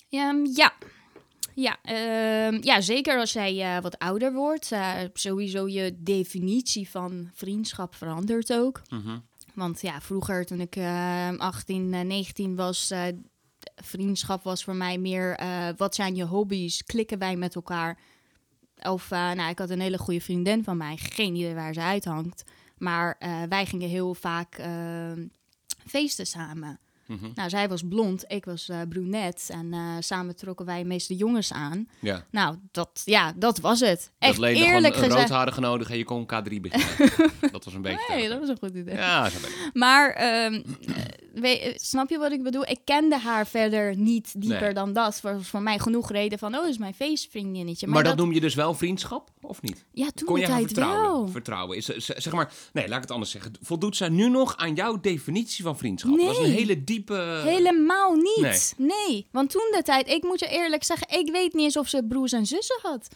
Ja, 0.08 0.28
Ehm, 0.28 0.46
ja. 0.54 0.72
Ja, 1.54 1.78
ehm, 1.82 2.58
ja, 2.62 2.80
zeker 2.80 3.18
als 3.18 3.32
jij 3.32 3.76
eh, 3.76 3.82
wat 3.82 3.98
ouder 3.98 4.32
wordt. 4.32 4.72
eh, 4.72 4.92
sowieso 5.12 5.68
je 5.68 5.96
definitie 5.98 6.90
van 6.90 7.30
vriendschap 7.34 7.94
verandert 7.94 8.52
ook. 8.52 8.82
Mhm. 8.88 9.18
Want 9.54 9.80
ja, 9.80 10.00
vroeger 10.00 10.46
toen 10.46 10.60
ik 10.60 10.76
eh 10.76 11.28
18, 11.38 11.94
eh, 11.94 12.00
19 12.00 12.56
was, 12.56 12.90
eh, 12.90 13.02
vriendschap 13.76 14.42
was 14.42 14.64
voor 14.64 14.74
mij 14.76 14.98
meer 14.98 15.40
wat 15.76 15.94
zijn 15.94 16.14
je 16.14 16.24
hobby's? 16.24 16.84
Klikken 16.84 17.18
wij 17.18 17.36
met 17.36 17.54
elkaar? 17.54 17.98
Of 18.82 19.10
nou, 19.10 19.48
ik 19.50 19.58
had 19.58 19.70
een 19.70 19.80
hele 19.80 19.98
goede 19.98 20.20
vriendin 20.20 20.64
van 20.64 20.76
mij, 20.76 20.96
geen 20.96 21.34
idee 21.34 21.54
waar 21.54 21.74
ze 21.74 21.80
uithangt. 21.80 22.44
Maar 22.80 23.16
eh, 23.18 23.42
wij 23.48 23.66
gingen 23.66 23.88
heel 23.88 24.14
vaak 24.14 24.54
eh, 24.54 25.12
feesten 25.86 26.26
samen. 26.26 26.78
Mhm. 27.06 27.30
Nou, 27.34 27.48
zij 27.48 27.68
was 27.68 27.82
blond, 27.88 28.24
ik 28.28 28.44
was 28.44 28.68
eh 28.68 28.80
brunet. 28.88 29.48
En 29.52 29.74
samen 30.02 30.36
trokken 30.36 30.66
wij 30.66 30.84
meeste 30.84 31.16
jongens 31.16 31.52
aan. 31.52 31.88
Ja. 32.00 32.26
Nou, 32.30 32.56
dat, 32.70 33.02
ja, 33.04 33.32
dat 33.36 33.58
was 33.58 33.80
het. 33.80 34.12
Dat 34.18 34.28
Echt 34.30 34.38
nog 34.38 34.48
eerlijk 34.48 34.94
een, 34.94 35.02
een 35.02 35.08
gezegd. 35.08 35.14
roodharige 35.14 35.60
nodig 35.60 35.90
en 35.90 35.96
je 35.98 36.04
kon 36.04 36.22
K3 36.22 36.60
beginnen. 36.60 37.12
dat 37.52 37.64
was 37.64 37.74
een 37.74 37.82
beetje... 37.82 38.14
Nee, 38.14 38.28
dat 38.28 38.38
was 38.38 38.48
een 38.48 38.58
goed 38.58 38.74
idee. 38.74 38.94
Ja. 38.94 39.28
Maar 39.72 40.10
ehm, 40.10 40.62
eh, 41.34 41.66
eh, 41.66 41.74
snap 41.76 42.08
je 42.10 42.18
wat 42.18 42.32
ik 42.32 42.42
bedoel? 42.42 42.62
Ik 42.68 42.78
kende 42.84 43.18
haar 43.18 43.46
verder 43.46 43.96
niet 43.96 44.32
dieper 44.40 44.60
Nee. 44.60 44.72
dan 44.74 44.92
dat. 44.92 45.20
Voor, 45.20 45.44
voor 45.44 45.62
mij 45.62 45.78
genoeg 45.78 46.10
reden 46.10 46.38
van, 46.38 46.54
oh, 46.54 46.60
dat 46.60 46.68
is 46.70 46.78
mijn 46.78 46.94
feestvriendinnetje. 46.94 47.86
Maar, 47.86 48.04
dat, 48.04 48.16
noem 48.16 48.32
je 48.32 48.40
dus 48.40 48.54
wel 48.54 48.74
vriendschap, 48.74 49.30
of 49.40 49.62
niet? 49.62 49.84
Ja, 49.92 50.10
toen 50.14 50.26
Kon 50.26 50.40
je 50.40 50.46
haar 50.46 50.60
vertrouwen? 50.60 51.00
wel. 51.02 51.28
Vertrouwen. 51.28 51.76
Is, 51.76 51.84
ze- 51.84 52.14
zeg 52.16 52.32
maar, 52.32 52.52
nee, 52.72 52.88
laat 52.88 52.96
ik 52.96 53.02
het 53.02 53.10
anders 53.10 53.30
zeggen. 53.30 53.52
Voldoet 53.62 53.96
zij 53.96 54.08
nu 54.08 54.28
nog 54.28 54.56
aan 54.56 54.74
jouw 54.74 55.00
definitie 55.00 55.64
van 55.64 55.78
vriendschap? 55.78 56.18
Dat 56.18 56.30
is 56.30 56.36
een 56.36 56.42
Nee. 56.42 56.52
hele 56.52 56.84
diepe... 56.84 57.40
Helemaal 57.44 58.14
niet. 58.14 58.74
Nee. 58.78 59.26
Want 59.32 59.50
toen 59.50 59.68
de 59.76 59.82
tijd, 59.82 60.08
ik 60.08 60.22
moet 60.22 60.40
je 60.40 60.46
eerlijk 60.48 60.84
zeggen, 60.84 61.18
ik 61.18 61.30
weet 61.30 61.52
niet 61.54 61.64
eens 61.64 61.76
of 61.76 61.88
ze 61.88 62.04
broers 62.08 62.32
en 62.32 62.46
zussen 62.46 62.78
had. 62.82 63.08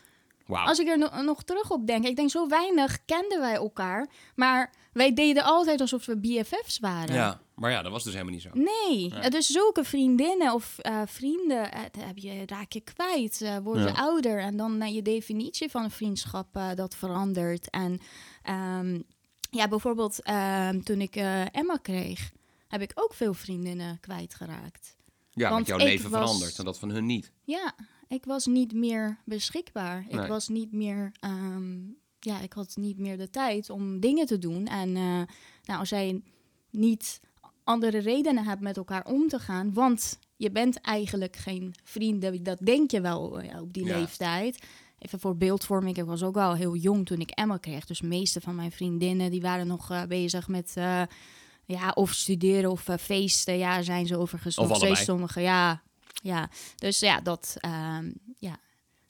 Wauw. 0.46 0.66
Als 0.66 0.78
ik 0.78 0.88
er 0.88 0.98
no- 0.98 1.22
nog 1.22 1.42
terug 1.42 1.70
op 1.70 1.86
denk, 1.86 2.04
ik 2.06 2.16
denk 2.16 2.30
zo 2.30 2.46
weinig 2.48 2.98
kenden 3.04 3.40
wij 3.40 3.54
elkaar. 3.54 4.08
Maar 4.34 4.72
wij 4.94 5.14
deden 5.14 5.44
altijd 5.44 5.80
alsof 5.80 6.06
we 6.06 6.16
BFF's 6.16 6.78
waren. 6.78 7.14
Ja, 7.14 7.40
maar 7.54 7.70
ja, 7.70 7.82
dat 7.82 7.92
was 7.92 8.04
dus 8.04 8.12
helemaal 8.12 8.32
niet 8.34 8.42
zo. 8.42 8.50
Nee, 8.52 9.08
Ja. 9.08 9.28
dus 9.28 9.46
zulke 9.46 9.84
vriendinnen 9.84 10.52
of 10.54 10.78
eh, 10.78 11.00
vrienden 11.06 11.72
eh, 11.72 11.80
heb 11.98 12.18
je, 12.18 12.42
raak 12.46 12.72
je 12.72 12.80
kwijt, 12.80 13.40
eh 13.42 13.56
word 13.58 13.78
je 13.78 13.84
Ja. 13.84 13.92
ouder 13.92 14.38
en 14.38 14.56
dan 14.56 14.80
eh, 14.80 14.94
je 14.94 15.02
definitie 15.02 15.70
van 15.70 15.84
een 15.84 15.90
vriendschap 15.90 16.56
eh, 16.56 16.68
dat 16.74 16.94
verandert. 16.96 17.70
En 17.70 17.98
ehm, 18.42 19.00
ja, 19.50 19.68
bijvoorbeeld 19.68 20.22
ehm, 20.22 20.80
toen 20.80 21.00
ik 21.00 21.16
eh, 21.16 21.54
Emma 21.54 21.76
kreeg, 21.82 22.30
heb 22.68 22.80
ik 22.80 22.92
ook 22.94 23.14
veel 23.14 23.34
vriendinnen 23.34 24.00
kwijtgeraakt. 24.00 24.96
Ja, 25.30 25.50
want 25.50 25.54
Want 25.54 25.66
jouw 25.66 25.88
leven 25.88 26.10
was- 26.10 26.20
verandert 26.20 26.58
en 26.58 26.64
dat 26.64 26.78
van 26.78 26.90
hun 26.90 27.06
niet. 27.06 27.32
Ja, 27.44 27.72
ik 28.08 28.24
was 28.24 28.46
niet 28.46 28.72
meer 28.72 29.18
beschikbaar. 29.24 30.06
Nee. 30.10 30.20
Ik 30.22 30.28
was 30.28 30.48
niet 30.48 30.72
meer, 30.72 31.12
ehm, 31.20 31.76
ja, 32.24 32.40
ik 32.40 32.52
had 32.52 32.76
niet 32.76 32.98
meer 32.98 33.16
de 33.16 33.30
tijd 33.30 33.70
om 33.70 34.00
dingen 34.00 34.26
te 34.26 34.38
doen. 34.38 34.66
En 34.66 34.96
eh, 34.96 35.02
nou, 35.64 35.78
als 35.80 35.88
jij 35.88 36.20
niet 36.70 37.20
andere 37.64 37.98
redenen 37.98 38.44
hebt 38.44 38.60
met 38.60 38.76
elkaar 38.76 39.04
om 39.06 39.28
te 39.28 39.38
gaan, 39.38 39.72
want 39.72 40.18
je 40.36 40.50
bent 40.50 40.80
eigenlijk 40.80 41.36
geen 41.36 41.74
vrienden, 41.84 42.42
dat 42.42 42.58
denk 42.62 42.90
je 42.90 43.00
wel 43.00 43.40
eh, 43.40 43.60
op 43.60 43.72
die 43.72 43.84
Ja. 43.84 43.96
leeftijd. 43.98 44.62
Even 44.98 45.20
voor 45.20 45.36
beeldvorming, 45.36 45.96
ik 45.96 46.04
was 46.04 46.22
ook 46.22 46.34
wel 46.34 46.54
heel 46.54 46.76
jong 46.76 47.06
toen 47.06 47.18
ik 47.20 47.30
Emma 47.30 47.56
kreeg. 47.56 47.84
Dus 47.86 47.98
de 47.98 48.06
meeste 48.06 48.40
van 48.40 48.54
mijn 48.54 48.72
vriendinnen 48.72 49.30
die 49.30 49.40
waren 49.40 49.66
nog 49.66 49.90
eh, 49.90 50.02
bezig 50.02 50.48
met 50.48 50.72
eh, 50.76 51.02
ja, 51.66 51.90
of 51.90 52.12
studeren 52.12 52.70
of 52.70 52.88
feesten. 53.00 53.58
Ja, 53.58 53.82
zijn 53.82 54.06
ze 54.06 54.16
overigens 54.18 54.58
Of 54.58 54.68
nog 54.68 54.76
steeds 54.76 54.86
allebei. 54.96 55.06
sommige. 55.06 55.40
Ja, 55.40 55.82
ja. 56.22 56.50
Dus 56.76 56.98
ja, 56.98 57.20
dat. 57.20 57.54
ehm, 57.58 58.10
ja. 58.38 58.56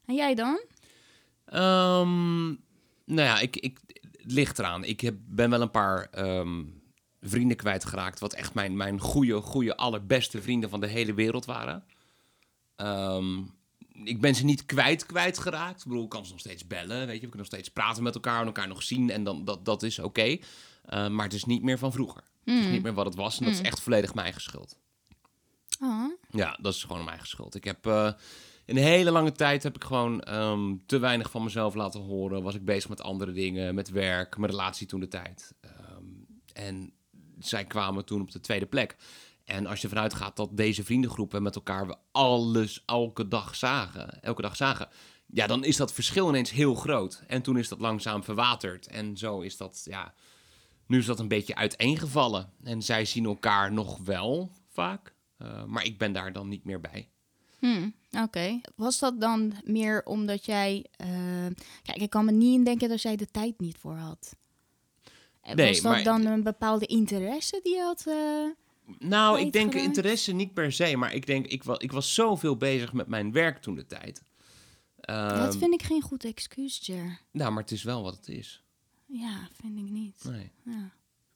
En 0.06 0.14
jij 0.14 0.34
dan? 0.34 0.60
Ehm, 1.44 2.54
nou 3.04 3.28
ja, 3.28 3.40
ik, 3.40 3.56
ik, 3.56 3.78
het 4.12 4.32
ligt 4.32 4.58
eraan. 4.58 4.84
Ik 4.84 5.00
heb, 5.00 5.14
ben 5.26 5.50
wel 5.50 5.60
een 5.60 5.70
paar 5.70 6.08
ehm, 6.10 6.62
vrienden 7.20 7.56
kwijtgeraakt. 7.56 8.20
Wat 8.20 8.32
echt 8.32 8.54
mijn, 8.54 8.76
mijn 8.76 9.00
goede, 9.00 9.40
goede, 9.40 9.76
allerbeste 9.76 10.42
vrienden 10.42 10.70
van 10.70 10.80
de 10.80 10.86
hele 10.86 11.14
wereld 11.14 11.44
waren. 11.44 11.84
Ehm, 12.76 13.38
ik 14.04 14.20
ben 14.20 14.34
ze 14.34 14.44
niet 14.44 14.66
kwijt 14.66 15.06
kwijtgeraakt. 15.06 15.80
Ik 15.80 15.86
bedoel, 15.86 16.04
ik 16.04 16.08
kan 16.08 16.24
ze 16.24 16.30
nog 16.30 16.40
steeds 16.40 16.66
bellen. 16.66 16.98
Weet 16.98 17.06
je, 17.06 17.12
we 17.12 17.18
kunnen 17.18 17.36
nog 17.38 17.46
steeds 17.46 17.68
praten 17.68 18.02
met 18.02 18.14
elkaar 18.14 18.40
en 18.40 18.46
elkaar 18.46 18.68
nog 18.68 18.82
zien. 18.82 19.10
En 19.10 19.24
dan, 19.24 19.44
dat, 19.44 19.64
dat 19.64 19.82
is 19.82 19.98
oké. 19.98 20.38
Eh, 20.84 21.08
maar 21.08 21.24
het 21.24 21.34
is 21.34 21.44
niet 21.44 21.62
meer 21.62 21.78
van 21.78 21.92
vroeger. 21.92 22.22
Het 22.44 22.64
is 22.64 22.70
niet 22.70 22.82
meer 22.82 22.94
wat 22.94 23.06
het 23.06 23.14
was. 23.14 23.38
En 23.38 23.44
dat 23.44 23.54
is 23.54 23.60
echt 23.60 23.80
volledig 23.80 24.14
mijn 24.14 24.24
eigen 24.26 24.42
schuld. 24.42 24.78
Oh, 25.80 26.12
Ja, 26.30 26.58
dat 26.60 26.74
is 26.74 26.80
gewoon 26.80 26.96
mijn 26.96 27.08
eigen 27.08 27.28
schuld. 27.28 27.54
Ik 27.54 27.64
heb 27.64 27.86
eh, 27.86 28.12
een 28.66 28.76
hele 28.76 29.10
lange 29.10 29.32
tijd 29.32 29.62
heb 29.62 29.76
ik 29.76 29.84
gewoon 29.84 30.20
ehm, 30.20 30.74
te 30.86 30.98
weinig 30.98 31.30
van 31.30 31.42
mezelf 31.44 31.74
laten 31.74 32.00
horen. 32.00 32.42
Was 32.42 32.54
ik 32.54 32.64
bezig 32.64 32.88
met 32.88 33.02
andere 33.02 33.32
dingen, 33.32 33.74
met 33.74 33.90
werk, 33.90 34.36
mijn 34.36 34.50
relatie 34.50 34.86
toen 34.86 35.00
de 35.00 35.08
tijd. 35.08 35.54
Ehm, 35.60 36.04
en 36.52 36.92
zij 37.38 37.64
kwamen 37.64 38.04
toen 38.04 38.20
op 38.20 38.30
de 38.30 38.40
tweede 38.40 38.66
plek. 38.66 38.96
En 39.44 39.66
als 39.66 39.80
je 39.80 39.88
vanuit 39.88 40.14
gaat 40.14 40.36
dat 40.36 40.56
deze 40.56 40.84
vriendengroepen 40.84 41.42
met 41.42 41.54
elkaar 41.54 41.86
we 41.86 41.96
alles 42.12 42.82
elke 42.86 43.28
dag 43.28 43.54
zagen, 43.54 44.22
elke 44.22 44.42
dag 44.42 44.56
zagen, 44.56 44.88
ja, 45.26 45.46
dan 45.46 45.64
is 45.64 45.76
dat 45.76 45.92
verschil 45.92 46.28
ineens 46.28 46.50
heel 46.50 46.74
groot. 46.74 47.22
En 47.26 47.42
toen 47.42 47.58
is 47.58 47.68
dat 47.68 47.80
langzaam 47.80 48.24
verwaterd. 48.24 48.86
En 48.86 49.16
zo 49.16 49.40
is 49.40 49.56
dat, 49.56 49.82
ja, 49.84 50.14
nu 50.86 50.98
is 50.98 51.06
dat 51.06 51.18
een 51.18 51.28
beetje 51.28 51.54
uiteengevallen. 51.54 52.52
En 52.62 52.82
zij 52.82 53.04
zien 53.04 53.24
elkaar 53.24 53.72
nog 53.72 53.98
wel 53.98 54.52
vaak, 54.68 55.14
eh, 55.36 55.64
maar 55.64 55.84
ik 55.84 55.98
ben 55.98 56.12
daar 56.12 56.32
dan 56.32 56.48
niet 56.48 56.64
meer 56.64 56.80
bij. 56.80 57.08
Hm, 57.66 57.88
oké. 58.22 58.60
Was 58.76 58.98
dat 58.98 59.20
dan 59.20 59.52
meer 59.64 60.02
omdat 60.04 60.44
jij... 60.44 60.86
eh, 60.96 61.08
kijk, 61.82 61.98
ik 62.00 62.10
kan 62.10 62.24
me 62.24 62.32
niet 62.32 62.54
indenken 62.54 62.88
dat 62.88 63.02
jij 63.02 63.16
de 63.16 63.30
tijd 63.30 63.60
niet 63.60 63.76
voor 63.78 63.94
had. 63.96 64.36
Eh, 65.40 65.54
Nee, 65.54 65.68
Was 65.68 65.80
dat 65.80 65.92
maar- 65.92 66.02
dan 66.04 66.26
een 66.26 66.42
bepaalde 66.42 66.86
interesse 66.86 67.60
die 67.62 67.74
je 67.74 67.80
had? 67.82 68.06
eh? 68.06 68.96
Nou, 68.98 69.40
ik 69.40 69.52
denk 69.52 69.74
interesse 69.74 70.32
niet 70.32 70.54
per 70.54 70.72
se, 70.72 70.96
maar 70.96 71.14
ik 71.14 71.26
denk, 71.26 71.46
ik, 71.46 71.62
wa 71.64 71.74
ik 71.78 71.92
was 71.92 72.14
zoveel 72.14 72.56
bezig 72.56 72.92
met 72.92 73.06
mijn 73.06 73.32
werk 73.32 73.58
toen 73.58 73.74
de 73.74 73.86
tijd. 73.86 74.22
Ehm, 75.00 75.36
dat 75.38 75.56
vind 75.56 75.74
ik 75.74 75.82
geen 75.82 76.02
goed 76.02 76.24
excuus, 76.24 76.78
Jer. 76.82 77.20
Nou, 77.30 77.52
maar 77.52 77.62
het 77.62 77.72
is 77.72 77.82
wel 77.82 78.02
wat 78.02 78.16
het 78.16 78.28
is. 78.28 78.62
Ja, 79.06 79.48
vind 79.60 79.78
ik 79.78 79.90
niet. 79.90 80.24
Nee. 80.24 80.50
Ja. 80.64 80.90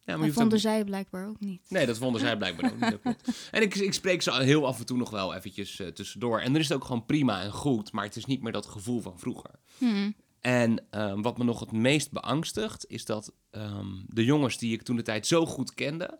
Ja, 0.08 0.16
maar 0.16 0.26
dat 0.26 0.34
vonden 0.36 0.54
ook- 0.58 0.64
zij 0.64 0.84
blijkbaar 0.84 1.28
ook 1.28 1.40
niet. 1.40 1.60
Nee, 1.68 1.86
dat 1.86 1.98
vonden 1.98 2.20
zij 2.20 2.36
blijkbaar 2.36 2.70
ook 2.72 2.80
niet. 2.80 2.90
Dat 2.90 3.00
klopt. 3.00 3.28
En 3.50 3.62
ik, 3.62 3.74
ik 3.74 3.92
spreek 3.92 4.22
ze 4.22 4.42
heel 4.42 4.66
af 4.66 4.78
en 4.78 4.86
toe 4.86 4.96
nog 4.96 5.10
wel 5.10 5.34
eventjes 5.34 5.80
eh, 5.80 5.86
tussendoor. 5.86 6.40
En 6.40 6.52
dan 6.52 6.60
is 6.60 6.68
het 6.68 6.76
ook 6.76 6.84
gewoon 6.84 7.06
prima 7.06 7.42
en 7.42 7.52
goed, 7.52 7.92
maar 7.92 8.04
het 8.04 8.16
is 8.16 8.24
niet 8.24 8.42
meer 8.42 8.52
dat 8.52 8.66
gevoel 8.66 9.00
van 9.00 9.18
vroeger. 9.18 9.50
Hm. 9.78 10.10
En 10.40 10.84
ehm, 10.90 11.20
wat 11.22 11.38
me 11.38 11.44
nog 11.44 11.60
het 11.60 11.72
meest 11.72 12.10
beangstigt, 12.12 12.84
is 12.88 13.04
dat 13.04 13.32
ehm, 13.50 13.86
de 14.06 14.24
jongens 14.24 14.58
die 14.58 14.72
ik 14.72 14.82
toen 14.82 14.96
de 14.96 15.02
tijd 15.02 15.26
zo 15.26 15.46
goed 15.46 15.74
kende, 15.74 16.18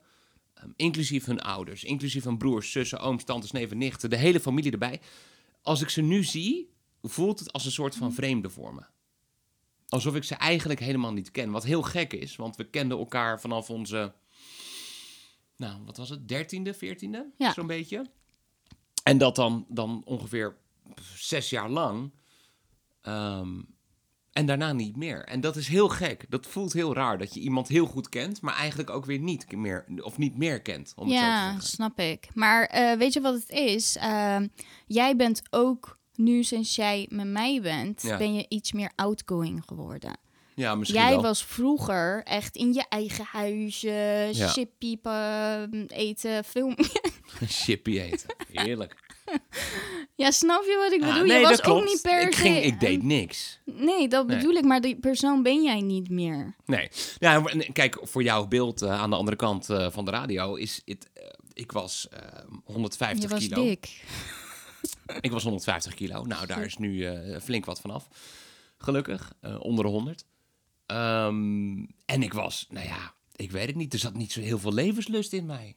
ehm, 0.54 0.68
inclusief 0.76 1.24
hun 1.24 1.40
ouders, 1.40 1.84
inclusief 1.84 2.24
hun 2.24 2.38
broers, 2.38 2.70
zussen, 2.72 2.98
ooms, 3.00 3.24
tantes, 3.24 3.50
neven, 3.50 3.78
nichten, 3.78 4.10
de 4.10 4.16
hele 4.16 4.40
familie 4.40 4.72
erbij. 4.72 5.00
Als 5.62 5.80
ik 5.82 5.88
ze 5.88 6.00
nu 6.02 6.24
zie, 6.24 6.70
voelt 7.02 7.38
het 7.38 7.52
als 7.52 7.64
een 7.64 7.70
soort 7.72 7.96
van 7.96 8.12
vreemde 8.12 8.50
voor 8.50 8.74
me. 8.74 8.82
Alsof 9.88 10.14
ik 10.14 10.24
ze 10.24 10.34
eigenlijk 10.34 10.80
helemaal 10.80 11.12
niet 11.12 11.30
ken. 11.30 11.50
Wat 11.50 11.64
heel 11.64 11.82
gek 11.82 12.12
is, 12.12 12.36
want 12.36 12.56
we 12.56 12.64
kenden 12.70 12.98
elkaar 12.98 13.40
vanaf 13.40 13.70
onze, 13.70 14.12
nou, 15.56 15.84
wat 15.84 15.96
was 15.96 16.10
het, 16.10 16.28
dertiende, 16.28 16.74
veertiende, 16.74 17.30
Ja. 17.38 17.52
zo'n 17.52 17.66
beetje. 17.66 18.06
En 19.02 19.18
dat 19.18 19.36
dan, 19.36 19.66
dan 19.68 20.02
ongeveer 20.04 20.56
zes 21.16 21.50
jaar 21.50 21.70
lang. 21.70 22.12
Ehm, 23.02 23.60
en 24.32 24.46
daarna 24.46 24.72
niet 24.72 24.96
meer. 24.96 25.24
En 25.24 25.40
dat 25.40 25.56
is 25.56 25.68
heel 25.68 25.88
gek. 25.88 26.26
Dat 26.28 26.46
voelt 26.46 26.72
heel 26.72 26.94
raar 26.94 27.18
dat 27.18 27.34
je 27.34 27.40
iemand 27.40 27.68
heel 27.68 27.86
goed 27.86 28.08
kent, 28.08 28.40
maar 28.40 28.54
eigenlijk 28.54 28.90
ook 28.90 29.04
weer 29.04 29.18
niet 29.18 29.52
meer 29.52 29.84
of 30.02 30.18
niet 30.18 30.36
meer 30.36 30.62
kent. 30.62 30.92
Om 30.96 31.06
het 31.08 31.14
zo 31.16 31.20
te 31.22 31.26
Ja, 31.26 31.60
snap 31.60 31.98
ik. 31.98 32.28
Maar 32.34 32.64
eh, 32.66 32.98
weet 32.98 33.12
je 33.12 33.20
wat 33.20 33.34
het 33.34 33.48
is? 33.50 33.96
Ehm, 33.96 34.48
jij 34.86 35.16
bent 35.16 35.42
ook 35.50 35.97
nu, 36.18 36.42
sinds 36.42 36.74
jij 36.74 37.06
met 37.10 37.26
mij 37.26 37.60
bent, 37.62 38.02
Ja. 38.02 38.16
ben 38.16 38.34
je 38.34 38.46
iets 38.48 38.72
meer 38.72 38.90
outgoing 38.96 39.62
geworden. 39.66 40.16
Ja, 40.54 40.74
misschien 40.74 41.00
Jij 41.00 41.10
wel. 41.10 41.22
was 41.22 41.44
vroeger 41.44 42.22
echt 42.24 42.56
in 42.56 42.72
je 42.72 42.84
eigen 42.88 43.24
huisje, 43.24 44.28
Ja. 44.32 44.48
chippiepen 44.48 45.86
eten, 45.86 46.44
film. 46.44 46.74
Chippy 47.46 47.98
eten. 48.00 48.34
Heerlijk. 48.52 49.06
ja, 50.22 50.30
snap 50.30 50.62
je 50.62 50.76
wat 50.82 50.92
ik 50.92 51.00
Ja, 51.00 51.06
bedoel? 51.12 51.26
nee, 51.26 51.36
je 51.36 51.42
was 51.42 51.50
dat 51.50 51.60
klopt. 51.60 51.80
ook 51.82 51.86
niet 51.88 52.02
per 52.02 52.20
ik, 52.22 52.34
ging, 52.34 52.56
ik 52.62 52.80
deed 52.80 53.02
niks. 53.02 53.60
Nee, 53.64 54.08
dat 54.08 54.26
Nee. 54.26 54.36
bedoel 54.36 54.52
ik, 54.54 54.64
maar 54.64 54.80
die 54.80 54.96
persoon 54.96 55.42
ben 55.42 55.62
jij 55.62 55.80
niet 55.80 56.10
meer. 56.10 56.54
Nee. 56.64 56.88
Ja, 57.18 57.42
kijk, 57.72 57.98
voor 58.02 58.22
jouw 58.22 58.46
beeld 58.46 58.82
eh, 58.82 59.00
aan 59.00 59.10
de 59.10 59.16
andere 59.16 59.36
kant 59.36 59.70
eh, 59.70 59.90
van 59.90 60.04
de 60.04 60.10
radio 60.10 60.54
is 60.54 60.82
het... 60.84 61.08
eh, 61.14 61.24
ik 61.52 61.72
was 61.72 62.08
eh, 62.10 62.20
150 62.64 63.22
je 63.22 63.28
was 63.28 63.48
kilo. 63.48 63.62
dik. 63.64 64.02
Ik 65.20 65.30
was 65.30 65.42
150 65.42 65.94
kilo. 65.94 66.24
Nou, 66.24 66.46
daar 66.46 66.64
is 66.64 66.76
nu 66.76 67.04
eh, 67.04 67.40
flink 67.40 67.64
wat 67.64 67.80
vanaf. 67.80 68.08
Gelukkig. 68.78 69.32
eh, 69.40 69.60
onder 69.60 69.84
de 69.84 69.90
100. 69.90 70.24
Ehm, 70.86 71.78
en 72.04 72.22
ik 72.22 72.32
was, 72.32 72.66
nou 72.70 72.86
ja, 72.86 73.14
ik 73.36 73.50
weet 73.50 73.66
het 73.66 73.76
niet. 73.76 73.92
Er 73.92 73.98
zat 73.98 74.14
niet 74.14 74.32
zo 74.32 74.40
heel 74.40 74.58
veel 74.58 74.72
levenslust 74.72 75.32
in 75.32 75.46
mij. 75.46 75.76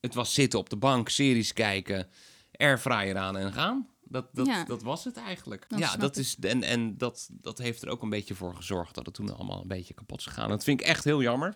Het 0.00 0.14
was 0.14 0.34
zitten 0.34 0.58
op 0.58 0.70
de 0.70 0.76
bank, 0.76 1.08
series 1.08 1.52
kijken, 1.52 2.08
airfryer 2.52 3.16
aan 3.16 3.36
en 3.36 3.52
gaan. 3.52 3.88
Dat, 4.04 4.26
dat, 4.32 4.46
Ja. 4.46 4.64
dat 4.64 4.82
was 4.82 5.04
het 5.04 5.16
eigenlijk. 5.16 5.64
Dat 5.68 5.78
ja, 5.78 5.96
dat 5.96 6.16
ik. 6.16 6.22
is, 6.22 6.36
en, 6.40 6.62
en 6.62 6.98
dat, 6.98 7.28
dat 7.32 7.58
heeft 7.58 7.82
er 7.82 7.88
ook 7.88 8.02
een 8.02 8.08
beetje 8.10 8.34
voor 8.34 8.54
gezorgd 8.54 8.94
dat 8.94 9.06
het 9.06 9.14
toen 9.14 9.36
allemaal 9.36 9.60
een 9.60 9.68
beetje 9.68 9.94
kapot 9.94 10.18
is 10.18 10.26
gegaan. 10.26 10.48
Dat 10.48 10.64
vind 10.64 10.80
ik 10.80 10.86
echt 10.86 11.04
heel 11.04 11.22
jammer. 11.22 11.54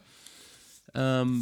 Ehm, 0.87 1.35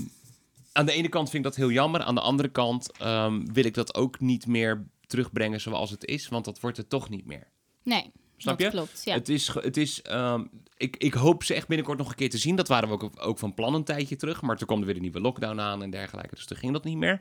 aan 0.72 0.86
de 0.86 0.92
ene 0.92 1.08
kant 1.08 1.30
vind 1.30 1.44
ik 1.44 1.50
dat 1.50 1.60
heel 1.60 1.70
jammer. 1.70 2.02
Aan 2.02 2.14
de 2.14 2.20
andere 2.20 2.48
kant 2.48 2.92
ehm, 2.98 3.44
wil 3.52 3.64
ik 3.64 3.74
dat 3.74 3.94
ook 3.94 4.20
niet 4.20 4.46
meer 4.46 4.86
terugbrengen 5.12 5.60
zoals 5.60 5.90
het 5.90 6.04
is. 6.04 6.28
Want 6.28 6.44
dat 6.44 6.60
wordt 6.60 6.76
het 6.76 6.88
toch 6.88 7.08
niet 7.08 7.26
meer. 7.26 7.46
Nee, 7.82 8.10
Snap 8.36 8.58
dat 8.58 8.66
je? 8.66 8.72
klopt. 8.78 9.02
Ja. 9.04 9.14
Het 9.14 9.28
is, 9.28 9.48
het 9.48 9.76
is 9.76 10.02
ehm, 10.02 10.44
ik, 10.76 10.96
ik 10.96 11.12
hoop 11.14 11.44
ze 11.44 11.54
echt 11.54 11.68
binnenkort 11.68 11.98
nog 11.98 12.08
een 12.08 12.14
keer 12.14 12.30
te 12.30 12.38
zien. 12.38 12.56
Dat 12.56 12.68
waren 12.68 12.88
we 12.88 12.94
ook, 12.94 13.10
ook 13.26 13.38
van 13.38 13.54
plan 13.54 13.74
een 13.74 13.84
tijdje 13.84 14.16
terug. 14.16 14.42
Maar 14.42 14.56
toen 14.56 14.66
kwam 14.66 14.78
er 14.80 14.86
weer 14.86 14.94
een 14.94 15.00
nieuwe 15.00 15.20
lockdown 15.20 15.60
aan 15.60 15.82
en 15.82 15.90
dergelijke. 15.90 16.34
Dus 16.34 16.46
toen 16.46 16.56
ging 16.56 16.72
dat 16.72 16.84
niet 16.84 16.96
meer. 16.96 17.20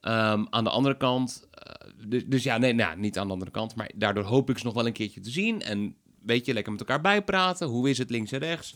Ehm, 0.00 0.44
aan 0.50 0.64
de 0.64 0.70
andere 0.70 0.96
kant, 0.96 1.48
eh, 1.50 1.88
dus, 2.06 2.22
dus 2.26 2.42
ja, 2.42 2.58
nee, 2.58 2.72
nou, 2.72 2.98
niet 2.98 3.18
aan 3.18 3.26
de 3.26 3.32
andere 3.32 3.50
kant. 3.50 3.74
Maar 3.74 3.90
daardoor 3.94 4.24
hoop 4.24 4.50
ik 4.50 4.58
ze 4.58 4.64
nog 4.64 4.74
wel 4.74 4.86
een 4.86 4.92
keertje 4.92 5.20
te 5.20 5.30
zien. 5.30 5.60
En 5.62 5.96
weet 6.22 6.46
je, 6.46 6.52
lekker 6.52 6.72
met 6.72 6.80
elkaar 6.80 7.00
bijpraten. 7.00 7.68
Hoe 7.68 7.90
is 7.90 7.98
het 7.98 8.10
links 8.10 8.32
en 8.32 8.38
rechts? 8.38 8.74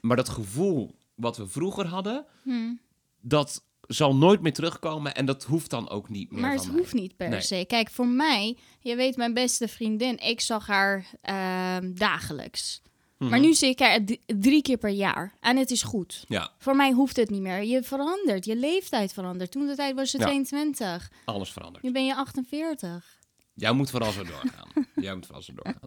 Maar 0.00 0.16
dat 0.16 0.28
gevoel 0.28 0.94
wat 1.14 1.36
we 1.36 1.46
vroeger 1.48 1.86
hadden, 1.86 2.24
Hm. 2.42 2.72
dat 3.20 3.64
zal 3.88 4.16
nooit 4.16 4.40
meer 4.40 4.52
terugkomen. 4.52 5.14
En 5.14 5.26
dat 5.26 5.44
hoeft 5.44 5.70
dan 5.70 5.88
ook 5.90 6.08
niet 6.08 6.30
meer 6.30 6.40
Maar 6.40 6.52
het 6.52 6.66
mij. 6.66 6.76
hoeft 6.76 6.92
niet 6.94 7.16
per 7.16 7.28
Nee. 7.28 7.40
se. 7.40 7.64
Kijk, 7.66 7.90
voor 7.90 8.06
mij, 8.08 8.56
je 8.80 8.96
weet, 8.96 9.16
mijn 9.16 9.34
beste 9.34 9.68
vriendin, 9.68 10.18
ik 10.18 10.40
zag 10.40 10.66
haar 10.66 11.06
ehm, 11.22 11.92
dagelijks. 11.94 12.82
Mhm. 13.18 13.30
Maar 13.30 13.40
nu 13.40 13.54
zie 13.54 13.68
ik 13.68 13.78
haar 13.78 14.00
drie 14.26 14.62
keer 14.62 14.76
per 14.76 14.90
jaar. 14.90 15.34
En 15.40 15.56
het 15.56 15.70
is 15.70 15.82
goed. 15.82 16.24
Ja, 16.28 16.50
Voor 16.58 16.76
mij 16.76 16.92
hoeft 16.92 17.16
het 17.16 17.30
niet 17.30 17.40
meer. 17.40 17.64
Je 17.64 17.82
verandert, 17.82 18.44
je 18.44 18.56
leeftijd 18.56 19.12
verandert. 19.12 19.50
Toen 19.50 19.66
de 19.66 19.74
tijd 19.74 19.94
was 19.94 20.10
je 20.12 20.18
Ja. 20.18 20.24
22. 20.24 21.10
alles 21.24 21.52
verandert. 21.52 21.84
Nu 21.84 21.92
ben 21.92 22.06
je 22.06 22.14
48. 22.14 23.16
Jij 23.54 23.72
moet 23.72 23.90
vooral 23.90 24.12
zo 24.12 24.24
doorgaan. 24.24 24.68
Jij 25.04 25.14
moet 25.14 25.24
vooral 25.26 25.42
zo 25.42 25.52
doorgaan. 25.54 25.80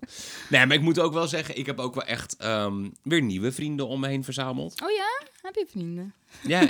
Nee, 0.49 0.65
maar 0.65 0.75
ik 0.75 0.81
moet 0.81 0.99
ook 0.99 1.13
wel 1.13 1.27
zeggen, 1.27 1.57
ik 1.57 1.65
heb 1.65 1.79
ook 1.79 1.93
wel 1.93 2.03
echt 2.03 2.35
ehm, 2.37 2.89
weer 3.03 3.21
nieuwe 3.21 3.51
vrienden 3.51 3.87
om 3.87 3.99
me 3.99 4.07
heen 4.07 4.23
verzameld. 4.23 4.81
Oh 4.81 4.89
ja? 4.91 5.27
Heb 5.41 5.55
je 5.55 5.65
vrienden? 5.69 6.13
Ja. 6.47 6.69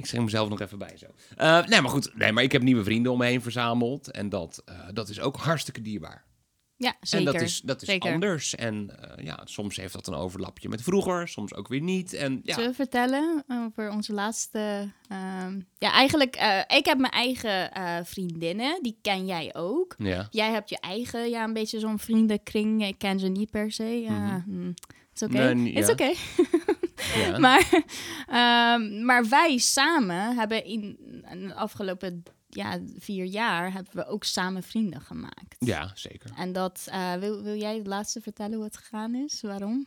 ik 0.00 0.06
schreef 0.06 0.22
mezelf 0.22 0.48
nog 0.48 0.60
even 0.60 0.78
bij 0.78 0.96
zo. 0.96 1.06
Eh, 1.36 1.66
nee, 1.66 1.80
maar 1.80 1.90
goed. 1.90 2.16
Nee, 2.16 2.32
maar 2.32 2.42
ik 2.42 2.52
heb 2.52 2.62
nieuwe 2.62 2.84
vrienden 2.84 3.12
om 3.12 3.18
me 3.18 3.26
heen 3.26 3.42
verzameld. 3.42 4.10
En 4.10 4.28
dat, 4.28 4.62
eh, 4.64 4.74
dat 4.92 5.08
is 5.08 5.20
ook 5.20 5.36
hartstikke 5.36 5.82
dierbaar. 5.82 6.28
Ja, 6.76 6.96
zeker. 7.00 7.26
En 7.26 7.32
dat 7.32 7.42
is, 7.42 7.60
dat 7.60 7.82
is 7.82 7.88
zeker. 7.88 8.12
anders. 8.12 8.54
En 8.54 8.90
eh, 9.00 9.24
ja, 9.24 9.40
soms 9.44 9.76
heeft 9.76 9.92
dat 9.92 10.06
een 10.06 10.14
overlapje 10.14 10.68
met 10.68 10.82
vroeger, 10.82 11.28
soms 11.28 11.54
ook 11.54 11.68
weer 11.68 11.80
niet. 11.80 12.12
En 12.12 12.40
ja, 12.42 12.54
Zullen 12.54 12.70
we 12.70 12.76
vertellen 12.76 13.44
over 13.48 13.90
onze 13.90 14.12
laatste... 14.12 14.92
ehm, 15.08 15.60
ja, 15.78 15.92
eigenlijk, 15.92 16.36
ik 16.66 16.84
heb 16.84 16.98
mijn 16.98 17.12
eigen 17.12 17.70
vriendinnen. 18.06 18.78
Die 18.82 18.98
ken 19.02 19.26
jij 19.26 19.54
ook. 19.54 19.94
ja. 19.98 20.26
Jij 20.30 20.50
hebt 20.50 20.70
je 20.70 20.78
eigen, 20.80 21.30
ja, 21.30 21.44
een 21.44 21.52
beetje 21.52 21.78
zo'n 21.78 21.98
vriendenkring. 21.98 22.86
Ik 22.86 22.98
ken 22.98 23.18
ze 23.18 23.28
niet 23.28 23.50
per 23.50 23.72
se. 23.72 24.00
Ja, 24.00 24.42
hm, 24.46 24.66
het 24.66 24.76
is 25.14 25.22
oké. 25.22 25.54
Nee, 25.54 25.74
Het 25.74 25.88
is 25.88 25.90
ja. 27.14 27.38
Maar, 27.46 27.84
ehm, 28.26 29.04
maar 29.04 29.28
wij 29.28 29.58
samen 29.58 30.36
hebben 30.36 30.64
in 30.64 30.96
de 31.32 31.54
afgelopen 31.54 32.22
ja, 32.48 32.78
vier 32.98 33.24
jaar... 33.24 33.72
hebben 33.72 33.94
we 33.94 34.06
ook 34.06 34.24
samen 34.24 34.62
vrienden 34.62 35.00
gemaakt. 35.00 35.56
ja, 35.58 35.90
zeker. 35.94 36.30
En 36.36 36.52
dat, 36.52 36.86
eh, 36.90 37.14
wil, 37.14 37.42
wil 37.42 37.56
jij 37.56 37.76
het 37.76 37.86
laatste 37.86 38.20
vertellen 38.20 38.54
hoe 38.54 38.64
het 38.64 38.76
gegaan 38.76 39.14
is? 39.14 39.40
Waarom? 39.40 39.86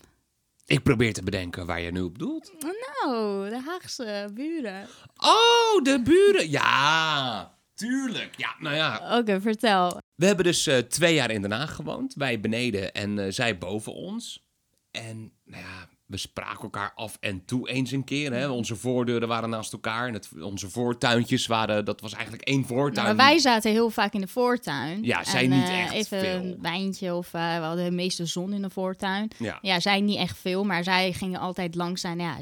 Ik 0.65 0.83
probeer 0.83 1.13
te 1.13 1.23
bedenken 1.23 1.65
waar 1.65 1.81
je 1.81 1.91
nu 1.91 2.01
op 2.01 2.19
doelt. 2.19 2.51
Nou, 2.59 3.49
de 3.49 3.61
Haagse 3.65 4.31
buren. 4.33 4.87
Oh, 5.17 5.83
de 5.83 6.01
buren. 6.03 6.49
Ja, 6.49 7.57
tuurlijk. 7.73 8.33
Ja, 8.37 8.55
nou 8.59 8.75
ja. 8.75 9.17
Oké, 9.19 9.41
vertel. 9.41 10.01
We 10.15 10.25
hebben 10.25 10.45
dus 10.45 10.67
eh, 10.67 10.77
twee 10.77 11.13
jaar 11.13 11.31
in 11.31 11.41
Den 11.41 11.51
Haag 11.51 11.75
gewoond. 11.75 12.13
Wij 12.13 12.39
beneden 12.39 12.93
en 12.93 13.19
eh, 13.19 13.31
zij 13.31 13.57
boven 13.57 13.93
ons. 13.93 14.45
En 14.91 15.31
nou 15.43 15.63
ja, 15.63 15.89
we 16.13 16.19
spraken 16.19 16.61
elkaar 16.63 16.91
af 16.95 17.17
en 17.19 17.45
toe 17.45 17.69
eens 17.69 17.91
een 17.91 18.03
keer. 18.03 18.33
Hè. 18.33 18.49
Onze 18.49 18.75
voordeuren 18.75 19.27
waren 19.27 19.49
naast 19.49 19.73
elkaar. 19.73 20.07
En 20.07 20.13
het, 20.13 20.29
onze 20.41 20.69
voortuintjes 20.69 21.47
waren, 21.47 21.85
dat 21.85 22.01
was 22.01 22.13
eigenlijk 22.13 22.43
één 22.43 22.65
voortuin. 22.65 23.05
Maar 23.05 23.15
wij 23.25 23.37
zaten 23.39 23.71
heel 23.71 23.89
vaak 23.89 24.13
in 24.13 24.21
de 24.21 24.27
voortuin. 24.27 25.03
Ja, 25.03 25.23
zij 25.23 25.43
En, 25.43 25.49
niet 25.49 25.63
eh, 25.63 25.79
echt 25.83 25.93
Even 25.93 26.19
veel. 26.19 26.35
een 26.35 26.57
wijntje 26.61 27.15
of 27.15 27.33
eh, 27.33 27.57
we 27.57 27.63
hadden 27.65 27.85
de 27.85 27.91
meeste 27.91 28.25
zon 28.25 28.53
in 28.53 28.61
de 28.61 28.69
voortuin. 28.69 29.31
Ja. 29.37 29.57
Ja, 29.61 29.79
zij 29.79 30.01
niet 30.01 30.17
echt 30.17 30.37
veel, 30.37 30.63
maar 30.63 30.83
zij 30.83 31.13
gingen 31.13 31.39
altijd 31.39 31.75
langs 31.75 32.01
zijn. 32.01 32.19
Ja, 32.19 32.37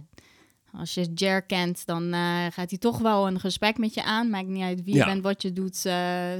als 0.73 0.93
je 0.93 1.11
Jer 1.15 1.41
kent, 1.41 1.85
dan 1.85 2.13
eh, 2.13 2.45
gaat 2.51 2.69
hij 2.69 2.79
toch 2.79 2.97
wel 2.99 3.27
een 3.27 3.39
gesprek 3.39 3.77
met 3.77 3.93
je 3.93 4.03
aan. 4.03 4.29
Maakt 4.29 4.47
niet 4.47 4.63
uit 4.63 4.83
wie 4.83 4.95
Ja. 4.95 5.05
je 5.05 5.11
bent, 5.11 5.23
wat 5.23 5.41
je 5.41 5.53
doet. 5.53 5.83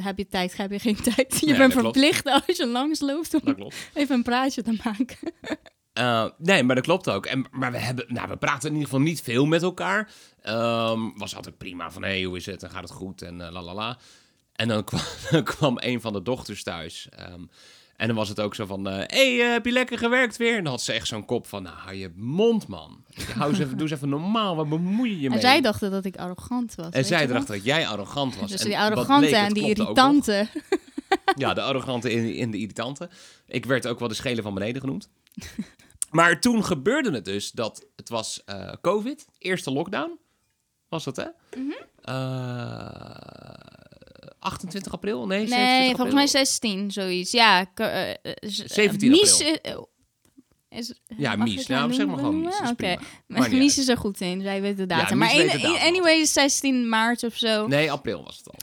heb 0.04 0.18
je 0.18 0.28
tijd, 0.28 0.58
heb 0.58 0.72
je 0.72 0.80
geen 0.80 0.96
tijd. 1.02 1.40
Je 1.40 1.48
Ja, 1.48 1.58
bent 1.58 1.74
klopt. 1.74 1.98
verplicht 1.98 2.26
als 2.48 2.58
je 2.58 2.68
langs 2.68 3.00
loopt 3.00 3.34
om 3.34 3.72
even 3.94 4.16
een 4.16 4.24
praatje 4.24 4.62
te 4.62 4.80
maken. 4.84 5.18
Eh, 5.94 6.26
nee, 6.38 6.64
maar 6.64 6.76
dat 6.76 6.84
klopt 6.84 7.10
ook. 7.10 7.26
En, 7.26 7.46
maar 7.52 7.72
we, 7.72 7.78
hebben, 7.78 8.06
nou, 8.08 8.28
we 8.30 8.38
praten 8.38 8.68
in 8.68 8.74
ieder 8.76 8.90
geval 8.90 9.04
niet 9.06 9.22
veel 9.22 9.46
met 9.46 9.64
elkaar. 9.64 10.12
Ehm, 10.42 11.00
was 11.16 11.36
altijd 11.36 11.58
prima 11.58 11.92
van, 11.92 12.04
hé, 12.04 12.10
hey, 12.10 12.24
hoe 12.24 12.38
is 12.38 12.46
het? 12.46 12.64
En 12.64 12.70
gaat 12.70 12.84
het 12.84 12.92
goed? 12.92 13.22
En 13.22 13.42
eh, 13.42 13.52
la 13.52 13.62
la 13.62 13.74
la. 13.74 13.98
En 14.56 14.68
dan 14.68 14.84
kwam, 14.90 15.02
dan 15.32 15.44
kwam 15.44 15.78
een 15.80 16.02
van 16.02 16.14
de 16.14 16.22
dochters 16.22 16.64
thuis. 16.64 17.08
Ehm, 17.10 17.42
en 17.98 18.08
dan 18.08 18.16
was 18.16 18.30
het 18.30 18.40
ook 18.40 18.56
zo 18.56 18.66
van, 18.66 18.86
hé, 18.86 19.04
hey, 19.06 19.42
eh, 19.42 19.52
heb 19.52 19.66
je 19.66 19.72
lekker 19.72 19.98
gewerkt 19.98 20.38
weer? 20.38 20.58
En 20.58 20.64
dan 20.64 20.72
had 20.72 20.82
ze 20.82 20.94
echt 20.94 21.08
zo'n 21.08 21.26
kop 21.26 21.48
van, 21.48 21.64
nou, 21.64 21.76
hou 21.78 21.96
je 21.96 22.12
mond, 22.16 22.68
man. 22.68 23.04
Hou 23.38 23.50
eens 23.50 23.60
even, 23.60 23.78
doe 23.78 23.82
eens 23.82 23.96
even 23.96 24.10
normaal, 24.10 24.56
wat 24.56 24.70
bemoei 24.70 25.10
je 25.10 25.20
je 25.20 25.30
mee? 25.30 25.38
En 25.38 25.44
zij 25.44 25.62
dachten 25.62 25.92
dat 25.92 26.06
ik 26.06 26.16
arrogant 26.16 26.76
was. 26.76 26.90
en 26.90 27.06
zij 27.06 27.22
je 27.22 27.28
nog? 27.28 27.36
dacht 27.36 27.48
dat 27.48 27.64
jij 27.64 27.88
arrogant 27.88 28.36
was. 28.36 28.52
Dus 28.52 28.62
En 28.62 28.68
die 28.68 28.78
arrogante 28.78 29.28
bleek, 29.28 29.36
het 29.36 29.48
en 29.48 29.54
die 29.54 29.68
irritante. 29.68 30.48
Ja, 31.36 31.54
de 31.54 31.62
arrogante 31.62 32.12
in, 32.12 32.34
in 32.34 32.52
de 32.52 32.58
irritante. 32.58 33.10
Ik 33.48 33.66
werd 33.66 33.88
ook 33.88 34.00
wel 34.00 34.08
de 34.08 34.14
schelen 34.14 34.44
van 34.44 34.54
beneden 34.54 34.82
genoemd. 34.82 35.10
Maar 36.12 36.40
toen 36.42 36.64
gebeurde 36.66 37.12
het 37.12 37.26
dus 37.26 37.52
dat 37.52 37.86
het 37.96 38.10
was 38.10 38.42
eh, 38.46 38.72
COVID, 38.82 39.26
eerste 39.38 39.72
lockdown. 39.72 40.20
Was 40.90 41.04
dat, 41.04 41.16
hè? 41.16 41.26
Mhm. 41.58 41.72
Eh, 42.02 42.16
28 44.40 44.92
april? 44.94 45.28
Nee, 45.28 45.48
27 45.48 45.58
Nee, 45.58 45.80
april. 45.80 45.96
volgens 45.96 46.14
mij 46.16 46.28
16, 46.28 46.92
zoiets. 46.92 47.32
Ja, 47.32 47.64
k- 47.64 47.80
eh, 47.80 48.10
eh, 48.10 48.16
z- 48.40 48.60
eh, 48.60 48.66
17 48.68 49.10
Mies 49.12 49.34
april. 49.34 49.90
is- 50.70 50.80
eh, 50.80 50.80
is, 50.80 50.94
Ja, 51.18 51.36
Mies. 51.36 51.68
Nou, 51.68 51.94
zeg 51.94 52.06
maar 52.08 52.18
gewoon? 52.18 52.40
Mies. 52.42 52.60
is 52.60 52.70
Oké. 52.70 52.96
Maar 53.28 53.50
Mies 53.50 53.78
is 53.78 53.88
er 53.88 53.98
goed 53.98 54.22
in, 54.22 54.42
zij 54.42 54.62
weet 54.62 54.78
de 54.78 54.86
datum. 54.86 55.18
Mies 55.18 55.28
maar 55.28 55.38
weet 55.44 55.54
in- 55.54 55.60
de 55.62 55.68
datum 55.68 55.88
anyway, 55.88 56.26
16 56.26 56.90
maart 56.90 57.24
of 57.24 57.36
zo. 57.38 57.68
Nee, 57.68 57.92
april 57.92 58.24
was 58.24 58.38
het 58.38 58.48
al. 58.50 58.56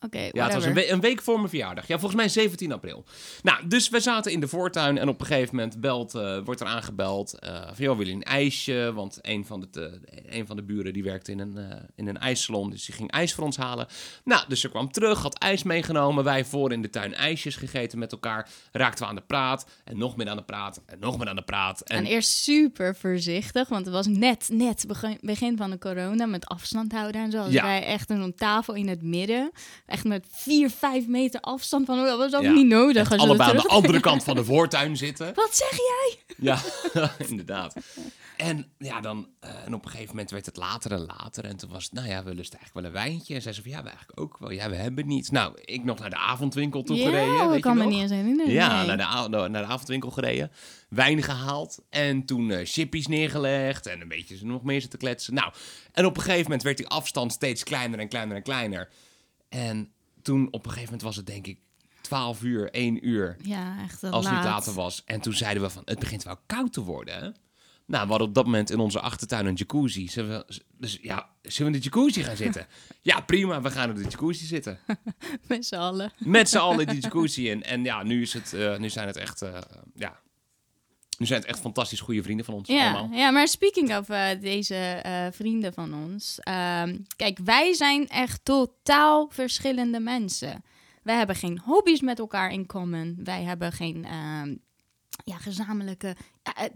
Oké, 0.00 0.28
Ja, 0.32 0.44
het 0.44 0.54
was 0.54 0.64
een, 0.64 0.74
we- 0.74 0.90
een 0.90 1.00
week 1.00 1.22
voor 1.22 1.36
mijn 1.36 1.48
verjaardag. 1.48 1.86
Ja, 1.86 1.98
volgens 1.98 2.20
mij 2.20 2.28
17 2.28 2.72
april. 2.72 3.04
Nou, 3.42 3.68
dus 3.68 3.88
we 3.88 4.00
zaten 4.00 4.32
in 4.32 4.40
de 4.40 4.48
voortuin 4.48 4.98
en 4.98 5.08
op 5.08 5.20
een 5.20 5.26
gegeven 5.26 5.56
moment 5.56 5.80
belt, 5.80 6.14
eh, 6.14 6.38
wordt 6.44 6.60
er 6.60 6.66
aangebeld 6.66 7.38
eh 7.38 7.56
van, 7.66 7.84
joh, 7.84 7.96
wil 7.96 8.06
je 8.06 8.12
een 8.12 8.22
ijsje? 8.22 8.92
Want 8.94 9.18
een 9.22 9.46
van 9.46 9.60
de, 9.60 9.70
te- 9.70 10.00
een 10.26 10.46
van 10.46 10.56
de 10.56 10.62
buren 10.62 10.92
die 10.92 11.02
werkte 11.02 11.32
in 11.32 11.38
een, 11.38 11.56
eh, 11.56 11.76
in 11.96 12.08
een 12.08 12.18
ijssalon, 12.18 12.70
dus 12.70 12.84
die 12.84 12.94
ging 12.94 13.10
ijs 13.10 13.34
voor 13.34 13.44
ons 13.44 13.56
halen. 13.56 13.86
Nou, 14.24 14.44
dus 14.48 14.60
ze 14.60 14.68
kwam 14.68 14.90
terug, 14.92 15.22
had 15.22 15.38
ijs 15.38 15.62
meegenomen. 15.62 16.24
Wij 16.24 16.44
voor 16.44 16.72
in 16.72 16.82
de 16.82 16.90
tuin 16.90 17.14
ijsjes 17.14 17.56
gegeten 17.56 17.98
met 17.98 18.12
elkaar. 18.12 18.48
Raakten 18.72 19.02
we 19.04 19.10
aan 19.10 19.14
de 19.16 19.22
praat 19.26 19.66
en 19.84 19.98
nog 19.98 20.16
meer 20.16 20.28
aan 20.28 20.36
de 20.36 20.42
praat 20.42 20.82
en 20.86 20.98
nog 20.98 21.18
meer 21.18 21.28
aan 21.28 21.36
de 21.36 21.42
praat. 21.42 21.80
En, 21.80 21.96
En 21.96 22.04
eerst 22.06 22.30
super 22.30 22.96
voorzichtig, 22.96 23.68
want 23.68 23.84
het 23.84 23.94
was 23.94 24.06
net, 24.06 24.48
net 24.52 24.84
begin, 24.88 25.18
begin 25.20 25.56
van 25.56 25.70
de 25.70 25.78
corona 25.78 26.26
met 26.26 26.46
afstand 26.46 26.92
houden 26.92 27.20
en 27.22 27.30
zo. 27.30 27.44
Dus 27.44 27.52
Ja. 27.52 27.62
wij 27.62 27.84
echt 27.84 28.10
een 28.10 28.34
tafel 28.34 28.74
in 28.74 28.88
het 28.88 29.02
midden, 29.02 29.50
echt 29.88 30.04
met 30.04 30.26
4, 30.30 30.70
5 30.70 31.06
meter 31.06 31.40
afstand 31.40 31.86
van, 31.86 32.04
dat 32.04 32.18
was 32.18 32.34
ook 32.34 32.42
Ja, 32.42 32.52
niet 32.52 32.66
nodig. 32.66 33.10
als 33.10 33.20
allebei 33.20 33.50
aan 33.50 33.56
de 33.56 33.68
andere 33.68 34.00
kant 34.00 34.24
van 34.24 34.36
de 34.36 34.44
voortuin 34.44 34.96
zitten. 34.96 35.34
Wat 35.34 35.56
zeg 35.56 35.70
jij? 35.70 36.16
Ja, 36.36 36.58
inderdaad. 37.28 37.74
En 38.36 38.66
ja, 38.78 39.00
dan, 39.00 39.28
eh, 39.40 39.50
en 39.64 39.74
op 39.74 39.84
een 39.84 39.90
gegeven 39.90 40.10
moment 40.10 40.30
werd 40.30 40.46
het 40.46 40.56
later 40.56 40.92
en 40.92 41.06
later. 41.06 41.44
En 41.44 41.56
toen 41.56 41.70
was 41.70 41.84
het, 41.84 41.92
nou 41.92 42.08
ja, 42.08 42.24
we 42.24 42.34
lusten 42.34 42.58
eigenlijk 42.58 42.74
wel 42.74 42.84
een 42.84 43.08
wijntje. 43.08 43.34
En 43.34 43.42
zei 43.42 43.54
van, 43.54 43.70
ja, 43.70 43.82
we 43.82 43.88
eigenlijk 43.88 44.20
ook 44.20 44.38
wel. 44.38 44.50
Ja, 44.50 44.70
we 44.70 44.76
hebben 44.76 45.06
niets. 45.06 45.30
Nou, 45.30 45.52
ik 45.64 45.84
nog 45.84 45.98
naar 45.98 46.10
de 46.10 46.16
avondwinkel 46.16 46.82
toe 46.82 46.96
gereden. 46.96 47.34
Ja, 47.34 47.46
weet 47.46 47.56
ik 47.56 47.62
kan 47.62 47.76
me 47.76 47.82
nog? 47.82 47.92
niet 47.92 48.00
eens 48.00 48.10
herinneren. 48.10 48.52
Ja, 48.52 48.84
nee. 48.84 48.96
naar, 48.96 49.30
de, 49.30 49.48
naar 49.48 49.62
de 49.62 49.72
avondwinkel 49.72 50.10
gereden. 50.10 50.50
Wijn 50.88 51.22
gehaald. 51.22 51.78
En 51.90 52.24
toen 52.24 52.50
eh 52.50 52.60
chippies 52.64 53.06
neergelegd. 53.06 53.86
En 53.86 54.00
een 54.00 54.08
beetje 54.08 54.38
nog 54.42 54.62
meer 54.62 54.80
zitten 54.80 54.98
kletsen. 54.98 55.34
Nou, 55.34 55.52
en 55.92 56.06
op 56.06 56.16
een 56.16 56.22
gegeven 56.22 56.42
moment 56.42 56.62
werd 56.62 56.76
die 56.76 56.88
afstand 56.88 57.32
steeds 57.32 57.62
kleiner 57.62 57.98
en 57.98 58.08
kleiner 58.08 58.36
en 58.36 58.42
kleiner. 58.42 58.88
En 59.48 59.92
toen 60.22 60.46
op 60.46 60.64
een 60.64 60.70
gegeven 60.70 60.84
moment 60.84 61.02
was 61.02 61.16
het 61.16 61.26
denk 61.26 61.46
ik 61.46 61.58
12 62.00 62.42
uur, 62.42 62.70
1 62.70 63.08
uur. 63.08 63.36
Ja, 63.42 63.82
echt 63.82 64.04
Als 64.04 64.24
het 64.24 64.34
laat. 64.34 64.44
later 64.44 64.72
was. 64.72 65.02
En 65.04 65.20
toen 65.20 65.32
zeiden 65.32 65.62
we 65.62 65.70
van, 65.70 65.82
het 65.84 65.98
begint 65.98 66.22
wel 66.22 66.38
koud 66.46 66.72
te 66.72 66.80
worden? 66.80 67.36
Nou, 67.86 68.04
we 68.04 68.10
hadden 68.10 68.28
op 68.28 68.34
dat 68.34 68.44
moment 68.44 68.70
in 68.70 68.78
onze 68.78 69.00
achtertuin 69.00 69.46
een 69.46 69.54
jacuzzi. 69.54 70.08
Zullen 70.08 70.38
we, 70.46 70.60
dus 70.78 70.98
ja, 71.02 71.28
zullen 71.42 71.72
we 71.72 71.78
in 71.78 71.82
de 71.82 71.90
jacuzzi 71.90 72.22
gaan 72.22 72.36
zitten? 72.36 72.66
ja, 73.02 73.20
prima, 73.20 73.62
we 73.62 73.70
gaan 73.70 73.88
in 73.88 73.94
de 73.94 74.02
jacuzzi 74.02 74.46
zitten. 74.46 74.78
Met 75.48 75.66
z'n 75.66 75.74
allen. 75.74 76.12
Met 76.18 76.48
z'n 76.48 76.56
allen 76.58 76.86
in 76.86 76.92
die 76.92 77.02
jacuzzi. 77.06 77.50
En, 77.50 77.62
en 77.62 77.84
ja, 77.84 78.02
nu, 78.02 78.22
is 78.22 78.32
het, 78.32 78.52
eh, 78.52 78.78
nu 78.78 78.90
zijn 78.90 79.06
het 79.06 79.16
echt, 79.16 79.42
eh, 79.42 79.60
ja... 79.94 80.20
Nu 81.18 81.26
zijn 81.26 81.40
het 81.40 81.48
echt 81.48 81.60
fantastisch 81.60 82.00
goede 82.00 82.22
vrienden 82.22 82.44
van 82.44 82.54
ons 82.54 82.68
Ja, 82.68 82.92
allemaal. 82.92 83.18
ja, 83.18 83.30
maar 83.30 83.48
speaking 83.48 83.96
of 83.96 84.08
eh, 84.08 84.40
deze 84.40 84.74
eh, 84.74 85.26
vrienden 85.32 85.72
van 85.74 85.94
ons. 85.94 86.38
ehm, 86.40 86.98
kijk, 87.16 87.38
wij 87.44 87.72
zijn 87.72 88.08
echt 88.08 88.44
totaal 88.44 89.28
verschillende 89.32 90.00
mensen. 90.00 90.62
Wij 91.02 91.16
hebben 91.16 91.36
geen 91.36 91.60
hobby's 91.64 92.00
met 92.00 92.18
elkaar 92.18 92.52
in 92.52 92.66
common. 92.66 93.16
Wij 93.24 93.42
hebben 93.42 93.72
geen 93.72 94.04
ehm, 94.04 94.54
ja, 95.24 95.36
gezamenlijke... 95.38 96.16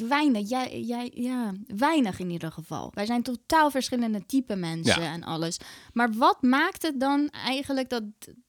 Weinig, 0.09 0.49
jij, 0.49 0.81
jij, 0.81 1.11
ja, 1.15 1.53
weinig 1.67 2.19
in 2.19 2.31
ieder 2.31 2.53
geval. 2.53 2.91
Wij 2.95 3.07
zijn 3.07 3.23
totaal 3.23 3.71
verschillende 3.71 4.27
type 4.27 4.57
mensen 4.57 5.03
Ja. 5.03 5.13
en 5.13 5.25
alles. 5.25 5.57
Maar 5.93 6.13
wat 6.13 6.43
maakt 6.43 6.83
het 6.83 7.01
dan 7.01 7.29
eigenlijk 7.31 7.89
dat, 7.91 8.03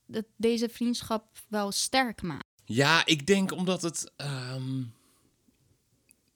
dat 0.06 0.26
deze 0.38 0.70
vriendschap 0.70 1.26
wel 1.48 1.72
sterk 1.72 2.22
maakt? 2.22 2.48
Ja, 2.66 3.06
ik 3.06 3.26
denk 3.28 3.52
omdat 3.52 3.82
het... 3.82 4.12
ehm, 4.16 4.82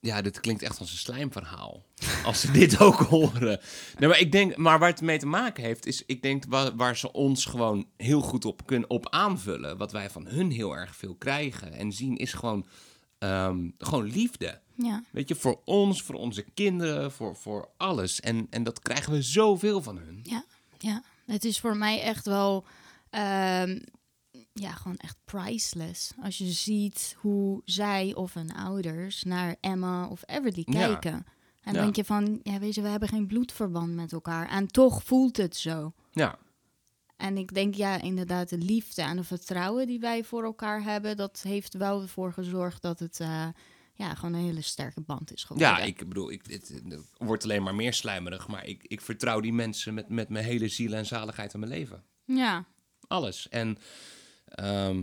Ja, 0.08 0.22
dit 0.22 0.40
klinkt 0.40 0.62
echt 0.62 0.78
als 0.78 0.90
een 0.90 0.98
slijmverhaal. 0.98 1.84
Als 2.24 2.40
ze 2.40 2.50
dit 2.60 2.80
ook 2.80 3.00
horen. 3.00 3.60
Nee, 3.98 4.08
maar 4.08 4.20
ik 4.20 4.32
denk, 4.32 4.56
maar 4.56 4.78
waar 4.78 4.88
het 4.88 5.00
mee 5.00 5.18
te 5.18 5.26
maken 5.26 5.64
heeft, 5.64 5.86
is 5.86 6.02
ik 6.06 6.22
denk 6.22 6.44
waar, 6.48 6.76
waar 6.76 6.96
ze 6.96 7.12
ons 7.12 7.44
gewoon 7.44 7.86
heel 7.96 8.20
goed 8.20 8.44
op 8.44 8.66
kunnen 8.66 8.90
op 8.90 9.08
aanvullen. 9.10 9.76
Wat 9.76 9.92
wij 9.92 10.10
van 10.10 10.26
hun 10.26 10.50
heel 10.50 10.76
erg 10.76 10.96
veel 10.96 11.14
krijgen 11.14 11.72
en 11.72 11.92
zien, 11.92 12.16
is 12.16 12.32
gewoon, 12.32 12.66
ehm, 13.18 13.68
gewoon 13.78 14.04
liefde. 14.04 14.60
Ja, 14.74 15.02
Weet 15.10 15.28
je, 15.28 15.34
voor 15.34 15.60
ons, 15.64 16.02
voor 16.02 16.14
onze 16.14 16.42
kinderen, 16.54 17.12
voor, 17.12 17.36
voor 17.36 17.68
alles. 17.76 18.20
En, 18.20 18.46
en 18.50 18.62
dat 18.62 18.80
krijgen 18.80 19.12
we 19.12 19.22
zoveel 19.22 19.82
van 19.82 19.98
hun. 19.98 20.20
Ja, 20.22 20.44
ja. 20.78 21.02
Het 21.26 21.44
is 21.44 21.60
voor 21.60 21.76
mij 21.76 22.02
echt 22.02 22.26
wel, 22.26 22.64
ehm, 23.10 23.78
ja, 24.60 24.72
gewoon 24.72 24.96
echt 24.96 25.16
priceless. 25.24 26.12
Als 26.22 26.38
je 26.38 26.46
ziet 26.46 27.14
hoe 27.18 27.62
zij 27.64 28.14
of 28.14 28.34
hun 28.34 28.52
ouders 28.54 29.22
naar 29.22 29.56
Emma 29.60 30.06
of 30.08 30.22
Everly 30.26 30.62
Ja. 30.66 30.72
kijken. 30.86 31.26
En 31.62 31.74
Ja. 31.74 31.80
denk 31.80 31.96
je 31.96 32.04
van, 32.04 32.40
ja, 32.42 32.58
weet 32.58 32.74
je, 32.74 32.82
we 32.82 32.88
hebben 32.88 33.08
geen 33.08 33.26
bloedverband 33.26 33.94
met 33.94 34.12
elkaar. 34.12 34.48
En 34.48 34.66
toch 34.66 35.02
voelt 35.02 35.36
het 35.36 35.56
zo. 35.56 35.92
Ja, 36.10 36.38
En 37.16 37.36
ik 37.36 37.54
denk, 37.54 37.74
ja, 37.74 38.00
inderdaad, 38.00 38.48
de 38.48 38.58
liefde 38.58 39.02
en 39.02 39.16
de 39.16 39.24
vertrouwen 39.24 39.86
die 39.86 40.00
wij 40.00 40.24
voor 40.24 40.44
elkaar 40.44 40.82
hebben, 40.82 41.16
dat 41.16 41.40
heeft 41.42 41.74
wel 41.74 42.02
ervoor 42.02 42.32
gezorgd 42.32 42.82
dat 42.82 42.98
het, 42.98 43.20
eh, 43.20 43.46
ja, 43.94 44.14
gewoon 44.14 44.34
een 44.34 44.44
hele 44.44 44.60
sterke 44.62 45.00
band 45.00 45.32
is 45.32 45.44
geworden. 45.44 45.68
ja 45.68 45.78
ik 45.78 45.98
bedoel, 46.08 46.30
ik, 46.30 46.42
het, 46.46 46.68
het 46.68 47.00
wordt 47.18 47.44
alleen 47.44 47.62
maar 47.62 47.74
meer 47.74 47.94
slijmerig. 47.94 48.48
Maar 48.48 48.66
ik, 48.66 48.84
ik 48.84 49.00
vertrouw 49.00 49.40
die 49.40 49.52
mensen 49.52 49.94
met, 49.94 50.08
met 50.08 50.28
mijn 50.28 50.44
hele 50.44 50.68
ziel 50.68 50.92
en 50.92 51.06
zaligheid 51.06 51.52
in 51.54 51.60
mijn 51.60 51.72
leven. 51.72 52.04
Ja, 52.24 52.64
Alles. 53.08 53.48
En 53.48 53.78
ehm, 54.50 55.02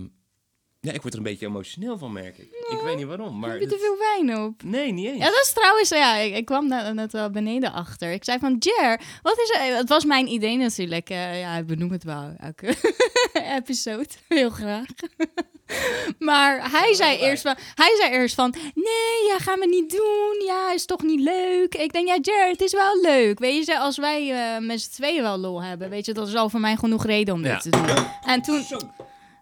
ja, 0.80 0.92
ik 0.92 1.02
word 1.02 1.14
er 1.14 1.20
een 1.20 1.26
beetje 1.26 1.46
emotioneel 1.46 1.98
van, 1.98 2.12
merk 2.14 2.38
ik. 2.38 2.52
Ik 2.70 2.80
weet 2.84 2.98
niet 2.98 3.06
waarom, 3.06 3.40
maar... 3.40 3.50
heb 3.52 3.60
je 3.60 3.68
te 3.68 3.78
veel 3.78 3.98
wijn 3.98 4.44
op? 4.44 4.64
Nee, 4.64 4.92
niet 4.92 5.06
eens. 5.08 5.18
Ja, 5.18 5.26
dat 5.26 5.42
is 5.44 5.54
trouwens, 5.54 5.90
ja, 5.90 6.16
ik, 6.16 6.36
ik 6.36 6.46
kwam 6.46 6.68
net, 6.68 6.94
net 6.94 7.12
wel 7.12 7.30
beneden 7.30 7.72
achter. 7.74 8.12
Ik 8.12 8.24
zei 8.24 8.40
van, 8.40 8.56
Jer, 8.60 9.02
wat 9.22 9.38
is 9.40 9.50
er? 9.60 9.76
Het 9.76 9.90
was 9.90 10.06
mijn 10.06 10.28
idee 10.28 10.58
natuurlijk. 10.58 11.10
eh, 11.10 11.40
ja, 11.40 11.56
ik 11.58 11.66
benoem 11.66 11.92
het 11.92 12.04
wel 12.04 12.34
elke 12.38 12.76
episode, 13.58 14.08
heel 14.28 14.50
graag. 14.50 14.86
maar 16.20 16.72
hij 16.72 16.94
zei, 16.94 17.18
eerst 17.18 17.42
van, 17.42 17.56
hij 17.76 17.96
zei 18.00 18.12
eerst 18.14 18.36
van, 18.36 18.54
nee, 18.74 19.28
ja, 19.28 19.38
gaan 19.40 19.60
we 19.60 19.66
niet 19.68 19.90
doen. 19.92 20.46
Ja, 20.48 20.74
is 20.74 20.86
toch 20.86 21.04
niet 21.04 21.20
leuk? 21.20 21.76
Ik 21.76 21.94
denk, 21.94 22.08
ja, 22.08 22.18
Jer, 22.22 22.48
het 22.50 22.62
is 22.62 22.72
wel 22.74 23.02
leuk. 23.02 23.40
Weet 23.40 23.66
je, 23.66 23.80
als 23.80 23.98
wij 23.98 24.32
eh, 24.56 24.62
met 24.62 24.82
z'n 24.82 24.92
tweeën 24.92 25.22
wel 25.22 25.38
lol 25.38 25.64
hebben, 25.64 25.90
weet 25.90 26.06
je, 26.06 26.14
dat 26.14 26.28
is 26.28 26.36
al 26.36 26.50
voor 26.50 26.60
mij 26.60 26.76
genoeg 26.76 27.06
reden 27.06 27.34
om 27.34 27.42
dit 27.42 27.52
Ja. 27.52 27.60
te 27.60 27.70
doen. 27.70 28.06
En 28.26 28.42
toen, 28.42 28.64
Zo. 28.64 28.78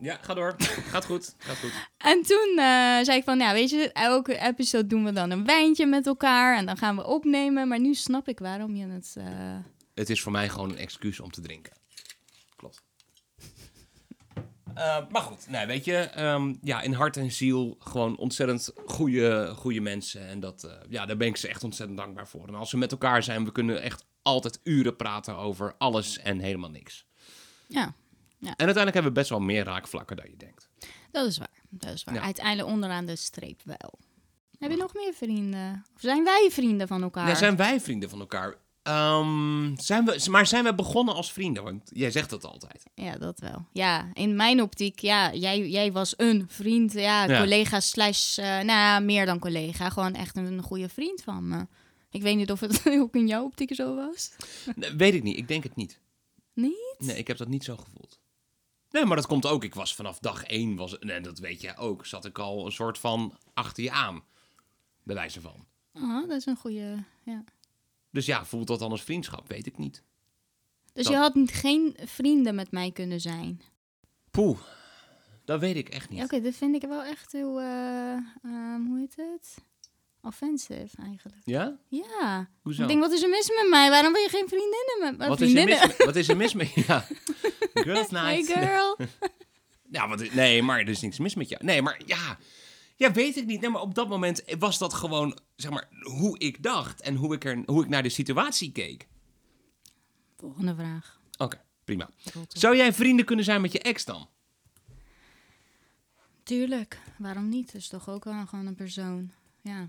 Ja, 0.04 0.18
ga 0.22 0.34
door. 0.34 0.56
Gaat 0.94 1.06
goed. 1.06 1.36
Gaat 1.38 1.58
goed. 1.58 1.72
en 1.98 2.22
toen 2.22 2.50
eh, 2.58 3.04
zei 3.04 3.12
ik 3.18 3.24
van, 3.24 3.40
ja, 3.40 3.54
weet 3.54 3.70
je, 3.70 3.92
elke 3.92 4.38
episode 4.40 4.88
doen 4.88 5.04
we 5.04 5.12
dan 5.12 5.32
een 5.32 5.46
wijntje 5.46 5.86
met 5.86 6.08
elkaar 6.08 6.58
en 6.58 6.66
dan 6.66 6.78
gaan 6.78 6.96
we 6.96 7.06
opnemen. 7.06 7.68
Maar 7.68 7.80
nu 7.80 7.94
snap 7.94 8.28
ik 8.28 8.40
waarom 8.40 8.76
je 8.76 8.88
het... 8.88 9.14
eh, 9.18 9.26
Het 9.94 10.10
is 10.10 10.22
voor 10.22 10.32
mij 10.32 10.50
gewoon 10.50 10.70
een 10.70 10.78
excuus 10.78 11.20
om 11.20 11.32
te 11.32 11.42
drinken. 11.42 11.74
Klopt. 12.56 12.84
Eh, 14.74 14.98
maar 15.10 15.22
goed, 15.22 15.50
nee, 15.50 15.66
weet 15.66 15.86
je, 15.86 15.96
ehm, 15.98 16.54
ja, 16.62 16.82
in 16.82 16.94
hart 16.94 17.18
en 17.18 17.32
ziel 17.32 17.76
gewoon 17.80 18.18
ontzettend 18.18 18.72
goede, 18.86 19.54
goede 19.56 19.80
mensen. 19.82 20.28
En 20.28 20.40
dat, 20.40 20.64
eh, 20.64 20.72
ja, 20.90 21.06
daar 21.06 21.18
ben 21.18 21.28
ik 21.28 21.38
ze 21.38 21.48
echt 21.48 21.64
ontzettend 21.64 21.98
dankbaar 22.00 22.28
voor. 22.28 22.48
En 22.48 22.56
als 22.56 22.72
we 22.72 22.78
met 22.78 22.92
elkaar 22.92 23.24
zijn, 23.24 23.46
we 23.46 23.52
kunnen 23.52 23.82
echt 23.82 24.06
altijd 24.22 24.60
uren 24.64 24.96
praten 24.96 25.36
over 25.36 25.76
alles 25.78 26.18
en 26.20 26.40
helemaal 26.40 26.70
niks. 26.70 27.06
ja, 27.68 27.94
En 28.50 28.66
uiteindelijk 28.66 28.94
hebben 28.94 29.14
we 29.14 29.20
best 29.20 29.30
wel 29.30 29.40
meer 29.40 29.64
raakvlakken 29.64 30.16
dan 30.18 30.26
je 30.30 30.38
denkt. 30.38 30.70
dat 31.12 31.26
is 31.28 31.38
waar. 31.38 31.62
Dat 31.70 31.94
is 31.94 32.04
waar. 32.04 32.20
Uiteindelijk 32.20 32.68
onderaan 32.68 33.06
de 33.06 33.16
streep 33.16 33.62
wel. 33.64 34.00
Heb 34.58 34.72
je 34.72 34.78
nog 34.78 34.94
meer 34.94 35.14
vrienden? 35.14 35.86
Of 35.96 36.02
zijn 36.02 36.24
wij 36.24 36.48
vrienden 36.52 36.88
van 36.88 37.04
elkaar? 37.04 37.26
Nou, 37.26 37.38
zijn 37.38 37.56
wij 37.56 37.80
vrienden 37.82 38.10
van 38.10 38.20
elkaar? 38.20 38.56
Ehm, 38.84 39.76
zijn 39.78 40.06
we, 40.06 40.26
maar 40.30 40.48
zijn 40.48 40.64
we 40.64 40.76
begonnen 40.76 41.16
als 41.16 41.32
vrienden? 41.34 41.64
Want 41.64 41.90
jij 41.94 42.12
zegt 42.12 42.30
dat 42.30 42.46
altijd. 42.46 42.84
Ja, 42.96 43.18
dat 43.18 43.40
wel. 43.40 43.68
Ja, 43.72 44.10
in 44.14 44.36
mijn 44.36 44.62
optiek, 44.62 45.00
ja, 45.00 45.34
jij, 45.34 45.70
jij 45.70 45.92
was 45.92 46.14
een 46.18 46.46
vriend, 46.48 46.94
ja, 46.94 47.26
Ja. 47.26 47.40
collega 47.40 47.80
slash, 47.80 48.38
eh, 48.38 48.46
nou 48.46 48.66
ja, 48.66 49.00
meer 49.00 49.26
dan 49.26 49.40
collega. 49.40 49.90
Gewoon 49.90 50.14
echt 50.14 50.38
een, 50.38 50.62
goede 50.62 50.90
vriend 50.90 51.22
van 51.24 51.48
me. 51.48 51.68
Ik 52.10 52.22
weet 52.22 52.36
niet 52.36 52.52
of 52.52 52.60
het 52.60 52.82
ook 53.02 53.16
in 53.16 53.28
jouw 53.28 53.44
optiek 53.44 53.76
zo 53.76 53.96
was. 53.96 54.32
Nee, 54.76 54.92
weet 54.96 55.14
ik 55.14 55.24
niet, 55.24 55.38
ik 55.38 55.48
denk 55.48 55.64
het 55.64 55.76
niet. 55.76 56.00
Niet? 56.54 56.96
Nee, 56.98 57.18
ik 57.18 57.28
heb 57.28 57.38
dat 57.38 57.48
niet 57.48 57.64
zo 57.64 57.78
gevoeld. 57.78 58.20
Nee, 58.94 59.06
maar 59.06 59.16
dat 59.16 59.28
komt 59.28 59.46
ook. 59.46 59.64
Ik 59.64 59.76
was 59.76 59.96
vanaf 59.96 60.20
dag 60.20 60.44
één, 60.44 60.76
was, 60.76 61.00
en 61.00 61.24
dat 61.24 61.40
weet 61.40 61.62
jij 61.62 61.78
ook, 61.78 62.06
zat 62.06 62.26
ik 62.26 62.40
al 62.40 62.66
een 62.66 62.72
soort 62.72 62.98
van 62.98 63.38
achter 63.54 63.84
je 63.84 63.92
aan. 63.92 64.24
Bij 65.04 65.16
wijze 65.16 65.42
van. 65.42 65.66
Oh, 65.94 66.28
dat 66.28 66.38
is 66.38 66.46
een 66.46 66.56
goede, 66.56 67.04
ja. 67.24 67.44
Dus 68.12 68.26
ja, 68.26 68.46
voelt 68.46 68.68
dat 68.68 68.80
dan 68.80 68.92
als 68.92 69.04
vriendschap? 69.04 69.48
Weet 69.48 69.66
ik 69.66 69.78
niet. 69.78 70.04
Dus 70.94 71.04
Dat- 71.06 71.14
je 71.14 71.20
had 71.20 71.34
geen 71.46 71.96
vrienden 72.06 72.56
met 72.56 72.72
mij 72.72 72.92
kunnen 72.92 73.20
zijn. 73.22 73.62
Poeh, 74.32 74.58
dat 75.46 75.60
weet 75.60 75.76
ik 75.76 75.90
echt 75.90 76.10
niet. 76.10 76.18
Ja, 76.20 76.24
Oké, 76.26 76.42
dat 76.42 76.54
vind 76.54 76.76
ik 76.76 76.82
wel 76.90 77.04
echt 77.04 77.32
heel, 77.32 77.60
eh, 77.60 78.14
ehm, 78.44 78.86
hoe 78.86 79.00
heet 79.00 79.16
het? 79.16 79.58
Offensive 80.22 80.98
eigenlijk. 81.04 81.38
Ja? 81.44 81.78
Ja. 81.88 82.50
Hoezo? 82.62 82.82
Ik 82.82 82.88
denk, 82.88 83.00
wat 83.00 83.12
is 83.12 83.24
er 83.24 83.30
mis 83.30 83.50
met 83.50 83.68
mij? 83.70 83.90
Waarom 83.90 84.14
wil 84.14 84.22
je 84.22 84.30
geen 84.30 84.48
vriendinnen 84.48 84.98
met 85.00 85.18
me? 85.18 85.28
wat, 85.28 85.42
is 85.42 85.54
er 85.54 85.66
mis, 85.66 85.80
met- 85.88 86.06
wat 86.06 86.16
is 86.16 86.28
er 86.28 86.38
mis 86.38 86.54
met 86.54 86.74
Ja. 86.88 87.06
Girls 87.74 88.10
Hey 88.10 88.44
girl. 88.44 88.98
Ja, 89.90 90.08
wat, 90.08 90.34
nee, 90.34 90.62
maar 90.62 90.80
er 90.80 90.90
is 90.90 91.02
niks 91.02 91.20
mis 91.20 91.36
met 91.36 91.50
jou. 91.50 91.66
Nee, 91.66 91.82
maar 91.82 92.02
ja, 92.06 92.38
ja, 92.96 93.12
weet 93.12 93.36
ik 93.36 93.46
niet. 93.46 93.62
Nee, 93.62 93.70
maar 93.70 93.82
op 93.82 93.96
dat 93.96 94.10
moment 94.10 94.44
was 94.60 94.78
dat 94.78 94.94
gewoon, 94.94 95.38
zeg 95.56 95.72
maar, 95.72 95.88
hoe 96.02 96.40
ik 96.40 96.64
dacht 96.64 97.02
en 97.02 97.16
hoe 97.16 97.34
ik, 97.34 97.46
er, 97.46 97.64
hoe 97.66 97.84
ik 97.84 97.90
naar 97.90 98.04
de 98.04 98.10
situatie 98.10 98.72
keek. 98.72 99.08
Volgende 100.38 100.76
vraag. 100.76 101.20
Oké, 101.38 101.62
prima. 101.84 102.10
Zou 102.48 102.76
jij 102.76 102.94
vrienden 102.94 103.26
kunnen 103.26 103.46
zijn 103.46 103.62
met 103.62 103.72
je 103.72 103.80
ex 103.80 104.06
dan? 104.06 104.30
Tuurlijk, 106.44 107.00
waarom 107.18 107.50
niet? 107.50 107.72
Het 107.72 107.82
is 107.82 107.88
toch 107.88 108.10
ook 108.10 108.24
wel 108.24 108.46
gewoon 108.46 108.66
een 108.66 108.76
persoon. 108.76 109.32
Ja, 109.62 109.88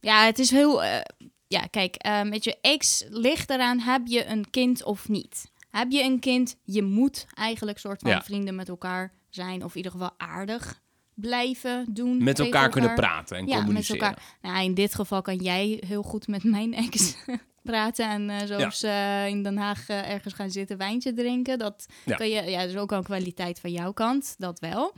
ja 0.00 0.24
het 0.24 0.38
is 0.38 0.50
heel... 0.50 0.82
eh, 0.82 1.00
ja, 1.48 1.66
kijk, 1.66 1.96
eh, 1.96 2.22
met 2.22 2.44
je 2.44 2.58
ex 2.60 3.04
ligt 3.08 3.50
eraan, 3.50 3.78
heb 3.80 4.06
je 4.06 4.24
een 4.26 4.50
kind 4.50 4.82
of 4.84 5.08
niet? 5.08 5.49
Heb 5.70 5.90
je 5.90 6.02
een 6.02 6.18
kind, 6.18 6.56
je 6.64 6.82
moet 6.82 7.26
eigenlijk 7.34 7.78
soort 7.78 8.00
van 8.00 8.10
Ja. 8.10 8.22
vrienden 8.22 8.54
met 8.54 8.68
elkaar 8.68 9.12
zijn... 9.28 9.64
of 9.64 9.70
in 9.70 9.76
ieder 9.76 9.92
geval 9.92 10.10
aardig 10.16 10.80
blijven 11.14 11.86
doen. 11.90 12.24
Met 12.24 12.38
elkaar 12.38 12.68
kunnen 12.70 12.94
praten 12.94 13.36
en 13.36 13.46
Ja, 13.46 13.54
met 13.54 13.64
communiceren. 13.64 14.00
elkaar. 14.02 14.22
Nou, 14.42 14.64
in 14.64 14.74
dit 14.74 14.94
geval 14.94 15.22
kan 15.22 15.36
jij 15.36 15.82
heel 15.86 16.02
goed 16.02 16.26
met 16.28 16.44
mijn 16.44 16.74
ex 16.74 17.14
praten 17.62 18.08
en 18.08 18.30
eh 18.30 18.46
zoals 18.46 18.82
eh, 18.82 19.26
in 19.26 19.42
Den 19.42 19.56
Haag 19.56 19.88
eh, 19.88 20.10
ergens 20.10 20.34
gaan 20.34 20.50
zitten, 20.50 20.76
wijntje 20.76 21.12
drinken. 21.12 21.58
Dat 21.58 21.86
Ja. 22.04 22.16
kan 22.16 22.28
je, 22.28 22.42
ja, 22.42 22.60
dat 22.60 22.68
is 22.68 22.76
ook 22.76 22.90
een 22.92 23.02
kwaliteit 23.02 23.60
van 23.60 23.72
jouw 23.72 23.92
kant, 23.92 24.34
dat 24.38 24.58
wel. 24.60 24.92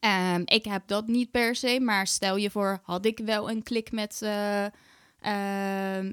Ehm, 0.00 0.42
ik 0.44 0.64
heb 0.64 0.82
dat 0.86 1.06
niet 1.06 1.30
per 1.30 1.54
se, 1.54 1.80
maar 1.80 2.06
stel 2.06 2.36
je 2.36 2.50
voor, 2.50 2.80
had 2.82 3.06
ik 3.06 3.18
wel 3.24 3.50
een 3.50 3.62
klik 3.62 3.92
met, 3.92 4.20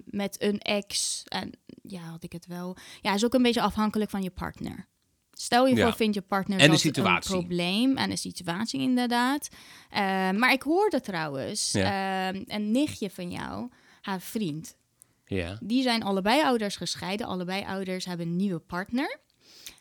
met 0.06 0.42
een 0.42 0.60
ex. 0.60 1.24
En 1.28 1.52
ja, 1.84 2.02
had 2.02 2.24
ik 2.24 2.32
het 2.32 2.46
wel. 2.46 2.78
Ja, 3.02 3.14
is 3.14 3.26
ook 3.26 3.34
een 3.34 3.42
beetje 3.42 3.62
afhankelijk 3.62 4.10
van 4.10 4.24
je 4.24 4.32
partner. 4.32 4.88
Stel 5.32 5.68
je 5.68 5.76
Ja. 5.76 5.86
voor, 5.86 5.96
vindt 5.96 6.16
je 6.16 6.22
partner 6.22 6.60
En 6.60 6.72
dat 6.72 6.84
een 6.84 7.20
probleem 7.20 7.98
en 7.98 8.10
de 8.10 8.16
situatie 8.16 8.80
inderdaad. 8.80 9.50
Eh, 9.90 10.00
maar 10.32 10.52
ik 10.52 10.62
hoorde 10.62 11.02
trouwens 11.02 11.74
ehm, 11.74 12.44
een 12.48 12.72
nichtje 12.72 13.10
van 13.10 13.32
jou, 13.32 13.70
haar 14.02 14.22
vriend. 14.22 14.78
Ja. 15.26 15.58
Die 15.62 15.82
zijn 15.82 16.04
allebei 16.04 16.44
ouders 16.44 16.76
gescheiden. 16.76 17.28
Allebei 17.28 17.64
ouders 17.66 18.06
hebben 18.06 18.28
een 18.28 18.36
nieuwe 18.36 18.60
partner. 18.60 19.20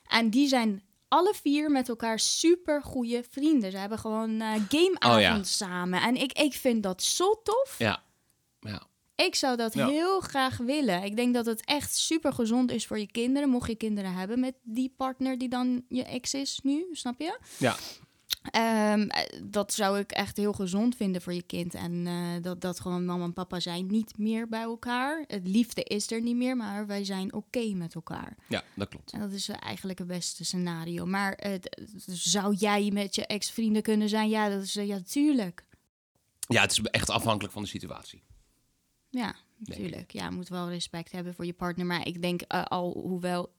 En 0.07 0.31
die 0.31 0.49
zijn 0.49 0.83
alle 1.09 1.35
vier 1.43 1.71
met 1.71 1.89
elkaar 1.89 2.19
super 2.19 2.83
goede 2.83 3.25
vrienden. 3.31 3.71
Ze 3.71 3.79
hebben 3.79 3.99
gewoon 3.99 4.41
eh 4.41 4.53
gameavond 4.69 5.45
Oh 5.45 5.53
samen. 5.53 6.03
En 6.03 6.17
ik, 6.17 6.33
ik 6.33 6.53
vind 6.53 6.83
dat 6.83 7.03
zo 7.03 7.41
tof. 7.43 7.75
Ja. 7.79 8.03
Ja. 8.61 8.83
Ik 9.27 9.35
zou 9.35 9.57
dat 9.57 9.75
Ja. 9.75 9.89
heel 9.89 10.21
graag 10.21 10.57
willen. 10.57 11.03
Ik 11.03 11.17
denk 11.17 11.35
dat 11.35 11.47
het 11.47 11.65
echt 11.65 11.97
super 11.97 12.33
gezond 12.33 12.71
is 12.71 12.87
voor 12.87 12.99
je 12.99 13.07
kinderen. 13.11 13.49
Mocht 13.49 13.69
je 13.69 13.75
kinderen 13.77 14.13
hebben 14.15 14.41
met 14.41 14.55
die 14.63 14.95
partner 14.97 15.39
die 15.39 15.49
dan 15.49 15.85
je 15.89 16.05
ex 16.05 16.35
is 16.35 16.61
nu, 16.63 16.87
snap 16.93 17.21
je? 17.21 17.39
Ja. 17.59 17.77
Ehm, 18.51 19.01
eh, 19.09 19.41
dat 19.45 19.73
zou 19.73 19.99
ik 19.99 20.11
echt 20.13 20.37
heel 20.37 20.53
gezond 20.53 20.97
vinden 20.97 21.23
voor 21.23 21.35
je 21.35 21.43
kind. 21.43 21.75
En 21.75 22.07
eh, 22.07 22.43
dat, 22.43 22.61
dat 22.61 22.81
gewoon 22.81 23.05
mama 23.05 23.25
en 23.25 23.33
papa 23.33 23.61
zijn 23.61 23.87
niet 23.87 24.19
meer 24.19 24.49
bij 24.49 24.63
elkaar. 24.63 25.25
Het 25.27 25.49
liefde 25.49 25.83
is 25.83 26.11
er 26.11 26.21
niet 26.23 26.37
meer, 26.37 26.57
maar 26.57 26.87
wij 26.87 27.05
zijn 27.05 27.33
oké 27.33 27.73
met 27.75 27.95
elkaar. 27.95 28.37
Ja, 28.49 28.63
dat 28.75 28.89
klopt. 28.89 29.13
En 29.13 29.21
dat 29.21 29.33
is 29.33 29.49
eigenlijk 29.49 29.99
het 29.99 30.09
beste 30.09 30.45
scenario. 30.45 31.07
Maar 31.07 31.39
zou 32.07 32.55
jij 32.55 32.91
met 32.93 33.15
je 33.15 33.27
ex-vrienden 33.27 33.83
kunnen 33.83 34.09
zijn? 34.09 34.29
Ja, 34.29 34.49
dat 34.49 34.63
is 34.63 34.77
eh, 34.77 34.87
ja, 34.87 34.95
natuurlijk. 34.95 35.65
Ja, 36.49 36.61
het 36.61 36.71
is 36.71 36.81
echt 36.81 37.11
afhankelijk 37.11 37.53
van 37.53 37.63
de 37.63 37.69
situatie. 37.69 38.23
Ja, 39.11 39.35
natuurlijk. 39.59 40.13
Ja, 40.13 40.25
je 40.25 40.31
moet 40.35 40.49
wel 40.49 40.69
respect 40.69 41.13
hebben 41.13 41.35
voor 41.35 41.47
je 41.47 41.53
partner. 41.53 41.87
Maar 41.87 42.07
ik 42.07 42.23
denk 42.23 42.41
eh, 42.43 42.65
al, 42.65 42.93
hoewel... 42.93 43.53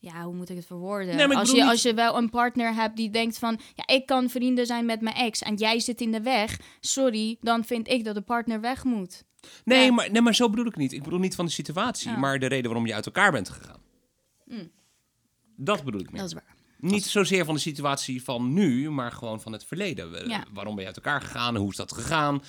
Ja, 0.00 0.22
hoe 0.24 0.34
moet 0.34 0.48
ik 0.48 0.56
het 0.56 0.66
verwoorden? 0.66 1.16
Nee, 1.16 1.26
maar 1.26 1.30
ik 1.36 1.40
als, 1.40 1.50
je, 1.50 1.54
niet- 1.56 1.64
als 1.70 1.82
je 1.82 1.94
wel 1.94 2.16
een 2.16 2.30
partner 2.30 2.74
hebt 2.74 2.96
die 2.96 3.10
denkt 3.10 3.38
van... 3.38 3.60
Ja, 3.74 3.94
ik 3.94 4.06
kan 4.06 4.28
vrienden 4.30 4.66
zijn 4.66 4.86
met 4.86 5.00
mijn 5.00 5.16
ex 5.16 5.42
en 5.42 5.54
jij 5.54 5.80
zit 5.80 6.00
in 6.00 6.12
de 6.12 6.20
weg. 6.22 6.60
Sorry, 6.80 7.36
dan 7.40 7.64
vind 7.64 7.88
ik 7.88 8.04
dat 8.04 8.14
de 8.14 8.20
partner 8.20 8.60
weg 8.60 8.84
moet. 8.84 9.24
Nee, 9.64 9.84
Ja. 9.84 9.92
maar, 9.92 10.10
nee, 10.10 10.22
maar 10.22 10.34
zo 10.34 10.50
bedoel 10.50 10.66
ik 10.66 10.76
niet. 10.76 10.92
Ik 10.92 11.02
bedoel 11.02 11.18
niet 11.18 11.34
van 11.34 11.44
de 11.44 11.50
situatie, 11.50 12.10
Ja. 12.10 12.16
maar 12.16 12.38
de 12.38 12.46
reden 12.46 12.64
waarom 12.64 12.86
je 12.86 12.94
uit 12.94 13.06
elkaar 13.06 13.32
bent 13.32 13.48
gegaan. 13.48 13.80
Mm. 14.44 14.70
Dat 15.56 15.84
bedoel 15.84 16.00
ik 16.00 16.10
meer. 16.10 16.20
Dat 16.20 16.28
is 16.28 16.34
waar. 16.34 16.56
Niet 16.78 17.04
zozeer 17.04 17.44
van 17.44 17.54
de 17.54 17.60
situatie 17.60 18.22
van 18.22 18.52
nu, 18.52 18.90
maar 18.90 19.12
gewoon 19.12 19.40
van 19.40 19.52
het 19.52 19.64
verleden. 19.64 20.28
Ja. 20.28 20.44
Waarom 20.52 20.72
ben 20.74 20.80
je 20.82 20.86
uit 20.88 20.96
elkaar 20.96 21.20
gegaan? 21.20 21.56
Hoe 21.56 21.70
is 21.70 21.76
dat 21.76 21.92
gegaan? 21.92 22.42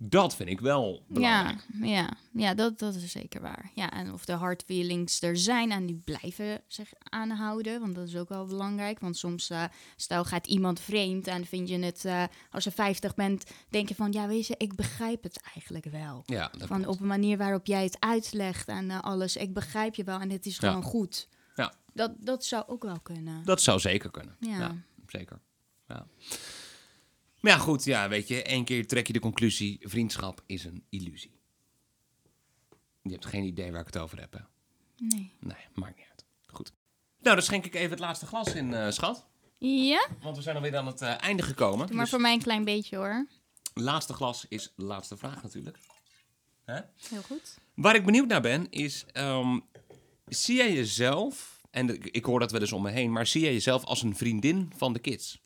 Dat 0.00 0.34
vind 0.36 0.48
ik 0.48 0.60
wel 0.60 1.04
belangrijk. 1.08 1.66
Ja, 1.80 1.86
ja, 1.86 2.10
ja 2.32 2.54
dat, 2.54 2.78
dat 2.78 2.94
is 2.94 3.10
zeker 3.10 3.40
waar. 3.40 3.70
Ja, 3.74 3.90
en 3.90 4.12
of 4.12 4.24
de 4.24 4.32
hard 4.32 4.62
feelings 4.66 5.22
er 5.22 5.36
zijn 5.36 5.70
en 5.72 5.86
die 5.86 6.00
blijven 6.04 6.60
zich 6.66 6.90
aanhouden. 6.98 7.80
Want 7.80 7.94
dat 7.94 8.08
is 8.08 8.16
ook 8.16 8.28
wel 8.28 8.46
belangrijk. 8.46 9.00
Want 9.00 9.16
soms, 9.16 9.50
eh, 9.50 9.64
stel 9.96 10.24
gaat 10.24 10.46
iemand 10.46 10.80
vreemd 10.80 11.26
en 11.26 11.46
vind 11.46 11.68
je 11.68 11.78
het, 11.78 12.04
eh, 12.04 12.24
als 12.50 12.64
je 12.64 12.70
50 12.70 13.14
bent, 13.14 13.44
denk 13.68 13.88
je 13.88 13.94
van, 13.94 14.12
ja 14.12 14.26
weet 14.26 14.46
je, 14.46 14.54
ik 14.58 14.74
begrijp 14.74 15.22
het 15.22 15.40
eigenlijk 15.54 15.84
wel. 15.84 16.22
Ja, 16.26 16.48
dat 16.58 16.66
Van 16.68 16.82
klopt. 16.82 16.94
op 16.94 17.00
een 17.00 17.06
manier 17.06 17.36
waarop 17.38 17.66
jij 17.66 17.82
het 17.84 17.96
uitlegt 18.00 18.68
en 18.68 18.90
eh, 18.90 19.00
alles, 19.00 19.36
ik 19.36 19.52
begrijp 19.54 19.94
je 19.94 20.04
wel 20.04 20.20
en 20.20 20.30
het 20.30 20.46
is 20.46 20.56
Ja. 20.58 20.68
gewoon 20.68 20.82
goed. 20.82 21.28
Ja. 21.54 21.72
Dat, 21.94 22.12
dat 22.18 22.44
zou 22.44 22.64
ook 22.66 22.82
wel 22.82 23.00
kunnen. 23.00 23.44
Dat 23.44 23.60
zou 23.62 23.80
zeker 23.80 24.10
kunnen. 24.10 24.36
Ja. 24.40 24.58
Ja, 24.58 24.74
zeker. 25.06 25.40
Ja. 25.88 26.06
Maar 27.40 27.52
ja, 27.52 27.58
goed, 27.58 27.84
ja, 27.84 28.08
weet 28.08 28.28
je, 28.28 28.42
één 28.42 28.64
keer 28.64 28.86
trek 28.86 29.06
je 29.06 29.12
de 29.12 29.18
conclusie: 29.20 29.78
vriendschap 29.82 30.42
is 30.46 30.64
een 30.64 30.84
illusie. 30.88 31.36
Je 33.02 33.10
hebt 33.10 33.26
geen 33.26 33.44
idee 33.44 33.70
waar 33.72 33.80
ik 33.80 33.86
het 33.86 33.98
over 33.98 34.20
heb, 34.20 34.32
hè? 34.32 34.40
Nee. 34.96 35.32
Nee, 35.40 35.56
maakt 35.74 35.96
niet 35.96 36.06
uit. 36.10 36.24
Goed. 36.46 36.72
Nou, 37.20 37.36
dan 37.36 37.44
schenk 37.44 37.64
ik 37.66 37.74
even 37.74 37.90
het 37.90 37.98
laatste 37.98 38.26
glas 38.26 38.54
in, 38.54 38.74
eh, 38.74 38.90
schat. 38.90 39.26
Ja, 39.58 40.08
Want 40.22 40.36
we 40.36 40.42
zijn 40.42 40.56
alweer 40.56 40.76
aan 40.76 40.86
het 40.86 41.02
eh, 41.02 41.22
einde 41.22 41.42
gekomen. 41.42 41.86
doe 41.86 41.94
maar 41.94 42.04
Dus 42.04 42.12
voor 42.14 42.20
mij 42.22 42.32
een 42.32 42.42
klein 42.42 42.64
beetje 42.64 42.96
hoor. 42.96 43.26
laatste 43.74 44.12
glas 44.14 44.46
is 44.48 44.72
laatste 44.76 45.16
vraag 45.16 45.42
natuurlijk. 45.42 45.78
Hè? 46.64 46.80
Heel 47.08 47.22
goed. 47.22 47.58
Waar 47.74 47.94
ik 47.94 48.04
benieuwd 48.04 48.28
naar 48.28 48.40
ben, 48.40 48.70
is... 48.70 49.04
ehm, 49.12 49.58
zie 50.26 50.56
jij 50.56 50.72
jezelf... 50.72 51.56
En 51.70 51.88
ik- 51.94 52.04
ik 52.06 52.24
hoor 52.24 52.40
dat 52.40 52.50
wel 52.52 52.60
eens 52.60 52.72
om 52.72 52.82
me 52.82 52.90
heen... 52.90 53.12
maar 53.12 53.26
zie 53.26 53.40
jij 53.42 53.52
jezelf 53.52 53.84
als 53.84 54.02
een 54.02 54.16
vriendin 54.16 54.72
van 54.76 54.92
de 54.92 54.98
kids? 54.98 55.42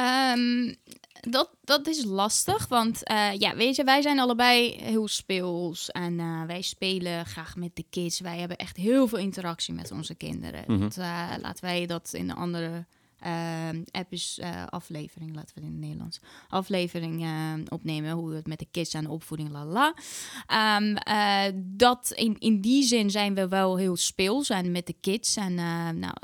Ehm, 0.00 0.74
dat, 1.20 1.50
dat 1.64 1.86
is 1.86 2.04
lastig, 2.04 2.68
want 2.68 3.04
eh, 3.04 3.32
ja, 3.38 3.56
weet 3.56 3.76
je, 3.76 3.84
wij 3.84 4.02
zijn 4.02 4.18
allebei 4.18 4.76
heel 4.82 5.08
speels 5.08 5.90
en 5.90 6.20
eh, 6.20 6.42
wij 6.46 6.62
spelen 6.62 7.26
graag 7.26 7.56
met 7.56 7.76
de 7.76 7.84
kids. 7.90 8.20
Wij 8.20 8.38
hebben 8.38 8.56
echt 8.56 8.76
heel 8.76 9.08
veel 9.08 9.18
interactie 9.18 9.74
met 9.74 9.90
onze 9.90 10.14
kinderen. 10.14 10.64
Mhm. 10.66 10.80
Dat, 10.80 10.96
eh, 10.96 11.30
laten 11.40 11.64
wij 11.64 11.86
dat 11.86 12.10
in 12.12 12.30
een 12.30 12.36
andere 12.36 12.86
ehm 13.20 13.82
epis, 13.90 14.38
eh, 14.38 14.66
aflevering, 14.66 15.34
laten 15.34 15.54
we 15.54 15.60
het 15.60 15.70
in 15.70 15.76
het 15.76 15.80
Nederlands, 15.80 16.20
aflevering 16.48 17.26
opnemen, 17.68 18.10
hoe 18.10 18.34
het 18.34 18.46
met 18.46 18.58
de 18.58 18.66
kids 18.70 18.94
en 18.94 19.04
de 19.04 19.10
opvoeding, 19.10 19.50
la 19.50 19.64
la. 19.64 19.94
Ehm, 20.46 20.96
eh, 20.96 21.52
dat 21.56 22.12
in, 22.14 22.36
in 22.38 22.60
die 22.60 22.82
zin 22.82 23.10
zijn 23.10 23.34
we 23.34 23.48
wel 23.48 23.76
heel 23.76 23.96
speels 23.96 24.50
en 24.50 24.72
met 24.72 24.86
de 24.86 24.96
kids 25.00 25.36
en 25.36 25.54
nou, 25.98 26.14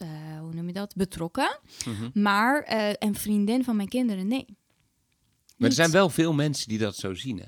eh, 0.00 0.38
hoe 0.40 0.54
noem 0.54 0.66
je 0.66 0.72
dat, 0.72 0.94
betrokken. 0.96 1.58
Mhm. 1.86 2.20
Maar 2.22 2.62
eh, 2.62 2.90
een 2.98 3.14
vriendin 3.14 3.64
van 3.64 3.76
mijn 3.76 3.88
kinderen, 3.88 4.26
nee. 4.26 4.46
Maar 5.56 5.68
er 5.68 5.74
zijn 5.74 5.90
wel 5.90 6.08
veel 6.08 6.32
mensen 6.32 6.68
die 6.68 6.78
dat 6.78 6.96
zo 6.96 7.14
zien, 7.14 7.38
hè? 7.38 7.44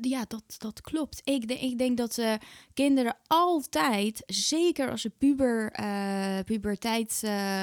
Ja, 0.00 0.24
dat, 0.28 0.42
dat 0.58 0.80
klopt. 0.80 1.20
Ik, 1.24 1.48
de- 1.48 1.58
ik 1.58 1.78
denk 1.78 1.96
dat 1.96 2.18
eh, 2.18 2.34
kinderen 2.74 3.16
altijd, 3.26 4.22
zeker 4.26 4.90
als 4.90 5.00
ze 5.00 5.10
puber, 5.10 5.70
puberteit 6.44 7.20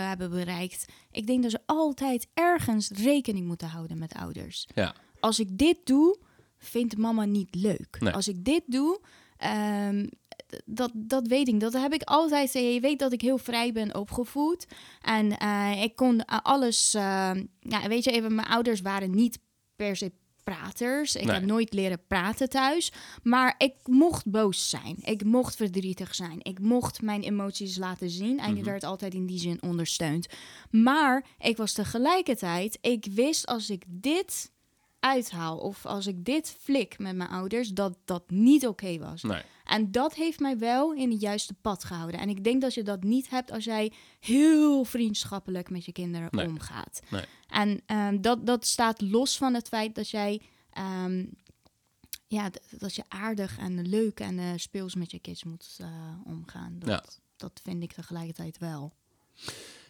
hebben 0.08 0.30
bereikt, 0.30 0.86
ik 1.12 1.28
denk 1.28 1.42
dat 1.42 1.52
ze 1.52 1.60
altijd 1.66 2.28
ergens 2.34 2.90
rekening 2.90 3.48
moeten 3.48 3.68
houden 3.68 3.98
met 3.98 4.14
ouders. 4.14 4.68
Ja. 4.76 4.96
Als 5.20 5.40
ik 5.40 5.58
dit 5.58 5.78
doe, 5.84 6.18
vindt 6.58 6.98
mama 6.98 7.26
niet 7.26 7.56
leuk. 7.56 7.98
Nee. 8.00 8.14
Als 8.14 8.28
ik 8.28 8.46
dit 8.46 8.64
doe, 8.68 9.00
d- 9.38 9.44
dat, 10.66 10.92
dat 10.96 11.28
weet 11.28 11.48
ik. 11.48 11.60
Dat 11.60 11.74
heb 11.74 11.94
ik 11.94 12.04
altijd. 12.04 12.54
Je 12.54 12.80
weet 12.82 13.00
dat 13.00 13.12
ik 13.14 13.22
heel 13.22 13.38
vrij 13.38 13.72
ben 13.72 13.96
opgevoed. 13.96 14.66
En 15.02 15.38
eh, 15.38 15.84
ik 15.84 15.96
kon 15.96 16.26
alles. 16.26 16.94
eh, 16.94 17.32
ja, 17.60 17.88
weet 17.88 18.04
je, 18.04 18.12
even, 18.12 18.36
mijn 18.36 18.48
ouders 18.48 18.82
waren 18.82 19.12
niet 19.16 19.40
per 19.76 19.96
se 19.96 20.12
praters. 20.44 21.16
Ik 21.16 21.26
Nee. 21.26 21.34
heb 21.36 21.46
nooit 21.46 21.74
leren 21.74 22.06
praten 22.08 22.50
thuis. 22.50 22.92
Maar 23.24 23.56
ik 23.58 23.74
mocht 23.84 24.26
boos 24.32 24.70
zijn. 24.70 24.96
Ik 25.02 25.24
mocht 25.24 25.56
verdrietig 25.56 26.16
zijn. 26.16 26.40
Ik 26.42 26.60
mocht 26.60 27.02
mijn 27.02 27.22
emoties 27.22 27.78
laten 27.78 28.10
zien. 28.10 28.40
En 28.40 28.50
je 28.50 28.62
Mhm. 28.62 28.70
werd 28.70 28.84
altijd 28.84 29.14
in 29.14 29.26
die 29.26 29.40
zin 29.40 29.62
ondersteund. 29.62 30.28
Maar 30.70 31.26
ik 31.40 31.58
was 31.58 31.74
tegelijkertijd. 31.74 32.78
Ik 32.82 33.06
wist 33.12 33.46
als 33.48 33.70
ik 33.70 33.84
dit 33.88 34.52
uithaal 35.06 35.58
of 35.58 35.86
als 35.86 36.08
ik 36.08 36.26
dit 36.26 36.56
flik 36.60 37.00
met 37.00 37.16
mijn 37.16 37.30
ouders, 37.30 37.70
dat 37.70 37.98
dat 38.06 38.30
niet 38.30 38.68
oké 38.68 38.98
was. 38.98 39.22
Nee. 39.24 39.42
En 39.66 39.92
dat 39.92 40.14
heeft 40.16 40.40
mij 40.40 40.58
wel 40.58 40.94
in 40.94 41.12
het 41.12 41.22
juiste 41.22 41.54
pad 41.54 41.84
gehouden. 41.84 42.20
En 42.20 42.30
ik 42.30 42.44
denk 42.44 42.62
dat 42.62 42.74
je 42.74 42.84
dat 42.84 43.04
niet 43.04 43.30
hebt 43.30 43.52
als 43.52 43.64
jij 43.64 43.92
heel 44.20 44.84
vriendschappelijk 44.84 45.70
met 45.70 45.86
je 45.86 45.92
kinderen 45.92 46.28
Nee. 46.32 46.48
omgaat. 46.48 47.02
Nee. 47.10 47.24
En 47.48 47.82
ehm, 47.86 48.22
dat, 48.22 48.46
dat 48.46 48.66
staat 48.66 49.02
los 49.02 49.38
van 49.38 49.54
het 49.54 49.68
feit 49.68 49.96
dat 49.96 50.10
jij, 50.10 50.42
ehm, 50.72 51.26
ja, 52.28 52.50
dat 52.78 52.96
je 52.96 53.04
aardig 53.08 53.58
en 53.58 53.88
leuk 53.88 54.20
en 54.20 54.40
eh, 54.40 54.46
speels 54.56 54.96
met 54.96 55.12
je 55.12 55.20
kids 55.20 55.44
moet 55.44 55.76
eh, 55.80 55.88
omgaan. 56.26 56.76
Dat, 56.80 56.90
Ja. 56.90 57.04
dat 57.36 57.60
vind 57.64 57.84
ik 57.84 57.94
tegelijkertijd 57.94 58.58
wel. 58.58 58.94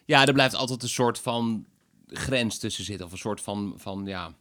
Ja, 0.06 0.26
er 0.26 0.34
blijft 0.34 0.56
altijd 0.56 0.84
een 0.84 0.90
soort 0.90 1.20
van 1.20 1.66
grens 2.08 2.58
tussen 2.58 2.84
zitten. 2.84 3.06
Of 3.06 3.12
een 3.12 3.18
soort 3.18 3.42
van, 3.42 3.74
van 3.78 4.06
ja, 4.06 4.34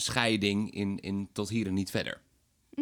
scheiding 0.00 0.70
in, 0.70 0.98
in 0.98 1.28
tot 1.32 1.48
hier 1.48 1.66
en 1.66 1.74
niet 1.74 1.90
verder. 1.90 2.24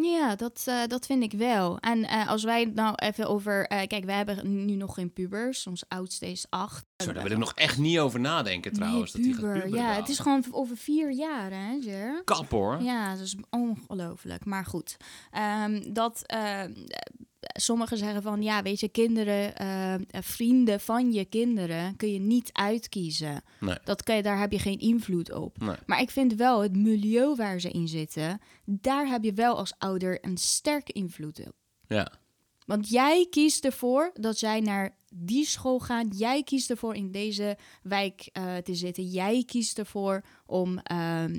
Ja, 0.03 0.37
dat, 0.37 0.63
eh, 0.67 0.87
dat 0.87 1.07
vind 1.07 1.23
ik 1.23 1.33
wel. 1.33 1.79
En 1.79 2.05
eh, 2.05 2.29
als 2.29 2.45
wij 2.45 2.65
nou 2.65 2.95
even 2.95 3.29
over... 3.29 3.67
eh, 3.67 3.87
kijk, 3.87 4.05
wij 4.05 4.17
hebben 4.17 4.65
nu 4.65 4.75
nog 4.75 4.95
geen 4.95 5.13
pubers. 5.13 5.67
Ons 5.67 5.85
oudste 5.89 6.27
is 6.31 6.47
acht. 6.49 6.85
Zo, 6.97 7.13
daar 7.13 7.23
wil 7.23 7.33
ik 7.33 7.39
nog 7.39 7.53
echt 7.55 7.79
niet 7.79 7.99
over 7.99 8.21
nadenken 8.21 8.73
trouwens. 8.73 9.13
nee, 9.15 9.23
dat 9.27 9.33
die 9.35 9.43
gaat 9.49 9.63
puber. 9.63 9.79
Ja, 9.79 9.93
het 9.93 10.09
is 10.09 10.19
gewoon 10.19 10.45
over 10.51 10.77
vier 10.77 11.13
jaar, 11.13 11.51
hè, 11.51 11.73
Jer? 11.81 12.23
Kap 12.25 12.51
hoor. 12.51 12.83
Ja, 12.83 13.11
dat 13.15 13.21
is 13.25 13.37
ongelooflijk. 13.51 14.45
Maar 14.45 14.65
goed, 14.65 14.97
Ehm, 15.31 15.93
dat 15.93 16.23
sommigen 17.53 17.99
zeggen 17.99 18.23
van 18.23 18.43
ja, 18.43 18.63
weet 18.63 18.81
je, 18.81 18.89
kinderen, 18.89 19.57
eh, 19.57 19.95
vrienden 20.11 20.81
van 20.81 21.13
je 21.13 21.25
kinderen 21.25 21.97
kun 21.97 22.13
je 22.13 22.19
niet 22.19 22.51
uitkiezen. 22.53 23.43
Nee. 23.61 23.77
Dat 23.85 24.03
kan 24.03 24.17
je, 24.17 24.23
daar 24.23 24.41
heb 24.41 24.53
je 24.53 24.59
geen 24.59 24.79
invloed 24.79 25.33
op. 25.33 25.59
Nee. 25.59 25.77
Maar 25.87 26.01
ik 26.01 26.11
vind 26.11 26.35
wel 26.35 26.63
het 26.63 26.77
milieu 26.77 27.35
waar 27.35 27.61
ze 27.61 27.71
in 27.71 27.89
zitten, 27.89 28.41
daar 28.65 29.07
heb 29.07 29.25
je 29.25 29.33
wel 29.33 29.57
als 29.57 29.75
ouder 29.79 30.19
een 30.21 30.37
sterke 30.37 30.93
invloed 30.93 31.47
op. 31.47 31.55
Ja. 31.89 32.13
Want 32.67 32.89
jij 32.89 33.27
kiest 33.31 33.65
ervoor 33.65 34.11
dat 34.15 34.39
zij 34.39 34.61
naar 34.61 34.97
die 35.15 35.47
school 35.47 35.79
gaan. 35.79 36.09
Jij 36.09 36.43
kiest 36.43 36.71
ervoor 36.71 36.95
in 36.95 37.11
deze 37.11 37.57
wijk 37.83 38.29
eh, 38.33 38.57
te 38.57 38.75
zitten. 38.75 39.05
Jij 39.05 39.43
kiest 39.47 39.79
ervoor 39.79 40.25
om, 40.47 40.79
ehm, 40.79 41.39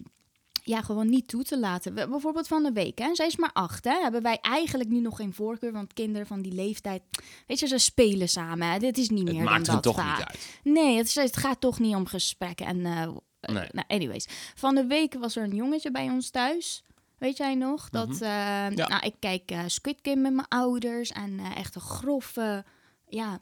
ja, 0.68 0.82
gewoon 0.82 1.09
niet 1.09 1.28
toe 1.28 1.43
te 1.43 1.59
laten. 1.59 1.93
We- 1.93 2.07
bijvoorbeeld 2.07 2.47
van 2.47 2.63
de 2.63 2.72
week, 2.72 2.97
hè? 2.99 3.16
zij 3.16 3.26
is 3.28 3.36
maar 3.36 3.49
acht. 3.53 3.84
Hè? 3.84 3.99
Hebben 4.01 4.22
wij 4.22 4.38
eigenlijk 4.41 4.89
nu 4.89 4.99
nog 4.99 5.16
geen 5.16 5.34
voorkeur, 5.34 5.72
want 5.72 5.93
kinderen 5.93 6.28
van 6.28 6.41
die 6.41 6.51
leeftijd, 6.53 7.01
weet 7.47 7.59
je, 7.59 7.68
ze 7.68 7.78
spelen 7.78 8.30
samen. 8.30 8.68
Hè? 8.72 8.78
Dit 8.80 8.97
is 8.97 9.09
niet 9.09 9.28
Het 9.28 9.36
meer 9.38 9.45
maakt 9.45 9.66
dan 9.66 9.74
dat 9.76 9.84
toch 9.84 9.95
vaak. 9.95 10.18
niet 10.18 10.28
uit. 10.28 10.59
Nee, 10.63 10.97
het, 10.97 11.05
is- 11.07 11.16
het 11.16 11.38
gaat 11.38 11.61
toch 11.61 11.80
niet 11.80 11.95
om 11.95 12.05
gesprekken. 12.07 12.66
En, 12.66 12.82
Nee. 12.82 13.68
nou, 13.72 13.84
anyways. 13.88 14.26
Van 14.55 14.76
de 14.76 14.86
week 14.86 15.13
was 15.13 15.36
er 15.36 15.43
een 15.43 15.55
jongetje 15.55 15.91
bij 15.91 16.09
ons 16.09 16.30
thuis. 16.30 16.84
Weet 17.18 17.38
jij 17.38 17.55
nog? 17.55 17.89
Dat, 17.89 18.07
Mhm. 18.07 18.24
eh, 18.24 18.88
nou, 18.88 19.05
ik 19.05 19.13
kijk 19.20 19.51
eh, 19.51 19.59
Squid 19.68 19.99
Game 20.01 20.22
met 20.22 20.34
mijn 20.34 20.47
ouders. 20.47 21.11
En 21.11 21.39
echt 21.55 21.76
een 21.76 21.82
grove, 21.82 22.66
ja, 23.07 23.39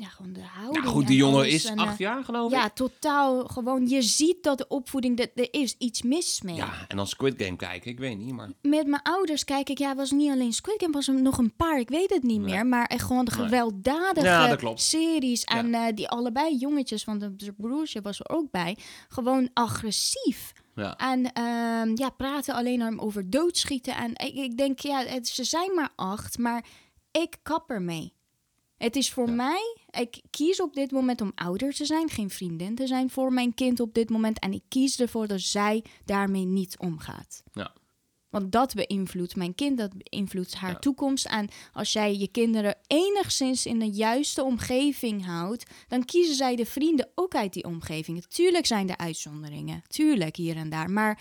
ja, 0.00 0.08
gewoon 0.08 0.32
de 0.32 0.42
houding. 0.42 0.84
Nou 0.84 0.96
goed, 0.96 1.06
die 1.06 1.22
en 1.24 1.28
jongen 1.30 1.48
is 1.48 1.64
En, 1.64 1.78
eh, 1.78 1.84
acht 1.84 1.98
jaar 1.98 2.24
geloof 2.24 2.52
ik. 2.52 2.58
Ja, 2.58 2.70
totaal. 2.70 3.44
Gewoon, 3.46 3.88
je 3.88 4.02
ziet 4.02 4.42
dat 4.42 4.58
de 4.58 4.68
opvoeding, 4.68 5.16
dat 5.16 5.28
er 5.34 5.48
is 5.50 5.74
iets 5.78 6.02
mis 6.02 6.42
mee. 6.42 6.54
Ja, 6.54 6.72
en 6.88 6.96
dan 6.96 7.06
Squid 7.06 7.42
Game 7.42 7.56
kijken, 7.56 7.90
ik 7.90 7.98
weet 7.98 8.18
niet, 8.18 8.32
maar... 8.34 8.50
Met 8.62 8.86
mijn 8.86 9.02
ouders 9.02 9.44
kijk 9.44 9.68
ik, 9.68 9.78
ja, 9.78 9.94
was 9.94 10.10
niet 10.10 10.30
alleen 10.30 10.52
Squid 10.52 10.80
Game, 10.80 10.92
was 10.92 11.08
er 11.08 11.22
nog 11.22 11.38
een 11.38 11.54
paar, 11.56 11.78
ik 11.78 11.88
weet 11.88 12.10
het 12.10 12.22
niet 12.22 12.40
Nee. 12.40 12.50
meer. 12.54 12.66
Maar 12.66 12.86
echt 12.86 13.04
gewoon 13.04 13.24
de 13.24 13.30
Nee. 13.36 13.44
gewelddadige 13.44 14.26
Ja, 14.26 14.46
dat 14.46 14.58
klopt. 14.58 14.80
series. 14.82 15.44
En 15.44 15.74
eh, 15.74 15.82
die 15.94 16.08
allebei 16.08 16.56
jongetjes, 16.56 17.04
want 17.04 17.20
de 17.20 17.52
broertje 17.52 18.00
was 18.00 18.20
er 18.20 18.28
ook 18.28 18.50
bij, 18.50 18.76
gewoon 19.08 19.50
agressief. 19.54 20.52
Ja. 20.74 20.96
En 20.96 21.32
ehm, 21.32 21.90
ja, 21.94 22.10
praten 22.10 22.54
alleen 22.54 22.78
maar 22.78 22.98
over 22.98 23.30
doodschieten. 23.30 23.94
En 23.96 24.10
ik, 24.10 24.34
ik 24.34 24.56
denk, 24.56 24.78
ja, 24.78 25.04
het, 25.04 25.28
ze 25.28 25.44
zijn 25.44 25.74
maar 25.74 25.90
acht, 25.96 26.38
maar 26.38 26.64
ik 27.10 27.36
kap 27.42 27.70
ermee. 27.70 28.16
Het 28.78 28.96
is 28.96 29.12
voor 29.12 29.26
Ja. 29.28 29.34
mij, 29.34 29.76
ik 29.90 30.20
kies 30.30 30.60
op 30.62 30.74
dit 30.74 30.90
moment 30.90 31.20
om 31.20 31.32
ouder 31.34 31.74
te 31.74 31.84
zijn, 31.84 32.10
geen 32.10 32.30
vriendin 32.30 32.74
te 32.74 32.86
zijn 32.86 33.10
voor 33.10 33.32
mijn 33.32 33.54
kind 33.54 33.80
op 33.80 33.94
dit 33.94 34.10
moment. 34.10 34.38
En 34.38 34.52
ik 34.52 34.62
kies 34.68 35.00
ervoor 35.00 35.26
dat 35.26 35.40
zij 35.40 35.84
daarmee 36.04 36.44
niet 36.44 36.78
omgaat. 36.78 37.42
Ja. 37.52 37.72
Want 38.28 38.52
dat 38.52 38.74
beïnvloedt 38.74 39.36
mijn 39.36 39.54
kind, 39.54 39.78
dat 39.78 39.92
beïnvloedt 39.96 40.54
haar 40.54 40.70
Ja. 40.70 40.78
toekomst. 40.78 41.26
En 41.26 41.48
als 41.72 41.92
jij 41.92 42.16
je 42.16 42.28
kinderen 42.28 42.76
enigszins 42.86 43.66
in 43.66 43.78
de 43.78 43.90
juiste 43.90 44.42
omgeving 44.44 45.24
houdt, 45.26 45.70
dan 45.88 46.04
kiezen 46.04 46.34
zij 46.34 46.56
de 46.56 46.66
vrienden 46.66 47.08
ook 47.14 47.34
uit 47.34 47.52
die 47.52 47.64
omgeving. 47.64 48.24
Tuurlijk 48.26 48.66
zijn 48.66 48.88
er 48.90 48.96
uitzonderingen, 48.96 49.82
tuurlijk 49.86 50.36
hier 50.36 50.56
en 50.56 50.68
daar. 50.70 50.90
Maar, 50.90 51.20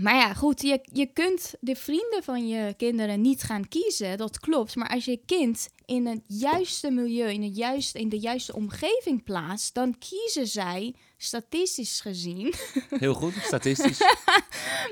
maar 0.00 0.14
ja, 0.14 0.34
goed, 0.34 0.62
je, 0.62 0.80
je 0.92 1.06
kunt 1.06 1.54
de 1.60 1.76
vrienden 1.76 2.22
van 2.22 2.48
je 2.48 2.74
kinderen 2.76 3.20
niet 3.20 3.42
gaan 3.42 3.68
kiezen, 3.68 4.16
dat 4.16 4.40
klopt. 4.40 4.76
Maar 4.76 4.88
als 4.88 5.04
je 5.04 5.20
kind 5.26 5.68
in 5.84 6.06
het 6.06 6.20
juiste 6.26 6.90
milieu, 6.90 7.32
in, 7.32 7.42
het 7.42 7.56
juiste, 7.56 7.98
in 7.98 8.08
de 8.08 8.18
juiste 8.18 8.54
omgeving 8.54 9.24
plaatst, 9.24 9.74
dan 9.74 9.98
kiezen 9.98 10.46
zij, 10.46 10.94
statistisch 11.16 12.00
gezien, 12.00 12.54
Heel 12.90 13.14
goed, 13.14 13.32
statistisch. 13.42 14.00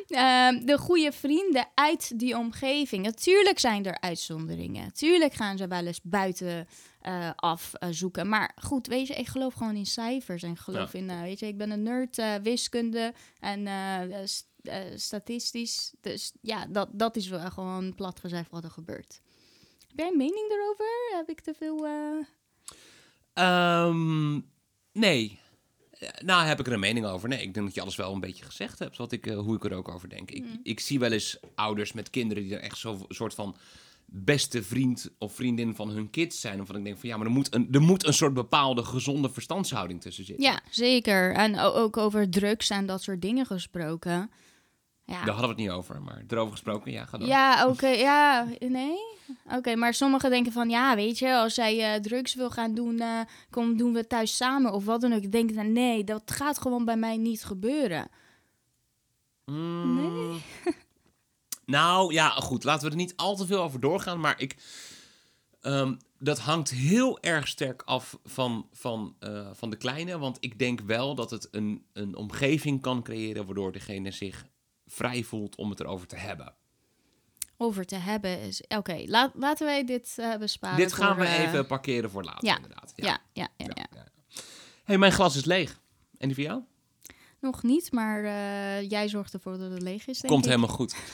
Ehm, 0.08 0.64
de 0.64 0.78
goede 0.78 1.12
vrienden 1.12 1.68
uit 1.74 2.18
die 2.18 2.36
omgeving. 2.36 3.04
Natuurlijk 3.04 3.58
zijn 3.58 3.84
er 3.84 4.00
uitzonderingen. 4.00 4.92
Tuurlijk 4.92 5.34
gaan 5.34 5.56
ze 5.56 5.66
wel 5.66 5.86
eens 5.86 6.00
buiten 6.02 6.68
eh, 7.06 7.30
af 7.36 7.74
eh, 7.74 7.88
zoeken. 7.92 8.28
Maar 8.28 8.52
goed, 8.62 8.86
weet 8.86 9.06
je, 9.06 9.14
ik 9.14 9.26
geloof 9.26 9.54
gewoon 9.54 9.76
in 9.76 9.86
cijfers. 9.86 10.42
En 10.42 10.56
geloof 10.56 10.94
in, 10.94 11.10
eh, 11.10 11.20
weet 11.20 11.38
je, 11.38 11.46
ik 11.46 11.56
ben 11.58 11.70
een 11.70 11.82
nerd, 11.82 12.18
eh, 12.18 12.34
wiskunde 12.34 13.14
en 13.40 13.68
st- 14.28 14.46
statistisch. 14.94 15.92
Dus 16.00 16.32
ja, 16.40 16.66
dat, 16.66 16.88
dat 16.92 17.16
is 17.16 17.28
wel 17.28 17.50
gewoon 17.50 17.94
plat 17.94 18.20
gezegd 18.20 18.50
wat 18.50 18.64
er 18.64 18.70
gebeurt. 18.70 19.20
Heb 19.88 19.98
jij 19.98 20.08
een 20.08 20.16
mening 20.16 20.50
erover? 20.50 21.16
Heb 21.16 21.28
ik 21.28 21.40
te 21.40 21.54
veel... 21.58 21.86
eh, 21.86 22.24
Ehm, 23.32 24.34
nee. 24.92 25.38
Nou, 26.24 26.46
heb 26.46 26.60
ik 26.60 26.66
er 26.66 26.72
een 26.72 26.80
mening 26.80 27.06
over. 27.06 27.28
Nee, 27.28 27.42
ik 27.42 27.54
denk 27.54 27.66
dat 27.66 27.74
je 27.74 27.80
alles 27.80 27.96
wel 27.96 28.12
een 28.12 28.20
beetje 28.20 28.44
gezegd 28.44 28.78
hebt, 28.78 28.96
wat 28.96 29.12
ik, 29.12 29.24
hoe 29.24 29.56
ik 29.56 29.64
er 29.64 29.72
ook 29.74 29.88
over 29.88 30.08
denk. 30.08 30.30
Ik, 30.30 30.42
Mm. 30.44 30.60
ik 30.62 30.80
zie 30.80 30.98
wel 30.98 31.12
eens 31.12 31.38
ouders 31.54 31.92
met 31.92 32.10
kinderen 32.10 32.42
die 32.42 32.54
er 32.54 32.60
echt 32.60 32.78
zo'n 32.78 33.04
soort 33.08 33.34
van 33.34 33.56
beste 34.06 34.62
vriend 34.62 35.10
of 35.18 35.34
vriendin 35.34 35.74
van 35.74 35.88
hun 35.88 36.10
kids 36.10 36.40
zijn. 36.40 36.60
Of 36.60 36.72
ik 36.72 36.84
denk 36.84 36.98
van 36.98 37.08
ja, 37.08 37.16
maar 37.16 37.26
er 37.26 37.32
moet 37.32 37.54
een, 37.54 37.68
er 37.72 37.80
moet 37.80 38.06
een 38.06 38.14
soort 38.14 38.34
bepaalde 38.34 38.84
gezonde 38.84 39.30
verstandshouding 39.30 40.00
tussen 40.00 40.24
zitten. 40.24 40.44
Ja, 40.44 40.60
zeker. 40.70 41.34
En 41.34 41.58
ook 41.58 41.96
over 41.96 42.30
drugs 42.30 42.70
en 42.70 42.86
dat 42.86 43.02
soort 43.02 43.22
dingen 43.22 43.46
gesproken. 43.46 44.30
Ja, 45.04 45.24
Daar 45.24 45.34
hadden 45.34 45.42
we 45.42 45.48
het 45.48 45.56
niet 45.56 45.70
over, 45.70 46.02
maar 46.02 46.24
erover 46.28 46.52
gesproken, 46.52 46.92
ja, 46.92 47.04
ga 47.04 47.18
door. 47.18 47.28
Ja, 47.28 47.68
oké, 47.68 47.88
ja, 47.88 48.46
nee. 48.58 48.96
Oké, 49.52 49.76
maar 49.76 49.94
sommigen 49.94 50.30
denken 50.30 50.52
van, 50.52 50.70
ja, 50.70 50.94
weet 50.94 51.18
je, 51.18 51.34
als 51.34 51.54
zij 51.54 51.94
eh, 51.94 52.00
drugs 52.00 52.34
wil 52.34 52.50
gaan 52.50 52.74
doen, 52.74 53.00
eh, 53.00 53.20
kom, 53.50 53.76
doen 53.76 53.92
we 53.92 53.98
het 53.98 54.08
thuis 54.08 54.36
samen 54.36 54.72
of 54.72 54.84
wat 54.84 55.00
dan 55.00 55.12
ook. 55.12 55.22
Ik 55.22 55.32
denk 55.32 55.54
dan, 55.54 55.72
nee, 55.72 56.04
dat 56.04 56.30
gaat 56.30 56.58
gewoon 56.58 56.84
bij 56.84 56.96
mij 56.96 57.16
niet 57.16 57.44
gebeuren. 57.44 58.08
Mm. 59.44 60.40
nou, 61.66 62.12
ja, 62.12 62.28
goed. 62.30 62.64
Laten 62.64 62.84
we 62.84 62.90
er 62.90 62.96
niet 62.96 63.16
al 63.16 63.36
te 63.36 63.46
veel 63.46 63.62
over 63.62 63.80
doorgaan. 63.80 64.20
Maar 64.20 64.40
ik... 64.40 64.56
ehm, 65.60 65.94
dat 66.18 66.38
hangt 66.38 66.70
heel 66.70 67.20
erg 67.20 67.48
sterk 67.48 67.82
af 67.82 68.18
van, 68.24 68.68
van, 68.72 69.16
eh, 69.18 69.48
van 69.52 69.70
de 69.70 69.76
kleine. 69.76 70.18
Want 70.18 70.36
ik 70.40 70.58
denk 70.58 70.80
wel 70.80 71.14
dat 71.14 71.30
het 71.30 71.48
een, 71.50 71.86
een 71.92 72.16
omgeving 72.16 72.80
kan 72.80 73.02
creëren... 73.02 73.44
waardoor 73.46 73.72
degene 73.72 74.10
zich 74.10 74.46
vrij 74.86 75.22
voelt 75.22 75.56
om 75.56 75.70
het 75.70 75.80
erover 75.80 76.06
te 76.06 76.16
hebben. 76.16 76.54
Over 77.56 77.84
te 77.84 77.96
hebben 77.96 78.40
is, 78.40 78.64
oké, 78.68 79.02
laat, 79.06 79.30
laten 79.34 79.66
wij 79.66 79.84
dit 79.84 80.14
eh, 80.16 80.36
besparen 80.36 80.76
Dit 80.76 80.92
gaan 80.92 81.14
voor, 81.14 81.24
we 81.24 81.28
eh, 81.28 81.42
even 81.42 81.66
parkeren 81.66 82.10
voor 82.10 82.24
later, 82.24 82.44
ja, 82.44 82.56
inderdaad. 82.56 82.92
Ja, 82.96 83.18
ja, 83.32 83.48
ja, 83.56 83.66
ja. 83.74 83.86
ja. 83.94 84.06
hey, 84.84 84.98
mijn 84.98 85.12
glas 85.12 85.36
is 85.36 85.44
leeg. 85.44 85.80
En 86.18 86.28
die 86.28 86.34
van 86.34 86.44
jou? 86.44 86.62
Nog 87.46 87.62
niet, 87.62 87.92
maar 87.92 88.24
eh, 88.24 88.90
jij 88.90 89.08
zorgt 89.08 89.34
ervoor 89.34 89.58
dat 89.58 89.70
het 89.70 89.82
leeg 89.82 90.06
is, 90.06 90.18
denk 90.18 90.32
Komt 90.32 90.44
ik. 90.44 90.50
helemaal 90.50 90.76
goed. 90.76 90.96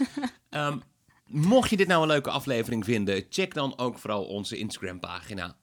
Ehm, 0.51 0.79
mocht 1.27 1.71
je 1.71 1.77
dit 1.77 1.87
nou 1.87 2.03
een 2.03 2.09
leuke 2.09 2.31
aflevering 2.31 2.85
vinden... 2.85 3.27
check 3.29 3.55
dan 3.55 3.79
ook 3.79 3.99
vooral 3.99 4.25
onze 4.25 4.57
Instagram-pagina... 4.57 5.57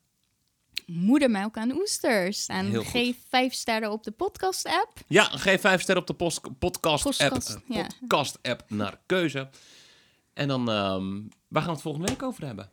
Moedermelk 0.85 1.57
aan 1.57 1.71
oesters. 1.71 2.45
En 2.45 2.85
geef 2.85 3.17
vijf 3.29 3.53
sterren 3.53 3.91
op 3.91 4.03
de 4.03 4.11
podcast-app. 4.11 4.99
Ja, 5.07 5.23
geef 5.23 5.61
vijf 5.61 5.81
sterren 5.81 6.01
op 6.01 6.07
de 6.07 6.13
podcast-app 6.13 6.59
Podcast, 6.59 7.49
eh, 7.49 7.55
ja. 7.67 7.87
podcast-app 7.99 8.63
naar 8.67 8.99
keuze. 9.05 9.49
En 10.33 10.47
dan, 10.47 10.69
ehm 10.69 11.21
waar 11.47 11.61
gaan 11.61 11.65
we 11.65 11.71
het 11.71 11.81
volgende 11.81 12.07
week 12.07 12.23
over 12.23 12.45
hebben? 12.45 12.71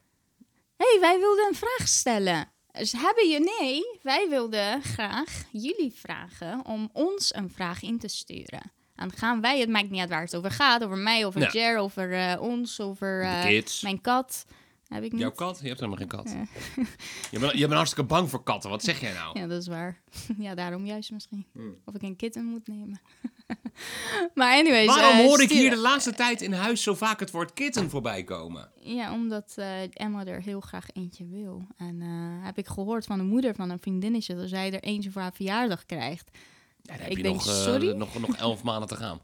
hey, 0.77 0.99
wij 1.01 1.19
wilden 1.19 1.47
een 1.47 1.55
vraag 1.55 1.89
stellen. 1.89 2.51
Dus 2.79 2.93
hebben 2.93 3.29
je 3.29 3.55
nee, 3.61 3.99
wij 4.03 4.27
wilden 4.29 4.83
graag 4.83 5.45
jullie 5.51 5.93
vragen 5.95 6.65
om 6.65 6.91
ons 6.93 7.35
een 7.35 7.51
vraag 7.51 7.83
in 7.83 7.99
te 7.99 8.09
sturen. 8.09 8.73
Dan 8.95 9.13
gaan 9.13 9.41
wij, 9.41 9.61
het 9.61 9.69
maakt 9.69 9.91
niet 9.91 10.01
uit 10.01 10.09
waar 10.09 10.23
het 10.23 10.37
over 10.37 10.51
gaat, 10.51 10.85
over 10.85 10.97
mij, 10.97 11.27
over 11.27 11.41
Ja. 11.41 11.51
Jer, 11.53 11.79
over 11.79 12.13
eh, 12.13 12.41
ons, 12.41 12.81
over 12.81 13.23
eh, 13.23 13.63
mijn 13.83 14.01
kat. 14.01 14.47
Heb 14.89 15.03
ik 15.03 15.13
niet? 15.13 15.21
Jouw 15.21 15.31
kat? 15.31 15.59
Je 15.63 15.67
hebt 15.67 15.81
helemaal 15.81 15.99
geen 15.99 16.09
kat. 16.09 16.31
Ja. 16.31 16.45
Je, 17.31 17.39
bent, 17.39 17.53
je 17.53 17.61
bent 17.61 17.73
hartstikke 17.73 18.09
bang 18.09 18.31
voor 18.31 18.43
katten. 18.43 18.71
Wat 18.71 18.83
zeg 18.83 19.01
jij 19.01 19.13
nou? 19.13 19.39
Ja, 19.39 19.47
dat 19.47 19.61
is 19.61 19.67
waar. 19.67 20.01
ja, 20.39 20.55
daarom 20.55 20.87
juist 20.87 21.11
misschien. 21.11 21.47
Hmm. 21.53 21.77
Of 21.85 21.95
ik 21.95 22.03
een 22.03 22.17
kitten 22.17 22.45
moet 22.45 22.67
nemen. 22.67 23.01
maar 24.35 24.57
anyways. 24.57 24.87
Waarom 24.87 25.19
eh, 25.19 25.25
hoor 25.25 25.43
ik 25.43 25.51
hier 25.51 25.71
de 25.71 25.77
laatste 25.77 26.13
tijd 26.13 26.41
in 26.41 26.53
huis 26.53 26.83
zo 26.83 26.95
vaak 26.95 27.21
het 27.21 27.31
woord 27.31 27.53
kitten 27.53 27.91
voorbij 27.91 28.25
komen? 28.25 28.71
Ja, 28.81 29.13
omdat 29.13 29.53
eh, 29.57 29.83
Emma 29.93 30.27
er 30.27 30.43
heel 30.43 30.61
graag 30.61 30.87
eentje 30.93 31.27
wil. 31.27 31.67
En 31.77 32.03
eh, 32.03 32.45
heb 32.47 32.59
ik 32.59 32.67
gehoord 32.67 33.05
van 33.05 33.19
de 33.19 33.25
moeder 33.25 33.55
van 33.55 33.71
een 33.71 33.81
vriendinnetje 33.81 34.35
dat 34.35 34.49
zij 34.49 34.73
er 34.73 34.83
eentje 34.83 35.11
voor 35.11 35.23
haar 35.23 35.35
verjaardag 35.35 35.87
krijgt. 35.87 36.31
Ja, 36.87 36.93
dan 36.93 37.01
heb 37.03 37.11
Ik 37.11 37.17
je 37.17 37.23
denk, 37.23 37.35
nog, 37.35 37.47
eh, 37.47 37.53
sorry? 37.63 37.91
nog, 37.93 38.19
nog 38.19 38.37
elf 38.37 38.63
maanden 38.63 38.89
te 38.89 38.97
gaan. 38.97 39.21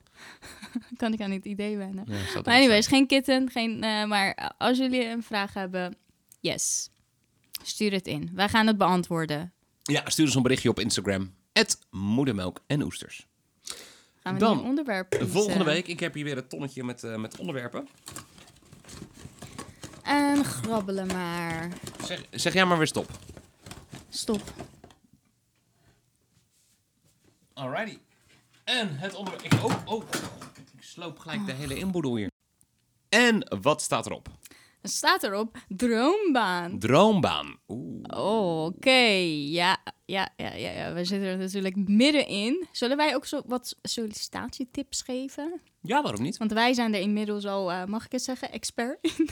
kan 0.97 1.13
ik 1.13 1.21
aan 1.21 1.31
het 1.31 1.45
idee 1.45 1.77
wennen. 1.77 2.05
Ja, 2.09 2.41
Maar 2.45 2.55
anyways, 2.55 2.87
geen 2.87 3.07
kitten, 3.07 3.51
geen, 3.51 3.83
eh, 3.83 4.05
maar 4.05 4.53
als 4.59 4.79
jullie 4.79 5.05
een 5.07 5.23
vraag 5.23 5.55
hebben, 5.55 5.97
yes. 6.41 6.91
Stuur 7.63 7.93
het 7.93 8.07
in. 8.07 8.31
Wij 8.35 8.49
gaan 8.49 8.67
het 8.67 8.79
beantwoorden. 8.79 9.53
Ja, 9.83 10.03
stuur 10.11 10.27
ons 10.27 10.35
een 10.35 10.43
berichtje 10.43 10.69
op 10.69 10.81
Instagram. 10.81 11.35
moedermelk 11.91 12.61
en 12.67 12.83
oesters. 12.83 13.27
Gaan 14.23 14.35
we 14.35 14.41
Dan, 14.41 14.57
nu 14.57 14.63
een 14.63 14.69
onderwerp 14.69 15.11
kiezen? 15.11 15.29
Volgende 15.29 15.65
week, 15.65 15.87
ik 15.87 16.01
heb 16.01 16.15
hier 16.15 16.25
weer 16.25 16.37
een 16.37 16.49
tonnetje 16.49 16.85
met, 16.85 17.05
eh, 17.05 17.17
met 17.17 17.39
onderwerpen. 17.39 17.89
En 20.03 20.45
grabbelen 20.45 21.07
maar. 21.07 21.69
Zeg, 22.05 22.25
zeg 22.31 22.53
jij 22.53 22.65
maar 22.65 22.79
weer 22.79 22.87
stop. 22.87 23.11
Stop. 24.09 24.43
Alrighty. 27.63 27.99
En 28.65 28.97
het 28.97 29.15
onderwerp... 29.15 29.45
Ik, 29.45 29.53
oh, 29.53 29.75
oh. 29.85 30.03
Ik 30.77 30.83
sloop 30.83 31.19
gelijk 31.19 31.47
de 31.47 31.53
hele 31.53 31.79
inboedel 31.79 32.17
hier. 32.17 32.31
En 33.09 33.57
wat 33.63 33.83
staat 33.83 34.07
erop? 34.07 34.29
Er 34.81 34.89
staat 34.89 35.23
erop 35.23 35.57
droombaan. 35.69 36.79
Droombaan. 36.79 37.57
Oeh. 37.69 38.03
Oh, 38.03 38.65
oké. 38.65 38.91
Ja, 38.91 39.83
ja, 40.05 40.29
ja, 40.37 40.55
ja, 40.55 40.71
ja, 40.71 40.93
we 40.93 41.05
zitten 41.05 41.29
er 41.29 41.39
natuurlijk 41.39 41.77
middenin. 41.77 42.67
Zullen 42.73 42.97
wij 42.97 43.15
ook 43.15 43.27
zo 43.27 43.43
wat 43.47 43.77
sollicitatietips 43.83 45.03
geven? 45.03 45.61
Ja, 45.83 46.03
waarom 46.03 46.23
niet? 46.23 46.37
Want 46.37 46.53
wij 46.53 46.75
zijn 46.75 46.95
er 46.95 47.01
inmiddels 47.01 47.47
al, 47.47 47.73
eh, 47.73 47.85
mag 47.85 48.05
ik 48.05 48.13
het 48.13 48.23
zeggen, 48.23 48.53
expert 48.53 48.99
in. 49.01 49.29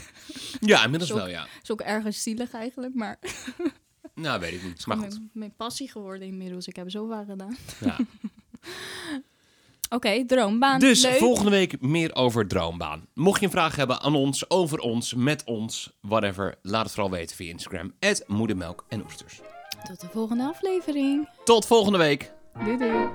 Ja, 0.59 0.83
inmiddels 0.83 1.11
wel, 1.11 1.27
ja. 1.27 1.47
is 1.61 1.71
ook 1.71 1.81
ergens 1.81 2.23
zielig 2.23 2.53
eigenlijk, 2.53 2.93
maar 2.93 3.19
Nou, 4.15 4.39
weet 4.39 4.53
ik 4.53 4.63
niet. 4.63 4.85
Maar 4.85 4.97
goed. 4.97 5.09
mijn, 5.09 5.29
mijn 5.33 5.53
passie 5.57 5.89
geworden 5.89 6.27
inmiddels. 6.27 6.67
Ik 6.67 6.75
heb 6.75 6.89
zo 6.91 7.07
vaak 7.07 7.25
gedaan. 7.27 7.57
Ja. 7.79 7.97
Oké, 9.89 10.25
droombaan. 10.25 10.79
Dus 10.79 11.01
Leuk. 11.01 11.17
volgende 11.17 11.51
week 11.51 11.81
meer 11.81 12.15
over 12.15 12.47
droombaan. 12.47 13.05
Mocht 13.13 13.39
je 13.39 13.45
een 13.45 13.51
vraag 13.51 13.75
hebben 13.75 14.01
aan 14.01 14.15
ons, 14.15 14.49
over 14.49 14.79
ons, 14.79 15.13
met 15.13 15.43
ons, 15.43 15.91
whatever, 16.01 16.55
laat 16.61 16.83
het 16.83 16.93
vooral 16.93 17.11
weten 17.11 17.35
via 17.35 17.51
Instagram. 17.51 17.93
Moedermelk 18.27 18.85
en 18.87 19.03
oesters. 19.03 19.39
Tot 19.83 20.01
de 20.01 20.07
volgende 20.11 20.43
aflevering. 20.43 21.29
Tot 21.43 21.65
volgende 21.65 21.97
week. 21.97 22.31
Doei 22.63 22.77
doei. 22.77 23.09